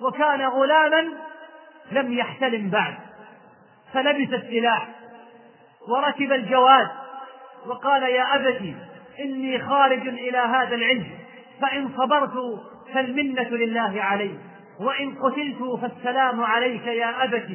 وكان 0.00 0.42
غلاما 0.42 1.04
لم 1.92 2.12
يحتلم 2.12 2.70
بعد. 2.70 2.94
فلبس 3.92 4.32
السلاح. 4.32 4.88
وركب 5.88 6.32
الجواد. 6.32 6.88
وقال 7.66 8.02
يا 8.02 8.34
أبت 8.34 8.87
إني 9.20 9.58
خارج 9.58 10.08
إلى 10.08 10.38
هذا 10.38 10.74
العلم. 10.74 11.06
فإن 11.60 11.88
صبرت 11.96 12.34
فالمنة 12.94 13.48
لله 13.50 14.02
علي. 14.02 14.38
وإن 14.80 15.14
قتلت 15.14 15.80
فالسلام 15.82 16.40
عليك 16.40 16.86
يا 16.86 17.24
أبت 17.24 17.48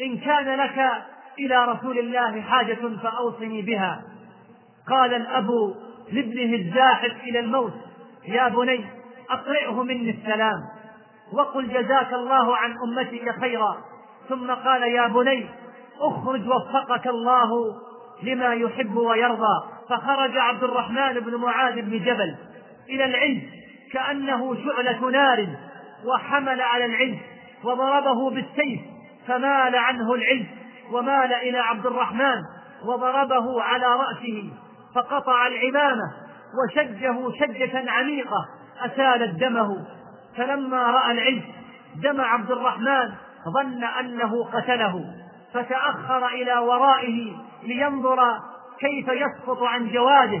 إن 0.00 0.18
كان 0.18 0.60
لك 0.60 0.90
إلى 1.38 1.64
رسول 1.64 1.98
الله 1.98 2.40
حاجة 2.40 2.78
فأوصني 3.02 3.62
بها. 3.62 4.02
قال 4.88 5.14
الأب 5.14 5.48
لابنه 6.12 6.54
الزاحف 6.56 7.12
إلى 7.22 7.38
الموت. 7.38 7.74
يا 8.28 8.48
بني 8.48 8.84
أقرئه 9.30 9.82
مني 9.82 10.10
السلام. 10.10 10.60
وقل 11.32 11.68
جزاك 11.68 12.12
الله 12.12 12.56
عن 12.56 12.74
أمتك 12.86 13.40
خيرا. 13.40 13.76
ثم 14.28 14.50
قال 14.50 14.82
يا 14.82 15.06
بني 15.06 15.46
أخرج 16.00 16.48
وفقك 16.48 17.06
الله 17.06 17.50
لما 18.22 18.54
يحب 18.54 18.96
ويرضى. 18.96 19.73
فخرج 19.90 20.36
عبد 20.36 20.64
الرحمن 20.64 21.20
بن 21.20 21.36
معاذ 21.36 21.82
بن 21.82 21.98
جبل 21.98 22.36
إلى 22.88 23.04
العلم 23.04 23.42
كأنه 23.92 24.56
شعلة 24.64 25.10
نار 25.10 25.46
وحمل 26.04 26.60
على 26.60 26.84
العلم 26.84 27.18
وضربه 27.64 28.30
بالسيف 28.30 28.80
فمال 29.26 29.76
عنه 29.76 30.14
العلم 30.14 30.46
ومال 30.92 31.32
إلى 31.32 31.58
عبد 31.58 31.86
الرحمن 31.86 32.42
وضربه 32.84 33.62
على 33.62 33.86
رأسه 33.86 34.50
فقطع 34.94 35.46
العمامة 35.46 36.12
وشجه 36.64 37.30
شجة 37.40 37.90
عميقة 37.90 38.48
أسالت 38.80 39.40
دمه 39.40 39.86
فلما 40.36 40.82
رأى 40.82 41.12
العلم 41.12 41.42
دم 41.96 42.20
عبد 42.20 42.50
الرحمن 42.50 43.12
ظن 43.54 43.84
أنه 43.84 44.44
قتله 44.44 45.04
فتأخر 45.54 46.26
إلى 46.26 46.58
ورائه 46.58 47.36
لينظر 47.62 48.38
كيف 48.80 49.08
يسقط 49.08 49.62
عن 49.62 49.88
جواده. 49.88 50.40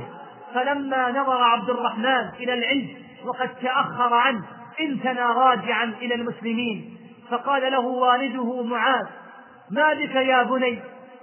فلما 0.54 1.10
نظر 1.10 1.42
عبد 1.42 1.70
الرحمن 1.70 2.28
إلى 2.40 2.54
العلج 2.54 2.88
وقد 3.24 3.48
تأخر 3.62 4.14
عنه 4.14 4.44
انثنى 4.80 5.20
راجعا 5.20 5.84
إلى 5.84 6.14
المسلمين. 6.14 6.96
فقال 7.30 7.72
له 7.72 7.80
والده 7.80 8.62
معاذ 8.62 9.06
ما 9.70 9.94
بك 9.94 10.14
يا 10.14 10.42
بني؟ 10.42 10.78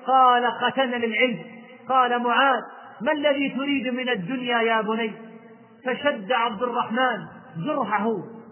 قال 0.07 0.45
قتلنا 0.45 0.95
للعلم. 0.95 1.39
قال 1.89 2.23
معاذ 2.23 2.61
ما 3.01 3.11
الذي 3.11 3.49
تريد 3.49 3.87
من 3.87 4.09
الدنيا 4.09 4.61
يا 4.61 4.81
بني؟ 4.81 5.11
فشد 5.85 6.31
عبد 6.31 6.63
الرحمن 6.63 7.25
جرحه 7.65 8.07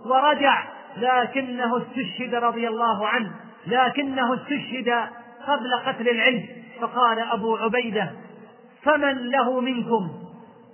ورجع 0.05 0.63
لكنه 0.97 1.77
استشهد 1.77 2.35
رضي 2.35 2.67
الله 2.67 3.07
عنه 3.07 3.31
لكنه 3.67 4.33
استشهد 4.33 4.89
قبل 5.47 5.73
قتل 5.85 6.09
العلم. 6.09 6.45
فقال 6.81 7.19
أبو 7.19 7.57
عبيدة 7.57 8.11
فمن 8.83 9.29
له 9.29 9.61
منكم؟ 9.61 10.09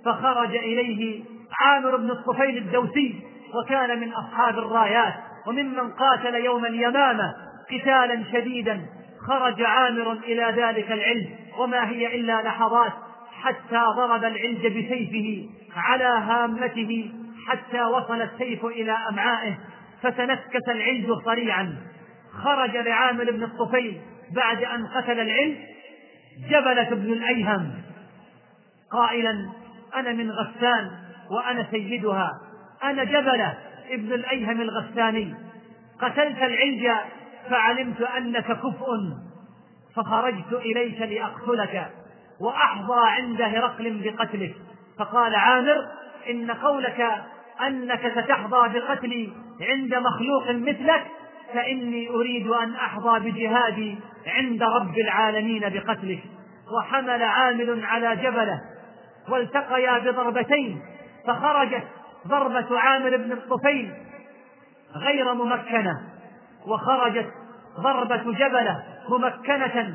فخرج 0.04 0.56
إليه 0.56 1.24
عامر 1.60 1.96
بن 1.96 2.10
الطفيل 2.10 2.56
الدوسي 2.56 3.20
وكان 3.54 4.00
من 4.00 4.12
أصحاب 4.12 4.58
الرايات 4.58 5.14
وممن 5.46 5.90
قاتل 5.90 6.34
يوم 6.34 6.64
اليمامة 6.66 7.34
قتالا 7.72 8.24
شديدا 8.32 8.86
خرج 9.28 9.62
عامر 9.62 10.12
إلى 10.12 10.54
ذلك 10.56 10.92
العلم 10.92 11.28
وما 11.58 11.88
هي 11.88 12.20
إلا 12.20 12.42
لحظات 12.42 12.92
حتى 13.42 13.82
ضرب 13.96 14.24
العلج 14.24 14.66
بسيفه 14.66 15.48
على 15.76 16.04
هامته 16.04 17.12
حتى 17.48 17.82
وصل 17.82 18.22
السيف 18.22 18.64
إلى 18.64 18.96
أمعائه 19.10 19.58
فتنكس 20.02 20.68
العلج 20.68 21.06
صريعا. 21.24 21.76
خرج 22.44 22.76
لعامر 22.76 23.30
بن 23.30 23.42
الطفيل 23.42 24.00
بعد 24.36 24.62
أن 24.62 24.86
قتل 24.86 25.20
العلج 25.20 25.56
جبلة 26.50 26.90
بن 26.90 27.12
الأيهم. 27.12 27.70
قائلا 28.92 29.50
أنا 29.96 30.12
من 30.12 30.30
غسان 30.30 30.90
وأنا 31.30 31.66
سيدها. 31.70 32.30
أنا 32.84 33.04
جبلة 33.04 33.54
ابن 33.90 34.12
الأيهم 34.12 34.60
الغساني. 34.60 35.34
قتلت 36.00 36.42
العلج 36.42 36.90
فعلمت 37.50 38.00
أنك 38.00 38.46
كفء 38.46 38.86
فخرجت 39.96 40.52
إليك 40.52 41.00
لأقتلك 41.00 41.90
وأحظى 42.40 43.00
عند 43.06 43.42
هرقل 43.42 44.00
بقتلك. 44.04 44.54
فقال 44.98 45.34
عامر 45.34 45.86
إن 46.30 46.50
قولك 46.50 47.06
أنك 47.66 48.12
ستحظى 48.18 48.78
بقتلي 48.78 49.32
عند 49.60 49.94
مخلوق 49.94 50.50
مثلك 50.50 51.06
فإني 51.54 52.08
أريد 52.08 52.46
أن 52.46 52.74
أحظى 52.74 53.30
بجهادي 53.30 53.98
عند 54.26 54.62
رب 54.62 54.98
العالمين 54.98 55.60
بقتلك. 55.60 56.22
وحمل 56.78 57.22
عامل 57.22 57.84
على 57.84 58.16
جبله. 58.16 58.60
والتقيا 59.28 59.98
بضربتين 59.98 60.82
فخرجت 61.26 61.84
ضربة 62.26 62.80
عامر 62.80 63.16
بن 63.16 63.32
الطفيل 63.32 63.92
غير 64.96 65.34
ممكنة 65.34 66.00
وخرجت 66.66 67.32
ضربة 67.80 68.32
جبلة 68.32 68.82
ممكنة 69.08 69.94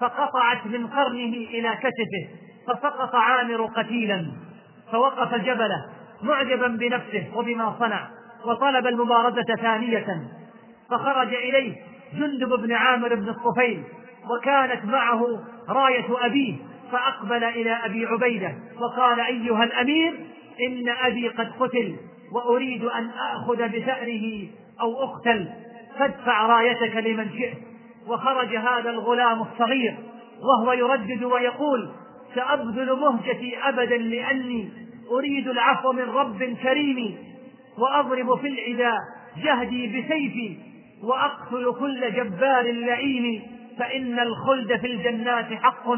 فقطعت 0.00 0.66
من 0.66 0.86
قرنه 0.86 1.34
إلى 1.34 1.76
كتفه 1.76 2.28
فسقط 2.68 3.14
عامر 3.14 3.66
قتيلا 3.66 4.26
فوقف 4.92 5.34
جبله 5.34 5.86
معجبا 6.22 6.66
بنفسه 6.66 7.26
وبما 7.34 7.76
صنع 7.78 8.08
وطلب 8.44 8.86
المبارزة 8.86 9.56
ثانية 9.56 10.22
فخرج 10.90 11.34
إليه 11.34 11.76
جندب 12.14 12.48
بن 12.48 12.72
عامر 12.72 13.14
بن 13.14 13.28
الطفيل 13.28 13.84
وكانت 14.30 14.84
معه 14.84 15.24
راية 15.68 16.26
أبيه 16.26 16.56
فأقبل 16.92 17.44
إلى 17.44 17.70
أبي 17.70 18.06
عبيدة 18.06 18.54
وقال 18.80 19.20
أيها 19.20 19.64
الأمير 19.64 20.12
إن 20.68 20.88
أبي 20.88 21.28
قد 21.28 21.52
قتل 21.60 21.96
وأريد 22.32 22.84
أن 22.84 23.10
آخذ 23.10 23.68
بثأره 23.68 24.48
أو 24.80 25.02
أقتل 25.02 25.48
فادفع 25.98 26.46
رايتك 26.46 26.96
لمن 26.96 27.30
شئت. 27.38 27.56
وخرج 28.08 28.56
هذا 28.56 28.90
الغلام 28.90 29.42
الصغير 29.42 29.94
وهو 30.42 30.72
يردد 30.72 31.24
ويقول 31.24 31.90
سأبذل 32.34 32.96
مهجتي 33.00 33.58
أبدا 33.68 33.96
لأني 33.96 34.68
أريد 35.10 35.48
العفو 35.48 35.92
من 35.92 36.02
رب 36.02 36.44
كريم 36.62 37.16
وأضرب 37.78 38.38
في 38.38 38.48
العدا 38.48 38.92
جهدي 39.44 39.86
بسيفي 39.86 40.56
وأقتل 41.02 41.74
كل 41.80 42.12
جبار 42.12 42.72
لعين 42.72 43.42
فإن 43.78 44.18
الخلد 44.18 44.76
في 44.80 44.86
الجنات 44.86 45.54
حق 45.54 45.90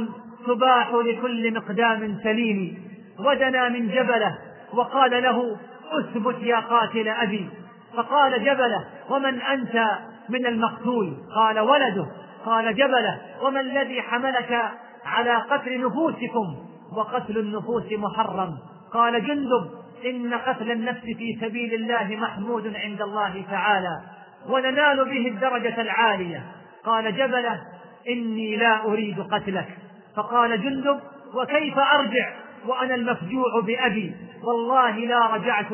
تباح 0.47 0.91
لكل 0.93 1.55
مقدام 1.55 2.19
سليم. 2.23 2.85
ودنا 3.19 3.69
من 3.69 3.89
جبله 3.89 4.39
وقال 4.73 5.23
له 5.23 5.57
أثبت 5.93 6.43
يا 6.43 6.61
قاتل 6.61 7.09
أبي. 7.09 7.49
فقال 7.97 8.45
جبله 8.45 8.85
ومن 9.11 9.41
أنت 9.43 9.89
من 10.29 10.47
المقتول؟ 10.47 11.17
قال 11.35 11.59
ولده. 11.59 12.07
قال 12.45 12.75
جبله 12.75 13.21
وما 13.43 13.61
الذي 13.61 14.03
حملك 14.03 14.63
على 15.05 15.35
قتل 15.35 15.87
نفوسكم؟ 15.87 16.57
وقتل 16.97 17.39
النفوس 17.39 17.93
محرم. 17.93 18.59
قال 18.93 19.27
جندب 19.27 19.71
إن 20.05 20.35
قتل 20.35 20.71
النفس 20.71 21.01
في 21.01 21.39
سبيل 21.41 21.75
الله 21.75 22.17
محمود 22.17 22.77
عند 22.77 23.03
الله 23.03 23.45
تعالى 23.51 24.01
وننال 24.49 25.05
به 25.05 25.29
الدرجة 25.29 25.81
العالية. 25.81 26.43
قال 26.85 27.17
جبله 27.17 27.61
إني 28.09 28.57
لا 28.57 28.85
أريد 28.85 29.21
قتلك. 29.21 29.69
فقال 30.17 30.63
جندب 30.63 31.01
وكيف 31.35 31.79
أرجع؟ 31.79 32.33
وأنا 32.67 32.95
المفجوع 32.95 33.61
بأبي. 33.67 34.15
والله 34.45 34.91
لا 34.91 35.27
رجعت 35.27 35.73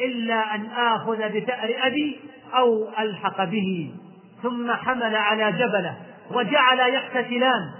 إلا 0.00 0.54
أن 0.54 0.66
آخذ 0.66 1.16
بثأر 1.16 1.74
أبي 1.82 2.20
أو 2.54 2.88
ألحق 2.98 3.44
به. 3.44 3.94
ثم 4.42 4.72
حمل 4.72 5.16
على 5.16 5.52
جبله 5.52 5.96
وجعل 6.30 6.78
يقتتلان. 6.78 7.70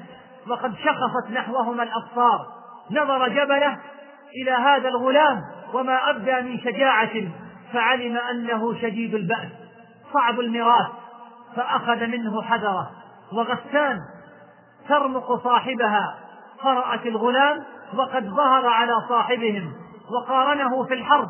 وقد 0.48 0.74
شخصت 0.76 1.30
نحوهما 1.32 1.82
الأبصار. 1.82 2.46
نظر 2.90 3.28
جبله 3.28 3.78
إلى 4.42 4.50
هذا 4.50 4.88
الغلام 4.88 5.40
وما 5.74 6.10
أبدى 6.10 6.40
من 6.40 6.58
شجاعة 6.58 7.10
فعلم 7.72 8.16
أنه 8.16 8.80
شديد 8.80 9.14
البأس. 9.14 9.48
صعب 10.12 10.40
الميراث 10.40 10.86
فأخذ 11.56 12.06
منه 12.06 12.42
حذره. 12.42 12.90
وغسان 13.32 13.98
ترمق 14.88 15.44
صاحبها. 15.44 16.18
فرأت 16.62 17.06
الغلام 17.06 17.64
وقد 17.96 18.24
ظهر 18.24 18.66
على 18.66 18.92
صاحبهم 19.08 19.72
وقارنه 20.10 20.84
في 20.84 20.94
الحرب 20.94 21.28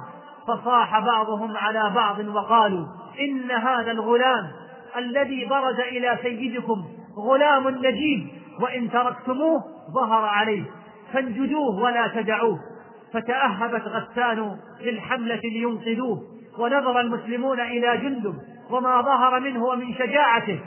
فصاح 0.48 0.98
بعضهم 0.98 1.56
على 1.56 1.90
بعض 1.94 2.18
وقالوا 2.18 2.86
إن 3.20 3.50
هذا 3.50 3.90
الغلام 3.90 4.50
الذي 4.96 5.44
برز 5.44 5.80
إلى 5.80 6.18
سيدكم 6.22 6.84
غلام 7.16 7.68
نجيب 7.68 8.28
وإن 8.60 8.90
تركتموه 8.90 9.64
ظهر 9.94 10.24
عليه 10.24 10.62
فانجدوه 11.12 11.82
ولا 11.82 12.06
تدعوه. 12.06 12.58
فتأهبت 13.12 13.82
غسان 13.82 14.56
للحملة 14.80 15.40
لينقذوه 15.44 16.22
ونظر 16.58 17.00
المسلمون 17.00 17.60
إلى 17.60 17.96
جندب 17.96 18.34
وما 18.70 19.00
ظهر 19.00 19.40
منه 19.40 19.64
ومن 19.64 19.94
شجاعته 19.94 20.60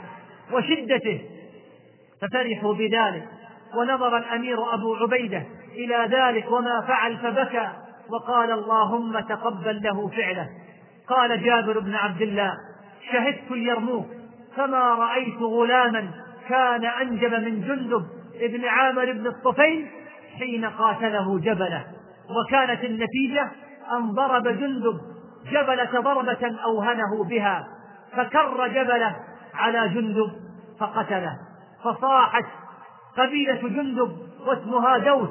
وشدته. 0.52 1.20
ففرحوا 2.28 2.74
بذلك. 2.74 3.28
ونظر 3.74 4.16
الأمير 4.16 4.74
أبو 4.74 4.94
عبيدة 4.94 5.42
إلى 5.72 6.08
ذلك 6.10 6.50
وما 6.50 6.80
فعل 6.80 7.16
فبكى 7.16 7.68
وقال 8.08 8.50
اللهم 8.50 9.20
تقبل 9.20 9.82
له 9.82 10.08
فعله. 10.08 10.48
قال 11.08 11.44
جابر 11.44 11.78
بن 11.78 11.94
عبد 11.94 12.22
الله 12.22 12.52
شهدت 13.12 13.50
اليرموك 13.50 14.06
فما 14.56 14.94
رأيت 14.94 15.42
غلاما 15.42 16.10
كان 16.48 16.84
أنجب 16.84 17.34
من 17.34 17.60
جندب 17.60 18.06
ابن 18.40 18.64
عامر 18.64 19.12
بن 19.12 19.26
الطفيل 19.26 19.86
حين 20.38 20.64
قاتله 20.64 21.38
جبله. 21.38 21.84
وكانت 22.30 22.84
النتيجة 22.84 23.48
أن 23.92 24.12
ضرب 24.12 24.48
جندب 24.48 25.00
جبلة 25.50 26.00
ضربة 26.00 26.56
أوهنه 26.64 27.24
بها 27.24 27.68
فكر 28.16 28.68
جبله 28.68 29.16
على 29.54 29.88
جندب 29.88 30.30
فقتله. 30.80 31.38
فصاحت 31.84 32.44
قبيلة 33.18 33.68
جندب 33.68 34.18
واسمها 34.46 34.98
دوس 34.98 35.28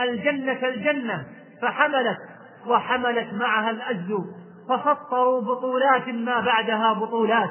الجنة 0.00 0.68
الجنة 0.68 1.26
فحملت 1.62 2.18
وحملت 2.66 3.32
معها 3.32 3.70
الأجل 3.70 4.24
فسطروا 4.68 5.40
بطولات 5.40 6.08
ما 6.08 6.40
بعدها 6.40 6.92
بطولات. 6.92 7.50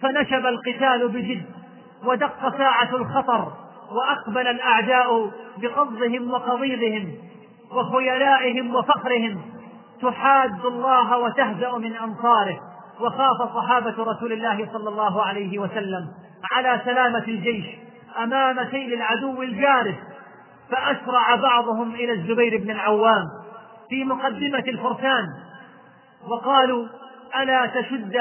فنشب 0.00 0.46
القتال 0.46 1.08
بجد 1.08 1.46
ودق 2.04 2.58
ساعة 2.58 2.96
الخطر 2.96 3.52
وأقبل 3.92 4.48
الأعداء 4.48 5.30
بقبضهم 5.58 6.30
وقضيضهم 6.30 7.14
وخيلائهم 7.72 8.74
وفخرهم. 8.74 9.42
تحاد 10.02 10.66
الله 10.66 11.18
وتهزأ 11.18 11.72
من 11.78 11.96
أنصاره. 11.96 12.60
وخاف 13.00 13.54
صحابة 13.54 13.94
رسول 13.98 14.32
الله 14.32 14.68
صلى 14.72 14.88
الله 14.88 15.22
عليه 15.22 15.58
وسلم 15.58 16.08
على 16.52 16.80
سلامة 16.84 17.24
الجيش 17.28 17.66
أمام 18.22 18.70
سيل 18.70 18.92
العدو 18.92 19.42
الجارف 19.42 19.94
فأسرع 20.70 21.34
بعضهم 21.34 21.94
إلى 21.94 22.12
الزبير 22.12 22.58
بن 22.58 22.70
العوام 22.70 23.24
في 23.88 24.04
مقدمة 24.04 24.64
الفرسان 24.68 25.26
وقالوا 26.28 26.86
ألا 27.42 27.66
تشد 27.66 28.16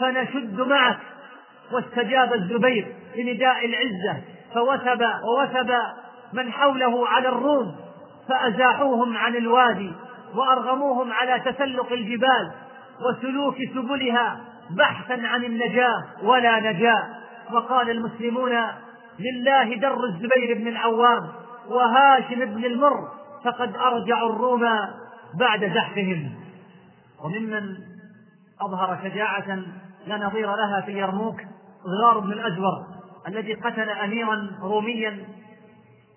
فنشد 0.00 0.60
معك. 0.60 0.98
واستجاب 1.72 2.32
الزبير 2.32 2.94
لنداء 3.16 3.66
العزة 3.66 4.22
فوثب 4.54 5.06
ووثب 5.24 5.72
من 6.32 6.52
حوله 6.52 7.08
على 7.08 7.28
الروم 7.28 7.76
فأزاحوهم 8.28 9.16
عن 9.16 9.36
الوادي 9.36 9.92
وأرغموهم 10.34 11.12
على 11.12 11.40
تسلق 11.40 11.92
الجبال 11.92 12.52
وسلوك 13.00 13.56
سبلها 13.74 14.40
بحثا 14.70 15.26
عن 15.26 15.44
النجاة 15.44 16.04
ولا 16.22 16.72
نجاة. 16.72 17.08
وقال 17.52 17.90
المسلمون 17.90 18.52
لله 19.18 19.74
در 19.74 20.04
الزبير 20.04 20.58
بن 20.58 20.68
العوام 20.68 21.28
وهاشم 21.68 22.44
بن 22.44 22.64
المر 22.64 23.08
فقد 23.44 23.76
أرجعوا 23.76 24.32
الروم 24.32 24.64
بعد 25.34 25.64
زحفهم. 25.74 26.34
وممن 27.24 27.76
أظهر 28.60 28.98
شجاعة 29.02 29.58
لا 30.06 30.16
نظير 30.16 30.56
لها 30.56 30.80
في 30.80 30.90
اليرموك 30.90 31.40
غار 31.86 32.18
بن 32.18 32.32
الأزور 32.32 32.86
الذي 33.28 33.54
قتل 33.54 33.90
أميرا 33.90 34.50
روميا 34.62 35.24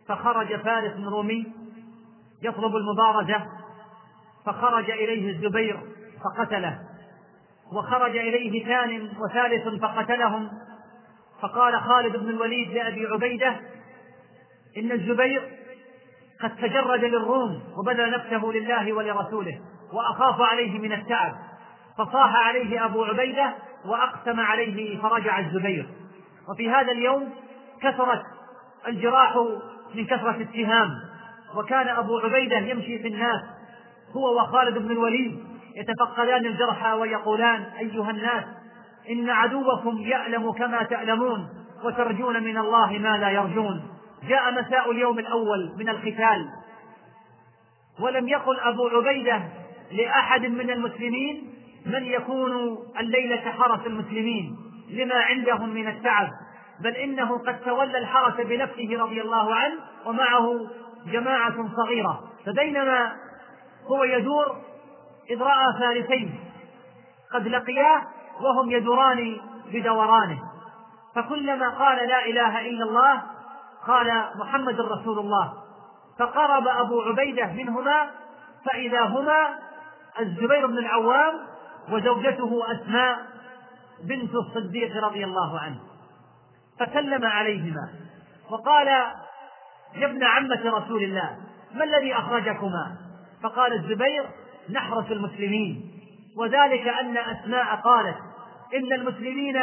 فخرج 0.07 0.55
فارس 0.55 0.93
رومي 0.99 1.45
يطلب 2.43 2.75
المبارزة 2.75 3.45
فخرج 4.45 4.91
إليه 4.91 5.31
الزبير 5.31 5.79
فقتله. 6.23 6.79
وخرج 7.73 8.17
إليه 8.17 8.65
ثان 8.65 9.09
وثالث 9.19 9.81
فقتلهم. 9.81 10.49
فقال 11.41 11.81
خالد 11.81 12.17
بن 12.17 12.29
الوليد 12.29 12.71
لأبي 12.71 13.07
عبيدة 13.07 13.55
إن 14.77 14.91
الزبير 14.91 15.41
قد 16.41 16.55
تجرد 16.55 17.03
للروم 17.03 17.61
وبذل 17.77 18.11
نفسه 18.11 18.45
لله 18.45 18.93
ولرسوله 18.93 19.59
وأخاف 19.93 20.41
عليه 20.41 20.79
من 20.79 20.93
التعب. 20.93 21.33
فصاح 21.97 22.35
عليه 22.47 22.85
أبو 22.85 23.03
عبيدة 23.03 23.53
وأقسم 23.85 24.39
عليه 24.39 25.01
فرجع 25.01 25.39
الزبير. 25.39 25.89
وفي 26.49 26.69
هذا 26.69 26.91
اليوم 26.91 27.29
كثرت 27.81 28.23
الجراح 28.87 29.35
من 29.95 30.05
كثرة 30.05 30.35
السهام 30.35 30.89
وكان 31.55 31.87
أبو 31.87 32.17
عبيدة 32.17 32.57
يمشي 32.57 32.99
في 32.99 33.07
الناس 33.07 33.41
هو 34.15 34.41
وخالد 34.41 34.77
بن 34.77 34.91
الوليد 34.91 35.50
يتفقدان 35.75 36.45
الجرحى 36.45 36.93
ويقولان 36.93 37.63
أيها 37.79 38.11
الناس 38.11 38.43
إن 39.09 39.29
عدوكم 39.29 39.97
يألم 39.97 40.51
كما 40.51 40.83
تألمون 40.83 41.49
وترجون 41.83 42.43
من 42.43 42.57
الله 42.57 42.97
ما 42.97 43.17
لا 43.17 43.29
يرجون. 43.29 43.83
جاء 44.27 44.51
مساء 44.51 44.91
اليوم 44.91 45.19
الأول 45.19 45.73
من 45.77 45.89
القتال. 45.89 46.49
ولم 47.99 48.27
يقل 48.27 48.59
أبو 48.59 48.87
عبيدة 48.87 49.41
لأحد 49.91 50.45
من 50.45 50.69
المسلمين 50.69 51.53
من 51.85 52.03
يكون 52.03 52.77
الليلة 52.99 53.51
حرس 53.51 53.79
المسلمين 53.85 54.55
لما 54.89 55.15
عندهم 55.15 55.69
من 55.69 55.87
التعب 55.87 56.29
بل 56.83 56.95
إنه 56.95 57.37
قد 57.37 57.59
تولى 57.59 57.97
الحرس 57.97 58.33
بنفسه 58.33 59.03
رضي 59.03 59.21
الله 59.21 59.55
عنه 59.55 59.75
ومعه 60.05 60.49
جماعة 61.11 61.75
صغيرة. 61.75 62.23
فبينما 62.45 63.11
هو 63.85 64.03
يدور 64.03 64.57
إذ 65.31 65.41
رأى 65.41 65.65
فارسين 65.79 66.39
قد 67.33 67.47
لقياه 67.47 68.01
وهم 68.41 68.71
يدوران 68.71 69.37
بدورانه. 69.73 70.39
فكلما 71.15 71.69
قال 71.69 72.07
لا 72.07 72.25
إله 72.25 72.69
إلا 72.69 72.83
الله 72.83 73.21
قال 73.87 74.25
محمد 74.35 74.81
رسول 74.81 75.19
الله. 75.19 75.53
فقرب 76.19 76.67
أبو 76.67 77.01
عبيدة 77.01 77.45
منهما 77.45 78.09
فإذا 78.65 79.01
هما 79.01 79.59
الزبير 80.19 80.67
بن 80.67 80.77
العوام 80.77 81.33
وزوجته 81.91 82.63
أسماء 82.71 83.19
بنت 84.03 84.35
الصديق 84.35 85.03
رضي 85.05 85.23
الله 85.23 85.59
عنه. 85.59 85.79
فسلم 86.79 87.25
عليهما 87.25 87.89
وقال 88.49 88.87
يا 89.95 90.05
ابن 90.05 90.23
عمة 90.23 90.61
رسول 90.65 91.03
الله 91.03 91.37
ما 91.73 91.83
الذي 91.83 92.15
أخرجكما؟ 92.15 92.95
فقال 93.43 93.73
الزبير 93.73 94.25
نحرس 94.69 95.11
المسلمين. 95.11 95.91
وذلك 96.37 96.87
أن 96.87 97.17
أسماء 97.17 97.75
قالت 97.75 98.17
إن 98.75 98.93
المسلمين 98.93 99.61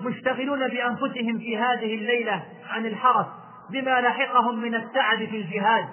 مشتغلون 0.00 0.68
بأنفسهم 0.68 1.38
في 1.38 1.58
هذه 1.58 1.94
الليلة 1.94 2.42
عن 2.70 2.86
الحرس 2.86 3.26
بما 3.70 4.00
لحقهم 4.00 4.58
من 4.58 4.74
التعب 4.74 5.18
في 5.18 5.36
الجهاد 5.36 5.84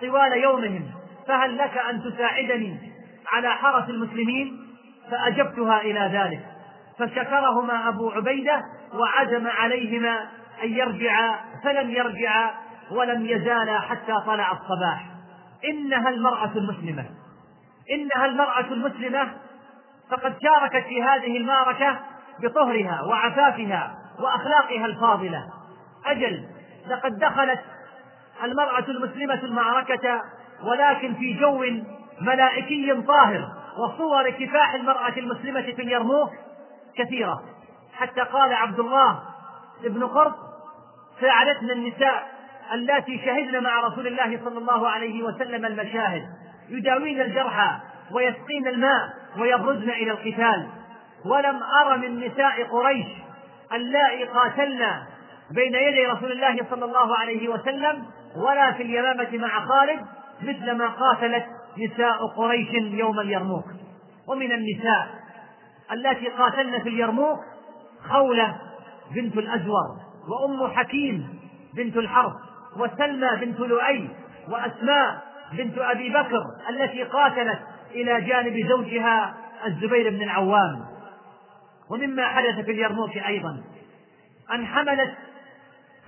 طوال 0.00 0.32
يومهم. 0.32 0.90
فهل 1.28 1.58
لك 1.58 1.78
أن 1.78 2.02
تساعدني 2.02 2.78
على 3.32 3.48
حرس 3.48 3.90
المسلمين؟ 3.90 4.58
فأجبتها 5.10 5.80
إلى 5.80 6.10
ذلك. 6.12 6.40
فشكرهما 6.98 7.88
أبو 7.88 8.10
عبيدة 8.10 8.62
وعزم 8.94 9.46
عليهما 9.46 10.20
أن 10.64 10.72
يرجعا 10.72 11.34
فلم 11.64 11.90
يرجعا 11.90 12.50
ولم 12.90 13.26
يزالا 13.26 13.80
حتى 13.80 14.12
طلع 14.26 14.52
الصباح. 14.52 15.06
إنها 15.64 16.08
المرأة 16.08 16.52
المسلمة. 16.56 17.04
إنها 17.90 18.26
المرأة 18.26 18.60
المسلمة 18.72 19.32
فقد 20.10 20.36
شاركت 20.42 20.86
في 20.86 21.02
هذه 21.02 21.36
المعركة 21.36 21.98
بطهرها 22.42 23.02
وعفافها 23.02 23.94
وأخلاقها 24.18 24.86
الفاضلة. 24.86 25.44
أجل 26.06 26.44
لقد 26.88 27.18
دخلت 27.18 27.60
المرأة 28.44 28.84
المسلمة 28.88 29.42
المعركة 29.42 30.22
ولكن 30.62 31.14
في 31.14 31.34
جو 31.34 31.64
ملائكي 32.20 33.02
طاهر 33.02 33.48
وصور 33.78 34.30
كفاح 34.30 34.74
المرأة 34.74 35.12
المسلمة 35.16 35.62
في 35.62 35.82
اليرموك 35.82 36.30
كثيرة. 36.96 37.42
حتى 37.94 38.20
قال 38.20 38.52
عبد 38.52 38.80
الله 38.80 39.22
بن 39.84 40.06
قرط 40.06 40.34
ساعدتنا 41.20 41.72
النساء 41.72 42.28
اللاتي 42.72 43.18
شهدن 43.24 43.62
مع 43.62 43.80
رسول 43.80 44.06
الله 44.06 44.40
صلى 44.44 44.58
الله 44.58 44.88
عليه 44.88 45.22
وسلم 45.22 45.64
المشاهد. 45.66 46.22
يداوين 46.70 47.20
الجرحى 47.20 47.70
ويسقين 48.12 48.68
الماء 48.68 49.08
ويبرزن 49.38 49.90
إلى 49.90 50.10
القتال. 50.10 50.68
ولم 51.24 51.60
أر 51.80 51.96
من 51.96 52.20
نساء 52.20 52.64
قريش 52.64 53.06
اللائي 53.72 54.24
قاتلنا 54.24 55.06
بين 55.50 55.74
يدي 55.74 56.06
رسول 56.06 56.32
الله 56.32 56.66
صلى 56.70 56.84
الله 56.84 57.16
عليه 57.16 57.48
وسلم 57.48 58.04
ولا 58.36 58.72
في 58.72 58.82
اليمامة 58.82 59.28
مع 59.32 59.60
خالد 59.60 60.00
مثل 60.42 60.72
ما 60.72 60.88
قاتلت 60.88 61.46
نساء 61.78 62.26
قريش 62.26 62.68
يوم 62.74 63.20
اليرموك. 63.20 63.64
ومن 64.28 64.52
النساء 64.52 65.08
التي 65.92 66.28
قاتلن 66.28 66.78
في 66.82 66.88
اليرموك 66.88 67.38
خولة 68.08 68.56
بنت 69.14 69.36
الأزور 69.36 69.86
وأم 70.28 70.72
حكيم 70.72 71.38
بنت 71.74 71.96
الحرب 71.96 72.32
وسلمى 72.76 73.36
بنت 73.40 73.60
لؤي 73.60 74.08
وأسماء 74.48 75.22
بنت 75.52 75.78
أبي 75.78 76.08
بكر 76.08 76.42
التي 76.68 77.02
قاتلت 77.02 77.58
إلى 77.90 78.20
جانب 78.20 78.68
زوجها 78.68 79.34
الزبير 79.66 80.10
بن 80.10 80.22
العوام. 80.22 80.86
ومما 81.90 82.26
حدث 82.28 82.64
في 82.64 82.70
اليرموك 82.70 83.16
أيضا. 83.16 83.62
أن 84.54 84.66
حملت 84.66 85.14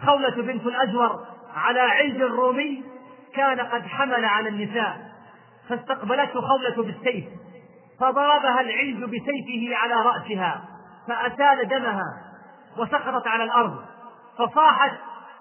خولة 0.07 0.43
بنت 0.43 0.67
الأزور 0.67 1.27
على 1.55 1.81
عز 1.81 2.23
رومي 2.23 2.85
كان 3.35 3.61
قد 3.61 3.87
حمل 3.87 4.25
على 4.25 4.49
النساء 4.49 5.11
فاستقبلته 5.69 6.41
خولة 6.41 6.83
بالسيف 6.83 7.25
فضربها 8.01 8.61
العلج 8.61 9.05
بسيفه 9.05 9.77
على 9.77 9.95
رأسها 9.95 10.65
فأسال 11.09 11.69
دمها 11.69 12.05
وسقطت 12.79 13.27
على 13.27 13.45
الأرض 13.45 13.85
فصاحت 14.39 14.93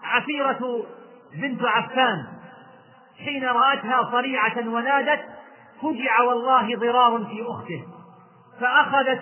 عفيرة 0.03 0.85
بنت 1.33 1.65
عفان. 1.65 2.27
حين 3.25 3.45
رأتها 3.45 4.11
صريعة 4.11 4.67
ونادت 4.67 5.21
فجع 5.81 6.21
والله 6.21 6.75
ضرار 6.75 7.25
في 7.25 7.43
أخته. 7.47 7.83
فأخذت 8.59 9.21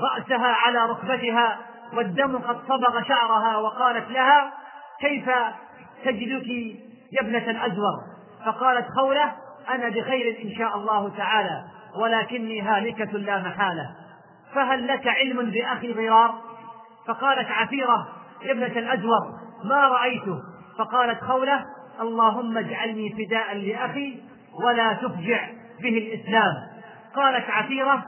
رأسها 0.00 0.52
على 0.52 0.86
ركبتها 0.86 1.58
والدم 1.92 2.38
قد 2.38 2.56
صبغ 2.68 3.02
شعرها 3.02 3.56
وقالت 3.56 4.10
لها 4.10 4.52
كيف 5.00 5.30
تجدك 6.04 6.48
يا 7.12 7.20
ابنة 7.20 7.50
الأزور؟ 7.50 7.94
فقالت 8.46 8.86
خولة 9.00 9.32
أنا 9.70 9.88
بخير 9.88 10.38
إن 10.44 10.58
شاء 10.58 10.76
الله 10.76 11.16
تعالى 11.16 11.64
ولكني 12.00 12.60
هالكة 12.62 13.18
لا 13.18 13.38
محالة. 13.38 13.94
فهل 14.54 14.88
لك 14.88 15.06
علم 15.06 15.50
بأخي 15.50 15.92
ضرار؟ 15.92 16.34
فقالت 17.06 17.50
عفيرة 17.50 18.08
يا 18.42 18.52
ابنة 18.52 18.66
الأزور 18.66 19.20
ما 19.64 19.88
رأيته؟ 19.88 20.42
فقالت 20.78 21.24
خولة 21.24 21.64
اللهم 22.00 22.58
اجعلني 22.58 23.12
فداء 23.12 23.56
لأخي 23.56 24.20
ولا 24.64 24.92
تفجع 24.92 25.48
به 25.82 25.98
الإسلام. 25.98 26.54
قالت 27.14 27.50
عفيرة 27.50 28.04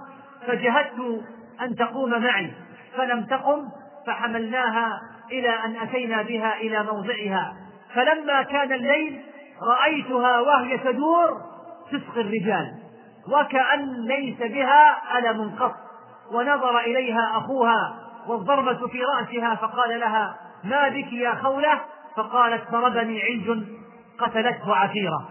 فجهدت 0.46 1.24
أن 1.62 1.76
تقوم 1.76 2.22
معي. 2.22 2.52
فلم 2.96 3.24
تقم 3.24 3.62
فحملناها 4.06 5.00
إلى 5.32 5.50
أن 5.50 5.76
أتينا 5.76 6.22
بها 6.22 6.56
إلى 6.56 6.82
موضعها. 6.82 7.56
فلما 7.94 8.42
كان 8.42 8.72
الليل 8.72 9.20
رأيتها 9.62 10.40
وهي 10.40 10.78
تدور 10.78 11.40
تسقي 11.92 12.20
الرجال. 12.20 12.74
وكأن 13.32 14.06
ليس 14.06 14.38
بها 14.38 15.18
ألم 15.18 15.56
قط. 15.58 15.74
ونظر 16.32 16.78
إليها 16.78 17.30
أخوها 17.36 18.08
والضربة 18.28 18.88
في 18.88 19.02
رأسها 19.02 19.54
فقال 19.54 20.00
لها 20.00 20.36
ما 20.64 20.88
بك 20.88 21.12
يا 21.12 21.34
خولة؟ 21.34 21.80
فقالت 22.18 22.70
ضربني 22.70 23.22
علج 23.22 23.64
قتلته 24.18 24.76
عفيرة. 24.76 25.28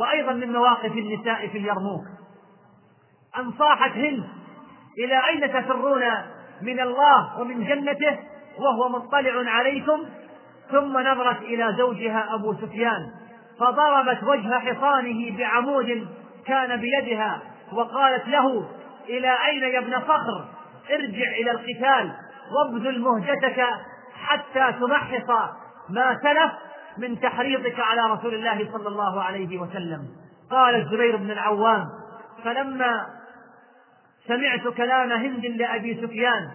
وأيضا 0.00 0.32
من 0.32 0.52
مواقف 0.52 0.92
النساء 0.92 1.48
في 1.48 1.58
اليرموك. 1.58 2.04
أن 3.38 3.52
صاحت 3.58 3.90
هند 3.90 4.24
إلى 4.98 5.28
أين 5.28 5.52
تفرون 5.52 6.02
من 6.62 6.80
الله 6.80 7.40
ومن 7.40 7.64
جنته 7.64 8.18
وهو 8.58 8.88
مطلع 8.88 9.50
عليكم؟ 9.50 10.04
ثم 10.70 10.98
نظرت 10.98 11.42
إلى 11.42 11.74
زوجها 11.78 12.34
أبو 12.34 12.54
سفيان 12.54 13.10
فضربت 13.60 14.22
وجه 14.22 14.58
حصانه 14.58 15.36
بعمود 15.38 16.08
كان 16.46 16.80
بيدها 16.80 17.42
وقالت 17.72 18.28
له 18.28 18.68
إلى 19.08 19.36
أين 19.48 19.62
يا 19.62 19.78
ابن 19.78 20.00
فخر 20.00 20.44
ارجع 20.90 21.30
إلى 21.40 21.50
القتال 21.50 22.12
وابذل 22.52 23.00
مهجتك 23.00 23.64
حتى 24.14 24.72
تمحص 24.80 25.30
ما 25.92 26.18
سلف 26.22 26.52
من 26.98 27.20
تحريضك 27.20 27.80
على 27.80 28.12
رسول 28.12 28.34
الله 28.34 28.72
صلى 28.72 28.88
الله 28.88 29.22
عليه 29.22 29.58
وسلم. 29.58 30.08
قال 30.50 30.74
الزبير 30.74 31.16
بن 31.16 31.30
العوام 31.30 31.84
فلما 32.44 33.06
سمعت 34.26 34.68
كلام 34.68 35.12
هند 35.12 35.46
لأبي 35.46 36.06
سفيان 36.06 36.50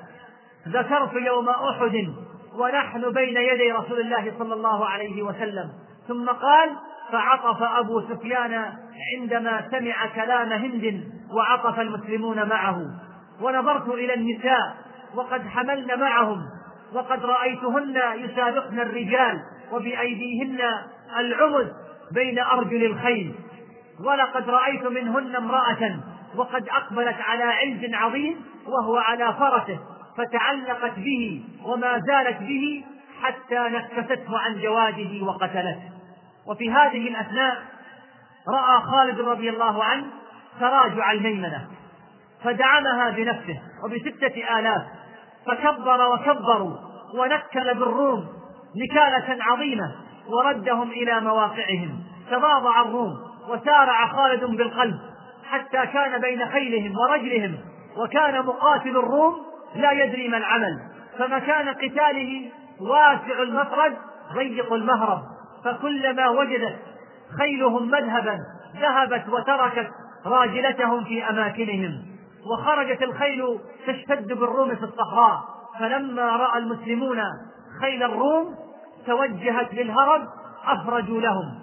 ذكرت 0.68 1.14
يوم 1.14 1.50
أحد 1.50 2.14
ونحن 2.56 3.12
بين 3.12 3.38
يدي 3.38 3.72
رسول 3.72 4.00
الله 4.00 4.34
صلى 4.40 4.54
الله 4.54 4.86
عليه 4.86 5.24
وسلم. 5.24 5.70
ثم 6.08 6.30
قال 6.30 6.70
فعطف 7.12 7.64
أبو 7.64 8.02
سفيان 8.02 8.74
عندما 9.18 9.68
سمع 9.72 10.08
كلام 10.16 10.52
هند 10.52 11.04
وعطف 11.32 11.80
المسلمون 11.80 12.50
معه. 12.50 12.82
ونظرت 13.42 13.88
إلى 13.88 14.14
النساء 14.14 14.78
وقد 15.16 15.48
حملن 15.48 16.00
معهم. 16.00 16.40
وقد 16.94 17.26
رأيتهن 17.26 18.02
يسابقن 18.16 18.80
الرجال 18.80 19.40
وبأيديهن 19.72 20.60
العمد 21.18 21.74
بين 22.12 22.40
أرجل 22.40 22.86
الخيل. 22.86 23.36
ولقد 24.00 24.50
رأيت 24.50 24.86
منهن 24.86 25.36
امرأة 25.36 26.00
وقد 26.36 26.70
أقبلت 26.70 27.16
على 27.22 27.44
علز 27.44 27.94
عظيم 27.94 28.46
وهو 28.68 28.98
على 28.98 29.34
فرسه 29.34 29.80
فتعلقت 30.18 31.00
به 31.00 31.44
وما 31.66 32.00
زالت 32.00 32.40
به 32.40 32.84
حتى 33.22 33.60
نكسته 33.60 34.40
عن 34.40 34.62
جواده 34.62 35.24
وقتلته 35.26 35.92
وفي 36.48 36.72
هذه 36.72 37.08
الأثناء 37.08 37.58
رأى 38.48 38.82
خالد 38.82 39.20
رضي 39.20 39.50
الله 39.50 39.84
عنه 39.84 40.06
تراجع 40.60 41.12
الميمنة 41.12 41.68
فدعمها 42.44 43.10
بنفسه 43.10 43.62
وبستة 43.84 44.60
آلاف. 44.60 44.82
فكبر 45.48 46.14
وكبروا 46.14 46.78
ونكل 47.14 47.80
بالروم 47.80 48.28
نكالة 48.76 49.44
عظيمة 49.44 49.92
وردهم 50.30 50.92
إلى 50.92 51.20
مواقعهم. 51.20 52.04
تواضع 52.32 52.82
الروم 52.82 53.14
وسارع 53.50 54.08
خالد 54.08 54.44
بالقلب 54.44 54.96
حتى 55.50 55.86
كان 55.86 56.22
بين 56.22 56.46
خيلهم 56.46 56.98
ورجلهم 56.98 57.58
وكان 57.98 58.46
مقاتل 58.46 58.98
الروم 58.98 59.36
لا 59.76 59.92
يدري 59.92 60.28
ما 60.28 60.38
العمل. 60.38 60.80
فمكان 61.18 61.70
قتاله 61.70 62.52
واسع 62.82 63.42
المفرد 63.42 63.98
ضيق 64.34 64.74
المهرب. 64.74 65.22
فكلما 65.66 66.30
وجدت 66.30 66.80
خيلهم 67.40 67.88
مذهبا 67.88 68.40
ذهبت 68.82 69.24
وتركت 69.30 69.90
راجلتهم 70.26 71.04
في 71.04 71.30
أماكنهم. 71.30 72.17
وخرجت 72.52 73.04
الخيل 73.04 73.60
تشتد 73.88 74.28
بالروم 74.28 74.76
في 74.76 74.84
الصحراء. 74.84 75.44
فلما 75.80 76.36
رأى 76.36 76.60
المسلمون 76.60 77.22
خيل 77.82 78.04
الروم 78.04 78.56
توجهت 79.06 79.74
للهرب 79.74 80.22
أفرجوا 80.68 81.22
لهم 81.22 81.60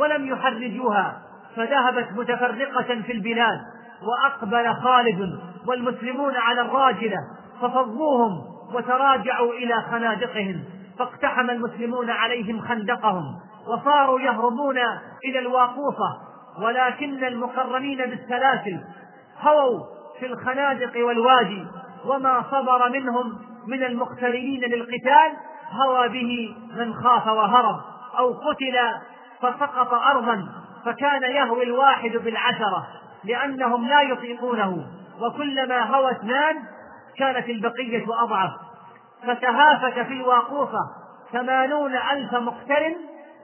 ولم 0.00 0.26
يحرجوها. 0.26 1.22
فذهبت 1.56 2.08
متفرقة 2.12 3.02
في 3.02 3.12
البلاد 3.12 3.60
وأقبل 4.02 4.74
خالد 4.74 5.38
والمسلمون 5.66 6.36
على 6.36 6.60
الراجلة 6.60 7.18
ففضوهم 7.60 8.32
وتراجعوا 8.74 9.52
إلى 9.52 9.82
خنادقهم. 9.90 10.64
فاقتحم 10.98 11.50
المسلمون 11.50 12.10
عليهم 12.10 12.60
خندقهم 12.60 13.24
وصاروا 13.68 14.20
يهربون 14.20 14.78
إلى 15.24 15.38
الواقوصة. 15.38 16.28
ولكن 16.62 17.24
المقرنين 17.24 17.98
بالسلاسل 17.98 18.80
هووا 19.40 19.97
في 20.20 20.26
الخنادق 20.26 21.06
والوادي 21.06 21.66
وما 22.04 22.44
صبر 22.50 22.88
منهم 22.88 23.38
من 23.66 23.82
المقترنين 23.82 24.60
للقتال 24.60 25.32
هوى 25.72 26.08
به 26.08 26.56
من 26.76 26.94
خاف 26.94 27.26
وهرب 27.26 27.80
أو 28.18 28.32
قتل 28.32 28.78
فسقط 29.40 29.92
أرضا 29.92 30.48
فكان 30.84 31.22
يهوي 31.22 31.62
الواحد 31.62 32.10
بالعشرة 32.10 32.86
لأنهم 33.24 33.88
لا 33.88 34.02
يطيقونه. 34.02 34.86
وكلما 35.20 35.80
هوى 35.80 36.10
اثنان 36.10 36.56
كانت 37.16 37.48
البقية 37.48 38.04
أضعف. 38.22 38.50
فتهافت 39.26 40.06
في 40.06 40.12
الواقوفة 40.12 40.78
ثمانون 41.32 41.96
ألف 41.96 42.34
مقترن 42.34 42.96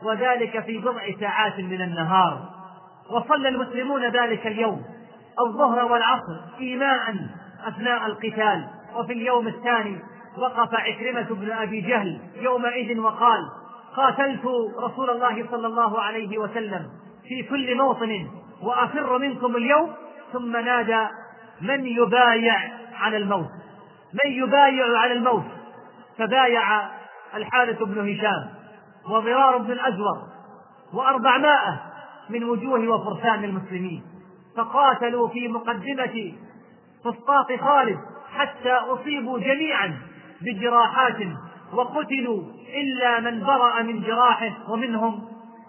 وذلك 0.02 0.60
في 0.60 0.78
بضع 0.78 1.02
ساعات 1.20 1.58
من 1.58 1.82
النهار. 1.82 2.40
وصلى 3.10 3.48
المسلمون 3.48 4.04
ذلك 4.04 4.46
اليوم. 4.46 4.84
الظهر 5.40 5.84
والعصر 5.84 6.40
إيماء 6.60 7.14
أثناء 7.66 8.06
القتال. 8.06 8.68
وفي 8.96 9.12
اليوم 9.12 9.48
الثاني 9.48 9.98
وقف 10.38 10.74
عكرمة 10.74 11.26
بن 11.30 11.52
أبي 11.52 11.80
جهل 11.80 12.20
يومئذ 12.36 12.98
وقال 12.98 13.40
قاتلت 13.96 14.46
رسول 14.78 15.10
الله 15.10 15.46
صلى 15.50 15.66
الله 15.66 16.00
عليه 16.00 16.38
وسلم 16.38 16.86
في 17.28 17.42
كل 17.42 17.76
موطن 17.76 18.26
وأفر 18.62 19.18
منكم 19.18 19.56
اليوم 19.56 19.92
ثم 20.32 20.56
نادى 20.56 21.06
من 21.60 21.86
يبايع 21.86 22.56
على 22.94 23.16
الموت؟ 23.16 23.50
من 24.24 24.32
يبايع 24.32 24.98
على 24.98 25.12
الموت؟ 25.12 25.44
فبايع 26.18 26.90
الحارث 27.34 27.82
بن 27.82 28.10
هشام 28.10 28.50
وضرار 29.10 29.58
بن 29.58 29.72
الأزور 29.72 30.18
وأربعمائة 30.92 31.80
من 32.30 32.44
وجوه 32.44 32.88
وفرسان 32.88 33.44
المسلمين. 33.44 34.02
فقاتلوا 34.56 35.28
في 35.28 35.48
مقدمة 35.48 36.32
فسطاط 37.04 37.52
خالد 37.60 37.98
حتى 38.34 38.72
أصيبوا 38.72 39.38
جميعا 39.38 39.98
بجراحات 40.42 41.16
وقتلوا 41.74 42.42
إلا 42.74 43.20
من 43.20 43.44
برأ 43.44 43.82
من 43.82 44.02
جراحه 44.02 44.72
ومنهم 44.72 45.22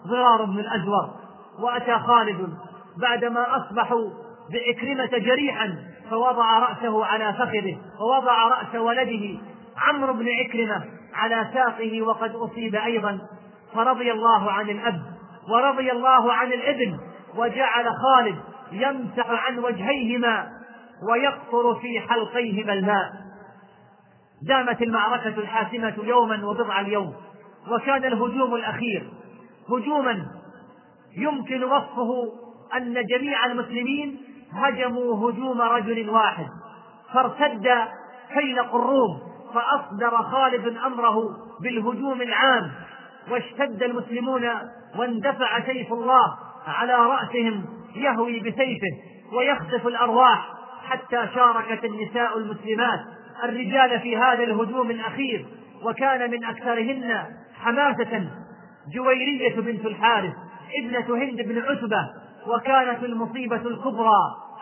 ضرار 0.06 0.44
بن 0.44 0.58
الأزور. 0.58 1.10
وأتى 1.58 1.98
خالد 1.98 2.58
بعدما 3.00 3.56
أصبحوا 3.56 4.10
بإكرمة 4.50 5.18
جريحا 5.18 5.76
فوضع 6.10 6.58
رأسه 6.58 7.04
على 7.06 7.32
فخذه 7.32 7.76
ووضع 8.00 8.48
رأس 8.48 8.74
ولده 8.74 9.38
عمرو 9.76 10.12
بن 10.12 10.26
عكرمة 10.28 10.84
على 11.14 11.50
ساقه 11.54 12.02
وقد 12.02 12.34
أصيب 12.34 12.74
أيضا. 12.74 13.18
فرضي 13.74 14.12
الله 14.12 14.52
عن 14.52 14.70
الأب 14.70 15.02
ورضي 15.48 15.92
الله 15.92 16.32
عن 16.32 16.46
الابن 16.46 16.98
وجعل 17.36 17.86
خالد 17.86 18.36
يمسح 18.72 19.26
عن 19.30 19.58
وجهيهما 19.58 20.48
ويقطر 21.10 21.74
في 21.80 22.00
حلقيهما 22.00 22.72
الماء. 22.72 23.12
دامت 24.42 24.82
المعركة 24.82 25.38
الحاسمة 25.38 25.94
يوما 26.04 26.46
وبضع 26.46 26.80
اليوم 26.80 27.14
وكان 27.70 28.04
الهجوم 28.04 28.54
الأخير. 28.54 29.10
هجوما 29.70 30.26
يمكن 31.16 31.64
وصفه 31.64 32.32
أن 32.76 33.06
جميع 33.06 33.46
المسلمين 33.46 34.16
هجموا 34.52 35.30
هجوم 35.30 35.60
رجل 35.60 36.10
واحد 36.10 36.46
فارتد 37.14 37.68
فيلق 38.34 38.74
الروم 38.74 39.20
فأصدر 39.54 40.22
خالد 40.22 40.76
أمره 40.76 41.36
بالهجوم 41.60 42.22
العام 42.22 42.70
واشتد 43.30 43.82
المسلمون 43.82 44.48
واندفع 44.96 45.66
سيف 45.66 45.92
الله 45.92 46.38
على 46.66 46.94
رأسهم 46.94 47.64
يهوي 47.96 48.40
بسيفه 48.40 48.96
ويخسف 49.32 49.86
الأرواح 49.86 50.48
حتى 50.88 51.28
شاركت 51.34 51.84
النساء 51.84 52.38
المسلمات 52.38 53.00
الرجال 53.44 54.00
في 54.00 54.16
هذا 54.16 54.44
الهجوم 54.44 54.90
الأخير 54.90 55.46
وكان 55.82 56.30
من 56.30 56.44
أكثرهن 56.44 57.24
حماسة 57.60 58.28
جويرية 58.94 59.60
بنت 59.60 59.86
الحارث 59.86 60.34
ابنة 60.78 61.24
هند 61.24 61.42
بن 61.42 61.58
عتبة 61.58 62.08
وكانت 62.46 63.04
المصيبة 63.04 63.56
الكبرى 63.56 64.20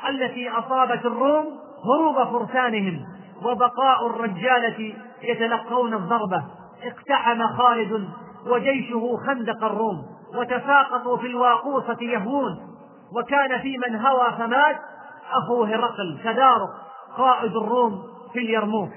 التي 0.09 0.51
أصابت 0.51 1.07
الروم 1.07 1.45
هروب 1.85 2.25
فرسانهم 2.25 3.05
وبقاء 3.43 4.07
الرجالة 4.07 4.95
يتلقون 5.23 5.95
الضربة 5.95 6.45
اقتحم 6.83 7.47
خالد 7.47 8.09
وجيشه 8.47 9.17
خندق 9.27 9.65
الروم 9.65 10.03
وتساقطوا 10.35 11.17
في 11.17 11.27
الواقوصة 11.27 11.97
يهوون. 12.01 12.74
وكان 13.13 13.61
في 13.61 13.79
من 13.79 13.97
هوى 13.97 14.33
فمات 14.39 14.77
أخو 15.33 15.65
هرقل 15.65 16.19
كدارق 16.25 16.71
قائد 17.17 17.57
الروم 17.57 18.03
في 18.33 18.39
اليرموك. 18.39 18.91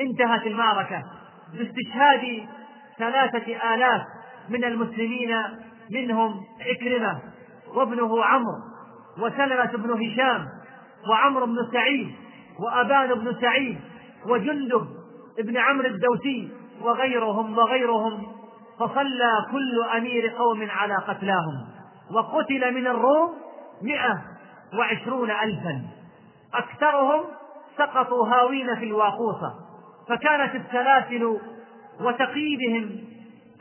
انتهت 0.00 0.46
المعركة 0.46 1.02
باستشهاد 1.52 2.46
ثلاثة 2.98 3.74
آلاف 3.74 4.02
من 4.48 4.64
المسلمين 4.64 5.36
منهم 5.90 6.40
عكرمة 6.60 7.20
وابنه 7.74 8.24
عمرو 8.24 8.58
وسلمة 9.18 9.72
بن 9.74 9.90
هشام 9.90 10.48
وعمرو 11.10 11.46
بن 11.46 11.56
سعيد 11.72 12.14
وأبان 12.60 13.14
بن 13.14 13.40
سعيد 13.40 13.80
وجندب 14.26 14.86
بن 15.38 15.56
عمرو 15.56 15.86
الدوسي 15.86 16.50
وغيرهم 16.82 17.58
وغيرهم. 17.58 18.32
فصلى 18.80 19.32
كل 19.52 19.82
أمير 19.96 20.28
قوم 20.28 20.68
على 20.70 20.94
قتلاهم. 20.94 21.66
وقتل 22.14 22.74
من 22.74 22.86
الروم 22.86 23.41
مئة 23.82 24.22
وعشرون 24.78 25.30
ألفا. 25.30 25.82
أكثرهم 26.54 27.24
سقطوا 27.78 28.28
هاوين 28.28 28.76
في 28.76 28.84
الواقوصة 28.84 29.54
فكانت 30.08 30.54
السلاسل 30.54 31.38
وتقييدهم 32.00 32.90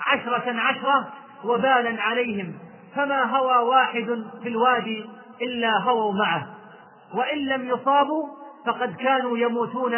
عشرة 0.08 0.60
عشرة 0.60 1.08
وبالا 1.44 2.02
عليهم 2.02 2.54
فما 2.96 3.24
هوى 3.24 3.68
واحد 3.68 4.24
في 4.44 4.50
الوادي 4.50 5.06
إلا 5.42 5.78
هووا 5.78 6.14
معه. 6.14 6.48
وإن 7.14 7.38
لم 7.38 7.70
يصابوا 7.70 8.28
فقد 8.66 8.96
كانوا 8.96 9.38
يموتون 9.38 9.92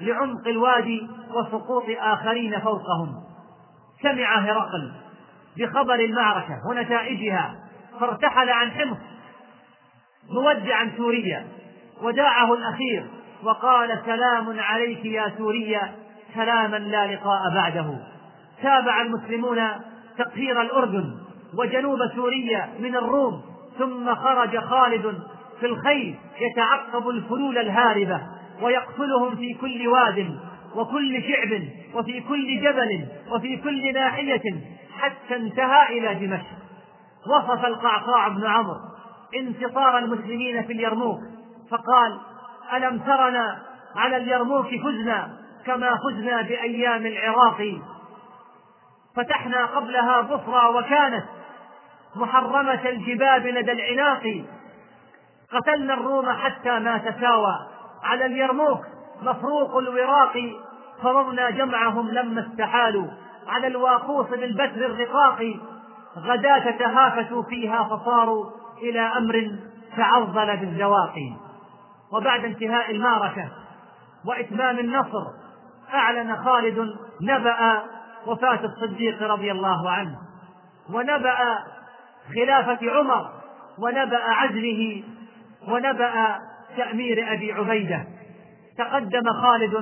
لعمق 0.00 0.48
الوادي 0.48 1.08
وسقوط 1.30 1.84
آخرين 1.88 2.60
فوقهم. 2.60 3.14
سمع 4.02 4.38
هرقل 4.38 4.92
بخبر 5.58 5.94
المعركة 5.94 6.60
ونتائجها 6.70 7.54
فارتحل 8.00 8.50
عن 8.50 8.70
حمص. 8.70 8.98
مودعا 10.34 10.90
سوريا. 10.96 11.46
وداعه 12.02 12.54
الأخير 12.54 13.06
وقال 13.42 13.98
سلام 14.06 14.60
عليك 14.60 15.04
يا 15.04 15.32
سوريا 15.38 15.92
سلاما 16.34 16.76
لا 16.76 17.14
لقاء 17.14 17.54
بعده. 17.54 17.98
تابع 18.62 19.02
المسلمون 19.02 19.58
تقهير 20.18 20.60
الأردن 20.60 21.14
وجنوب 21.58 21.98
سوريا 22.14 22.68
من 22.80 22.96
الروم 22.96 23.42
ثم 23.78 24.14
خرج 24.14 24.58
خالد 24.58 25.18
في 25.60 25.66
الخيل 25.66 26.14
يتعقب 26.40 27.08
الفلول 27.08 27.58
الهاربة 27.58 28.20
ويقتلهم 28.62 29.36
في 29.36 29.54
كل 29.54 29.88
واد 29.88 30.38
وكل 30.76 31.22
شعب 31.22 31.60
وفي 31.94 32.20
كل 32.20 32.60
جبل 32.60 33.06
وفي 33.30 33.56
كل 33.56 33.92
ناحية 33.92 34.54
حتى 34.98 35.36
انتهى 35.36 35.98
إلى 35.98 36.26
دمشق. 36.26 36.60
وصف 37.26 37.64
القعقاع 37.64 38.28
بن 38.28 38.46
عمرو 38.46 38.89
انتصار 39.34 39.98
المسلمين 39.98 40.62
في 40.62 40.72
اليرموك. 40.72 41.20
فقال 41.70 42.20
ألم 42.76 42.98
ترنا 42.98 43.58
على 43.96 44.16
اليرموك 44.16 44.66
فزنا 44.66 45.28
كما 45.66 45.96
فزنا 45.96 46.42
بأيام 46.42 47.06
العراق؟ 47.06 47.80
فتحنا 49.16 49.66
قبلها 49.66 50.20
بصرى 50.20 50.68
وكانت 50.74 51.24
محرمة 52.16 52.88
الجباب 52.88 53.46
لدى 53.46 53.72
العناق. 53.72 54.44
قتلنا 55.52 55.94
الروم 55.94 56.30
حتى 56.30 56.78
ما 56.78 56.98
تساوى. 56.98 57.56
على 58.04 58.26
اليرموك 58.26 58.80
مفروق 59.22 59.76
الوراق 59.76 60.52
فررنا 61.02 61.50
جمعهم 61.50 62.10
لما 62.10 62.40
استحالوا. 62.40 63.06
على 63.48 63.66
الواقوس 63.66 64.26
بالبتر 64.26 64.86
الرقاق 64.86 65.56
غداة 66.18 66.70
تهافتوا 66.70 67.42
فيها 67.42 67.84
فصاروا. 67.84 68.59
إلى 68.82 69.00
أمر 69.00 69.50
تعظل 69.96 70.56
بالزواق 70.56 71.14
وبعد 72.12 72.44
انتهاء 72.44 72.90
المعركة 72.90 73.48
وإتمام 74.26 74.78
النصر 74.78 75.26
أعلن 75.94 76.36
خالد 76.36 76.86
نبأ 77.22 77.82
وفاة 78.26 78.60
الصديق 78.64 79.22
رضي 79.22 79.52
الله 79.52 79.90
عنه 79.90 80.18
ونبأ 80.92 81.38
خلافة 82.34 82.90
عمر 82.90 83.30
ونبأ 83.78 84.22
عزله 84.22 85.02
ونبأ 85.68 86.38
تأمير 86.76 87.32
أبي 87.32 87.52
عبيدة. 87.52 88.04
تقدم 88.78 89.32
خالد 89.42 89.74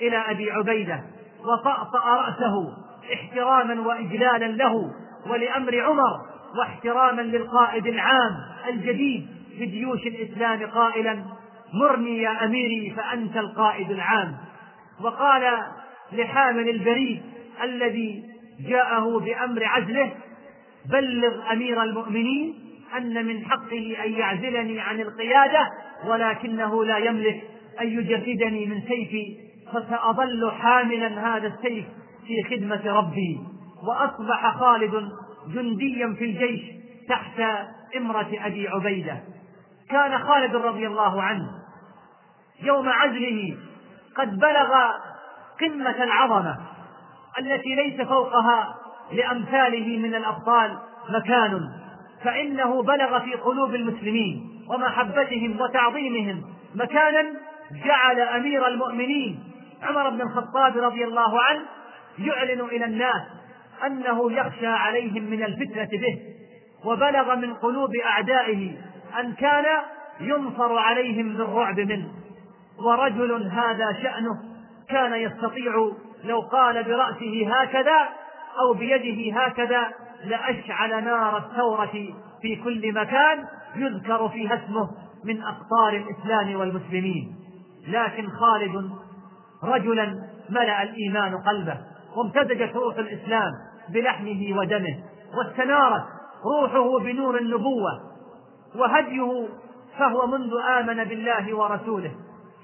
إلى 0.00 0.16
أبي 0.16 0.52
عبيدة 0.52 1.02
وطأطأ 1.44 2.04
رأسه 2.04 2.76
احتراما 3.14 3.80
وإجلالا 3.80 4.46
له 4.46 4.92
ولأمر 5.26 5.80
عمر 5.80 6.33
واحتراما 6.58 7.22
للقائد 7.22 7.86
العام 7.86 8.32
الجديد 8.68 9.26
في 9.58 9.66
جيوش 9.66 10.06
الإسلام 10.06 10.66
قائلا 10.66 11.24
مرني 11.74 12.22
يا 12.22 12.44
أميري 12.44 12.94
فأنت 12.96 13.36
القائد 13.36 13.90
العام. 13.90 14.36
وقال 15.00 15.62
لحامل 16.12 16.68
البريد 16.68 17.22
الذي 17.62 18.24
جاءه 18.68 19.18
بأمر 19.18 19.64
عزله 19.64 20.12
بلغ 20.90 21.52
أمير 21.52 21.82
المؤمنين 21.82 22.54
أن 22.96 23.26
من 23.26 23.44
حقه 23.44 23.96
أن 24.04 24.12
يعزلني 24.12 24.80
عن 24.80 25.00
القيادة 25.00 25.68
ولكنه 26.06 26.84
لا 26.84 26.98
يملك 26.98 27.42
أن 27.80 27.86
يجردني 27.88 28.66
من 28.66 28.80
سيفي 28.80 29.36
فسأظل 29.72 30.52
حاملا 30.52 31.36
هذا 31.36 31.46
السيف 31.46 31.84
في 32.26 32.56
خدمة 32.56 32.98
ربي. 32.98 33.38
وأصبح 33.88 34.56
خالد 34.56 35.08
جنديا 35.48 36.14
في 36.18 36.24
الجيش 36.24 36.60
تحت 37.08 37.40
إمرة 37.96 38.28
أبي 38.32 38.68
عبيدة. 38.68 39.20
كان 39.90 40.18
خالد 40.18 40.56
رضي 40.56 40.86
الله 40.86 41.22
عنه 41.22 41.50
يوم 42.62 42.88
عزله 42.88 43.56
قد 44.16 44.38
بلغ 44.38 44.72
قمة 45.60 46.04
العظمة 46.04 46.56
التي 47.38 47.74
ليس 47.74 48.00
فوقها 48.00 48.74
لأمثاله 49.12 49.98
من 49.98 50.14
الأبطال 50.14 50.78
مكان 51.10 51.60
فإنه 52.24 52.82
بلغ 52.82 53.18
في 53.20 53.34
قلوب 53.34 53.74
المسلمين 53.74 54.64
ومحبتهم 54.68 55.60
وتعظيمهم 55.60 56.42
مكانا 56.74 57.24
جعل 57.84 58.20
أمير 58.20 58.68
المؤمنين 58.68 59.44
عمر 59.82 60.10
بن 60.10 60.20
الخطاب 60.20 60.76
رضي 60.76 61.04
الله 61.04 61.42
عنه 61.42 61.62
يعلن 62.18 62.60
إلى 62.60 62.84
الناس 62.84 63.22
أنه 63.86 64.32
يخشى 64.32 64.66
عليهم 64.66 65.24
من 65.24 65.42
الفتنة 65.42 65.88
به 66.00 66.18
وبلغ 66.84 67.34
من 67.34 67.54
قلوب 67.54 67.90
أعدائه 68.04 68.76
أن 69.20 69.32
كان 69.32 69.64
ينصر 70.20 70.78
عليهم 70.78 71.36
بالرعب 71.36 71.80
منه. 71.80 72.08
ورجل 72.86 73.50
هذا 73.50 73.92
شأنه 74.02 74.42
كان 74.88 75.14
يستطيع 75.14 75.90
لو 76.24 76.40
قال 76.40 76.84
برأسه 76.84 77.48
هكذا 77.52 78.08
أو 78.60 78.74
بيده 78.74 79.40
هكذا 79.40 79.92
لأشعل 80.24 81.04
نار 81.04 81.38
الثورة 81.38 81.92
في 82.42 82.56
كل 82.64 82.92
مكان 82.94 83.44
يذكر 83.76 84.28
فيها 84.28 84.54
اسمه 84.54 84.90
من 85.24 85.42
أقطار 85.42 85.92
الإسلام 85.96 86.56
والمسلمين. 86.60 87.34
لكن 87.88 88.28
خالد 88.28 88.90
رجلا 89.64 90.14
ملأ 90.50 90.82
الإيمان 90.82 91.36
قلبه 91.36 91.78
وامتزجت 92.16 92.76
روح 92.76 92.96
الإسلام. 92.96 93.52
بلحمه 93.88 94.58
ودمه 94.58 94.98
واستنارت 95.38 96.04
روحه 96.44 96.98
بنور 96.98 97.38
النبوة 97.38 98.00
وهديه 98.76 99.48
فهو 99.98 100.26
منذ 100.26 100.52
آمن 100.78 101.04
بالله 101.04 101.56
ورسوله 101.56 102.10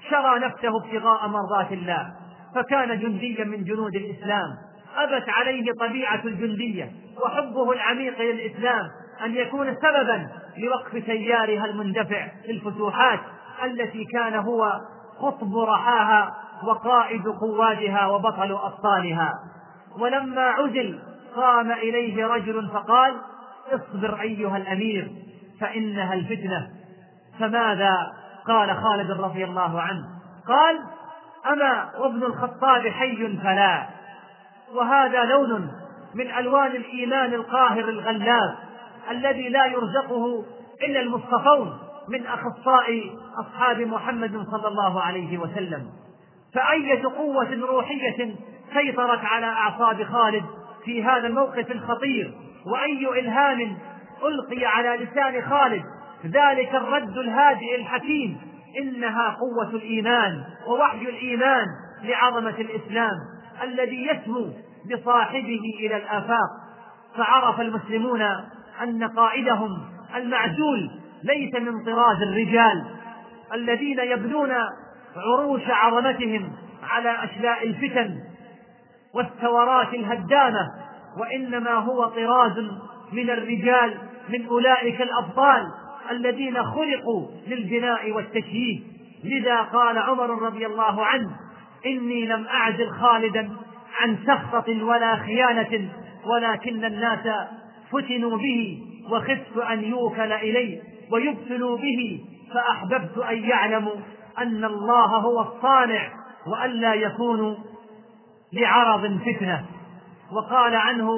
شرى 0.09 0.39
نفسه 0.39 0.77
ابتغاء 0.77 1.27
مرضات 1.27 1.71
الله 1.71 2.13
فكان 2.55 2.99
جنديا 2.99 3.45
من 3.45 3.63
جنود 3.63 3.95
الإسلام 3.95 4.57
أبت 4.97 5.29
عليه 5.29 5.73
طبيعة 5.79 6.21
الجندية 6.25 6.91
وحبه 7.25 7.71
العميق 7.71 8.21
للإسلام 8.21 8.89
أن 9.25 9.35
يكون 9.35 9.75
سببا 9.75 10.27
لوقف 10.57 11.05
تيارها 11.05 11.65
المندفع 11.65 12.27
للفتوحات 12.47 13.19
التي 13.63 14.05
كان 14.05 14.33
هو 14.33 14.81
قطب 15.19 15.57
رحاها 15.57 16.35
وقائد 16.63 17.27
قوادها 17.27 18.07
وبطل 18.07 18.51
أبطالها. 18.51 19.33
ولما 19.99 20.41
عزل 20.41 20.99
قام 21.35 21.71
إليه 21.71 22.25
رجل 22.25 22.69
فقال 22.73 23.15
اصبر 23.71 24.21
أيها 24.21 24.57
الأمير 24.57 25.11
فإنها 25.59 26.13
الفتنة. 26.13 26.69
فماذا 27.39 28.13
قال 28.47 28.75
خالد 28.75 29.11
رضي 29.11 29.43
الله 29.43 29.81
عنه؟ 29.81 30.03
قال 30.47 30.79
أما 31.53 31.91
وابن 31.99 32.23
الخطاب 32.23 32.87
حي 32.87 33.37
فلا. 33.37 33.87
وهذا 34.73 35.23
لون 35.23 35.71
من 36.15 36.31
ألوان 36.31 36.71
الإيمان 36.71 37.33
القاهر 37.33 37.89
الغلاب 37.89 38.55
الذي 39.11 39.49
لا 39.49 39.65
يرزقه 39.65 40.45
إلا 40.83 40.99
المصطفون 41.01 41.79
من 42.09 42.25
أخصاء 42.25 43.11
أصحاب 43.39 43.81
محمد 43.81 44.45
صلى 44.51 44.67
الله 44.67 45.01
عليه 45.01 45.37
وسلم. 45.37 45.89
فأية 46.53 47.03
قوة 47.03 47.55
روحية 47.55 48.35
سيطرت 48.73 49.25
على 49.25 49.45
أعصاب 49.45 50.03
خالد 50.03 50.43
في 50.85 51.03
هذا 51.03 51.27
الموقف 51.27 51.71
الخطير 51.71 52.33
وأي 52.65 53.19
إلهام 53.19 53.77
ألقي 54.23 54.65
على 54.65 55.05
لسان 55.05 55.41
خالد 55.41 55.83
ذلك 56.25 56.75
الرد 56.75 57.17
الهادئ 57.17 57.75
الحكيم 57.75 58.37
إنها 58.81 59.29
قوة 59.29 59.69
الإيمان 59.75 60.43
ووحي 60.67 61.01
الإيمان 61.01 61.65
لعظمة 62.03 62.55
الإسلام 62.59 63.15
الذي 63.63 64.07
يسمو 64.07 64.53
بصاحبه 64.91 65.61
إلى 65.79 65.97
الآفاق. 65.97 66.49
فعرف 67.17 67.61
المسلمون 67.61 68.21
أن 68.83 69.03
قائدهم 69.03 69.69
المعزول 70.15 70.89
ليس 71.23 71.55
من 71.55 71.85
طراز 71.85 72.21
الرجال 72.21 72.85
الذين 73.53 73.99
يبنون 73.99 74.51
عروش 75.15 75.61
عظمتهم 75.69 76.51
على 76.83 77.23
أشلاء 77.23 77.67
الفتن 77.67 78.15
والثورات 79.15 79.93
الهدامة 79.93 80.67
وإنما 81.17 81.73
هو 81.73 82.05
طراز 82.05 82.57
من 83.11 83.29
الرجال 83.29 83.97
من 84.29 84.45
أولئك 84.45 85.01
الأبطال 85.01 85.67
الذين 86.11 86.63
خلقوا 86.63 87.27
للبناء 87.47 88.11
والتشييد. 88.11 88.83
لذا 89.23 89.61
قال 89.61 89.97
عمر 89.97 90.41
رضي 90.41 90.65
الله 90.65 91.05
عنه 91.05 91.29
إني 91.85 92.25
لم 92.25 92.47
أعزل 92.47 92.89
خالدا 92.89 93.49
عن 93.99 94.17
سخطة 94.27 94.83
ولا 94.83 95.15
خيانة 95.15 95.89
ولكن 96.25 96.85
الناس 96.85 97.27
فتنوا 97.91 98.37
به 98.37 98.79
وخفت 99.11 99.57
أن 99.71 99.83
يوكل 99.83 100.31
إلي 100.31 100.81
ويبتلوا 101.11 101.77
به 101.77 102.19
فأحببت 102.53 103.17
أن 103.17 103.43
يعلموا 103.43 103.95
أن 104.37 104.65
الله 104.65 105.05
هو 105.05 105.41
الصانع 105.41 106.09
وألا 106.47 106.93
يكونوا 106.93 107.55
لعرض 108.53 109.19
فتنة. 109.19 109.65
وقال 110.31 110.75
عنه 110.75 111.09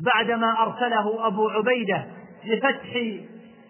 بعدما 0.00 0.62
أرسله 0.62 1.26
أبو 1.26 1.48
عبيدة 1.48 2.04
لفتح 2.44 2.98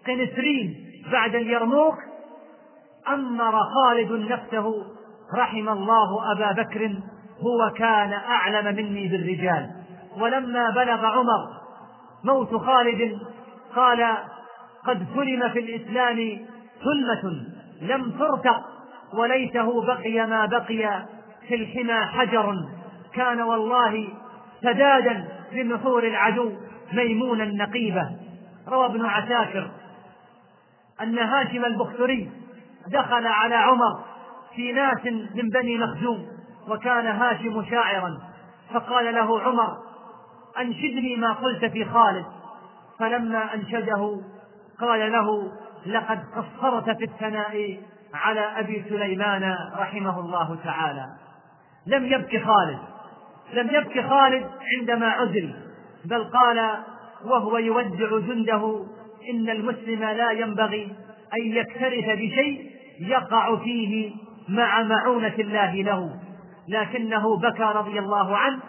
قنسرين 0.07 0.75
بعد 1.11 1.35
اليرموك 1.35 1.95
أمر 3.07 3.59
خالد 3.63 4.11
نفسه 4.11 4.85
رحم 5.37 5.69
الله 5.69 6.31
أبا 6.31 6.51
بكر 6.51 6.91
هو 7.39 7.69
كان 7.75 8.13
أعلم 8.13 8.75
مني 8.75 9.07
بالرجال. 9.07 9.69
ولما 10.17 10.69
بلغ 10.69 11.05
عمر 11.05 11.47
موت 12.23 12.55
خالد 12.55 13.19
قال 13.75 14.17
قد 14.85 15.07
سلم 15.15 15.49
في 15.49 15.59
الإسلام 15.59 16.39
ثلمة 16.83 17.45
لم 17.81 18.11
ترتق 18.11 18.61
وليته 19.13 19.85
بقي 19.85 20.27
ما 20.27 20.45
بقي 20.45 21.05
في 21.47 21.55
الحمى 21.55 22.05
حجر. 22.05 22.55
كان 23.13 23.41
والله 23.41 24.07
سدادا 24.61 25.27
لنحور 25.51 26.03
العدو 26.03 26.51
ميمونا 26.93 27.45
نقيبة. 27.45 28.09
روى 28.67 28.85
ابن 28.85 29.05
عساكر 29.05 29.71
أن 31.01 31.19
هاشم 31.19 31.65
البختري 31.65 32.31
دخل 32.87 33.27
على 33.27 33.55
عمر 33.55 33.99
في 34.55 34.71
ناس 34.71 35.05
من 35.35 35.49
بني 35.49 35.77
مخزوم 35.77 36.27
وكان 36.67 37.07
هاشم 37.07 37.65
شاعرا 37.69 38.17
فقال 38.73 39.15
له 39.15 39.41
عمر 39.41 39.77
أنشدني 40.59 41.15
ما 41.15 41.33
قلت 41.33 41.65
في 41.65 41.85
خالد. 41.85 42.25
فلما 42.99 43.53
أنشده 43.53 44.21
قال 44.79 45.11
له 45.11 45.51
لقد 45.85 46.19
قصرت 46.35 46.97
في 46.97 47.03
الثناء 47.03 47.79
على 48.13 48.39
أبي 48.39 48.85
سليمان 48.89 49.57
رحمه 49.77 50.19
الله 50.19 50.57
تعالى. 50.63 51.05
لم 51.87 52.05
يبك 52.05 52.43
خالد. 52.43 52.79
لم 53.53 53.69
يبك 53.75 54.09
خالد 54.09 54.45
عندما 54.77 55.09
عزل 55.09 55.53
بل 56.05 56.23
قال 56.23 56.71
وهو 57.25 57.57
يودع 57.57 58.19
جنده 58.19 58.85
إن 59.29 59.49
المسلم 59.49 60.03
لا 60.03 60.31
ينبغي 60.31 60.95
أن 61.33 61.41
يكترث 61.41 62.05
بشيء 62.05 62.71
يقع 62.99 63.55
فيه 63.55 64.11
مع 64.49 64.83
معونة 64.83 65.33
الله 65.39 65.73
له. 65.75 66.19
لكنه 66.67 67.37
بكى 67.37 67.63
رضي 67.75 67.99
الله 67.99 68.37
عنه 68.37 68.59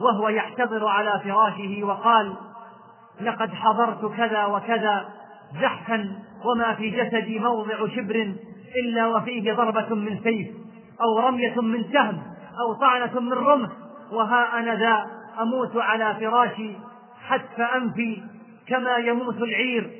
وهو 0.00 0.28
يحتضر 0.28 0.86
على 0.86 1.20
فراشه 1.24 1.84
وقال 1.84 2.34
لقد 3.20 3.50
حضرت 3.54 4.16
كذا 4.16 4.44
وكذا 4.44 5.08
زحفا 5.60 6.12
وما 6.44 6.74
في 6.74 6.90
جسدي 6.90 7.38
موضع 7.38 7.88
شبر 7.96 8.34
إلا 8.84 9.06
وفيه 9.06 9.52
ضربة 9.52 9.94
من 9.94 10.20
سيف 10.24 10.48
أو 11.00 11.28
رمية 11.28 11.60
من 11.60 11.84
سهم. 11.92 12.22
أو 12.60 12.72
طعنة 12.72 13.20
من 13.20 13.32
رمح 13.32 13.70
وها 14.12 14.58
أنا 14.58 14.74
ذا 14.74 15.06
أموت 15.40 15.76
على 15.76 16.16
فراشي 16.20 16.70
حتف 17.28 17.60
أنفي 17.60 18.22
كما 18.68 18.96
يموت 18.96 19.36
العير 19.36 19.90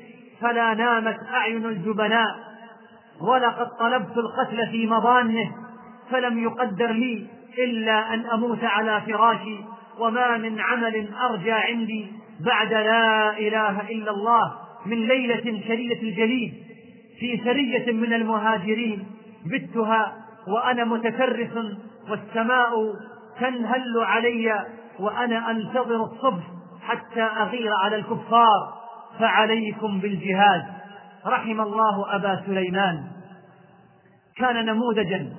فلا 0.41 0.73
نامت 0.73 1.17
أعين 1.33 1.65
الجبناء. 1.65 2.53
ولقد 3.21 3.69
طلبت 3.79 4.17
القتل 4.17 4.67
في 4.71 4.87
مضانه 4.87 5.51
فلم 6.11 6.43
يقدر 6.43 6.91
لي 6.91 7.27
إلا 7.57 8.13
أن 8.13 8.25
أموت 8.25 8.63
على 8.63 9.01
فراشي 9.01 9.57
وما 9.99 10.37
من 10.37 10.59
عمل 10.59 11.07
أرجى 11.29 11.51
عندي 11.51 12.07
بعد 12.39 12.73
لا 12.73 13.37
إله 13.37 13.81
إلا 13.89 14.11
الله 14.11 14.53
من 14.85 14.97
ليلة 15.07 15.61
شديدة 15.67 16.01
الجليد. 16.01 16.53
في 17.19 17.41
سرية 17.43 17.91
من 17.91 18.13
المهاجرين 18.13 19.07
بتها 19.45 20.15
وأنا 20.47 20.83
متكرس 20.83 21.49
والسماء 22.09 22.93
تنهل 23.39 23.99
علي 23.99 24.65
وأنا 24.99 25.51
أنتظر 25.51 26.03
الصبح 26.03 26.43
حتى 26.81 27.21
أغير 27.21 27.71
على 27.83 27.95
الكفار 27.95 28.73
فعليكم 29.19 29.99
بالجهاد. 29.99 30.63
رحم 31.25 31.61
الله 31.61 32.15
أبا 32.15 32.43
سليمان. 32.45 33.03
كان 34.37 34.65
نموذجا 34.65 35.33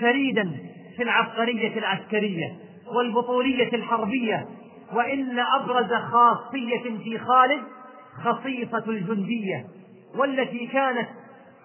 فريدا 0.00 0.50
في 0.96 1.02
العبقرية 1.02 1.78
العسكرية 1.78 2.56
والبطولية 2.94 3.68
الحربية 3.74 4.46
وإن 4.92 5.38
أبرز 5.38 5.92
خاصية 5.92 6.98
في 7.04 7.18
خالد 7.18 7.62
خصيصة 8.24 8.84
الجندية 8.88 9.66
والتي 10.16 10.66
كانت 10.66 11.08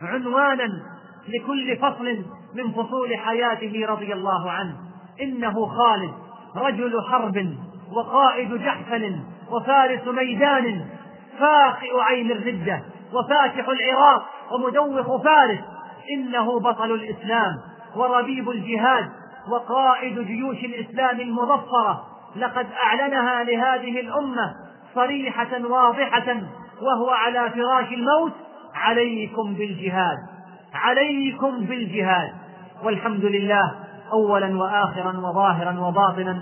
عنوانا 0.01 0.69
لكل 1.27 1.77
فصل 1.77 2.25
من 2.55 2.71
فصول 2.71 3.17
حياته 3.17 3.85
رضي 3.89 4.13
الله 4.13 4.51
عنه. 4.51 4.75
إنه 5.21 5.65
خالد 5.65 6.13
رجل 6.55 7.01
حرب 7.11 7.55
وقائد 7.91 8.53
جحفل 8.53 9.19
وفارس 9.51 10.07
ميدان 10.07 10.85
فاقئ 11.39 11.99
عين 11.99 12.31
الردة 12.31 12.83
وفاتح 13.13 13.69
العراق 13.69 14.25
ومدوخ 14.51 15.23
فارس. 15.23 15.59
إنه 16.11 16.59
بطل 16.59 16.91
الإسلام 16.91 17.53
وربيب 17.95 18.49
الجهاد 18.49 19.09
وقائد 19.51 20.19
جيوش 20.19 20.57
الإسلام 20.57 21.19
المظفرة. 21.21 22.05
لقد 22.35 22.67
أعلنها 22.83 23.43
لهذه 23.43 23.99
الأمة 23.99 24.53
صريحة 24.95 25.61
واضحة 25.63 26.35
وهو 26.81 27.09
على 27.09 27.49
فراش 27.49 27.93
الموت 27.93 28.33
عليكم 28.75 29.53
بالجهاد 29.53 30.17
عليكم 30.73 31.59
بالجهاد. 31.59 32.33
والحمد 32.83 33.25
لله 33.25 33.73
أولا 34.11 34.57
وآخرا 34.57 35.17
وظاهرا 35.17 35.79
وباطنا 35.79 36.41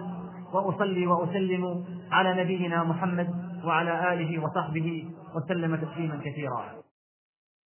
وأصلي 0.53 1.07
وأسلم 1.07 1.85
على 2.11 2.43
نبينا 2.43 2.83
محمد 2.83 3.27
وعلى 3.65 4.13
آله 4.13 4.43
وصحبه 4.43 5.05
وسلم 5.35 5.75
تسليما 5.75 6.19
كثيرا. 6.25 6.63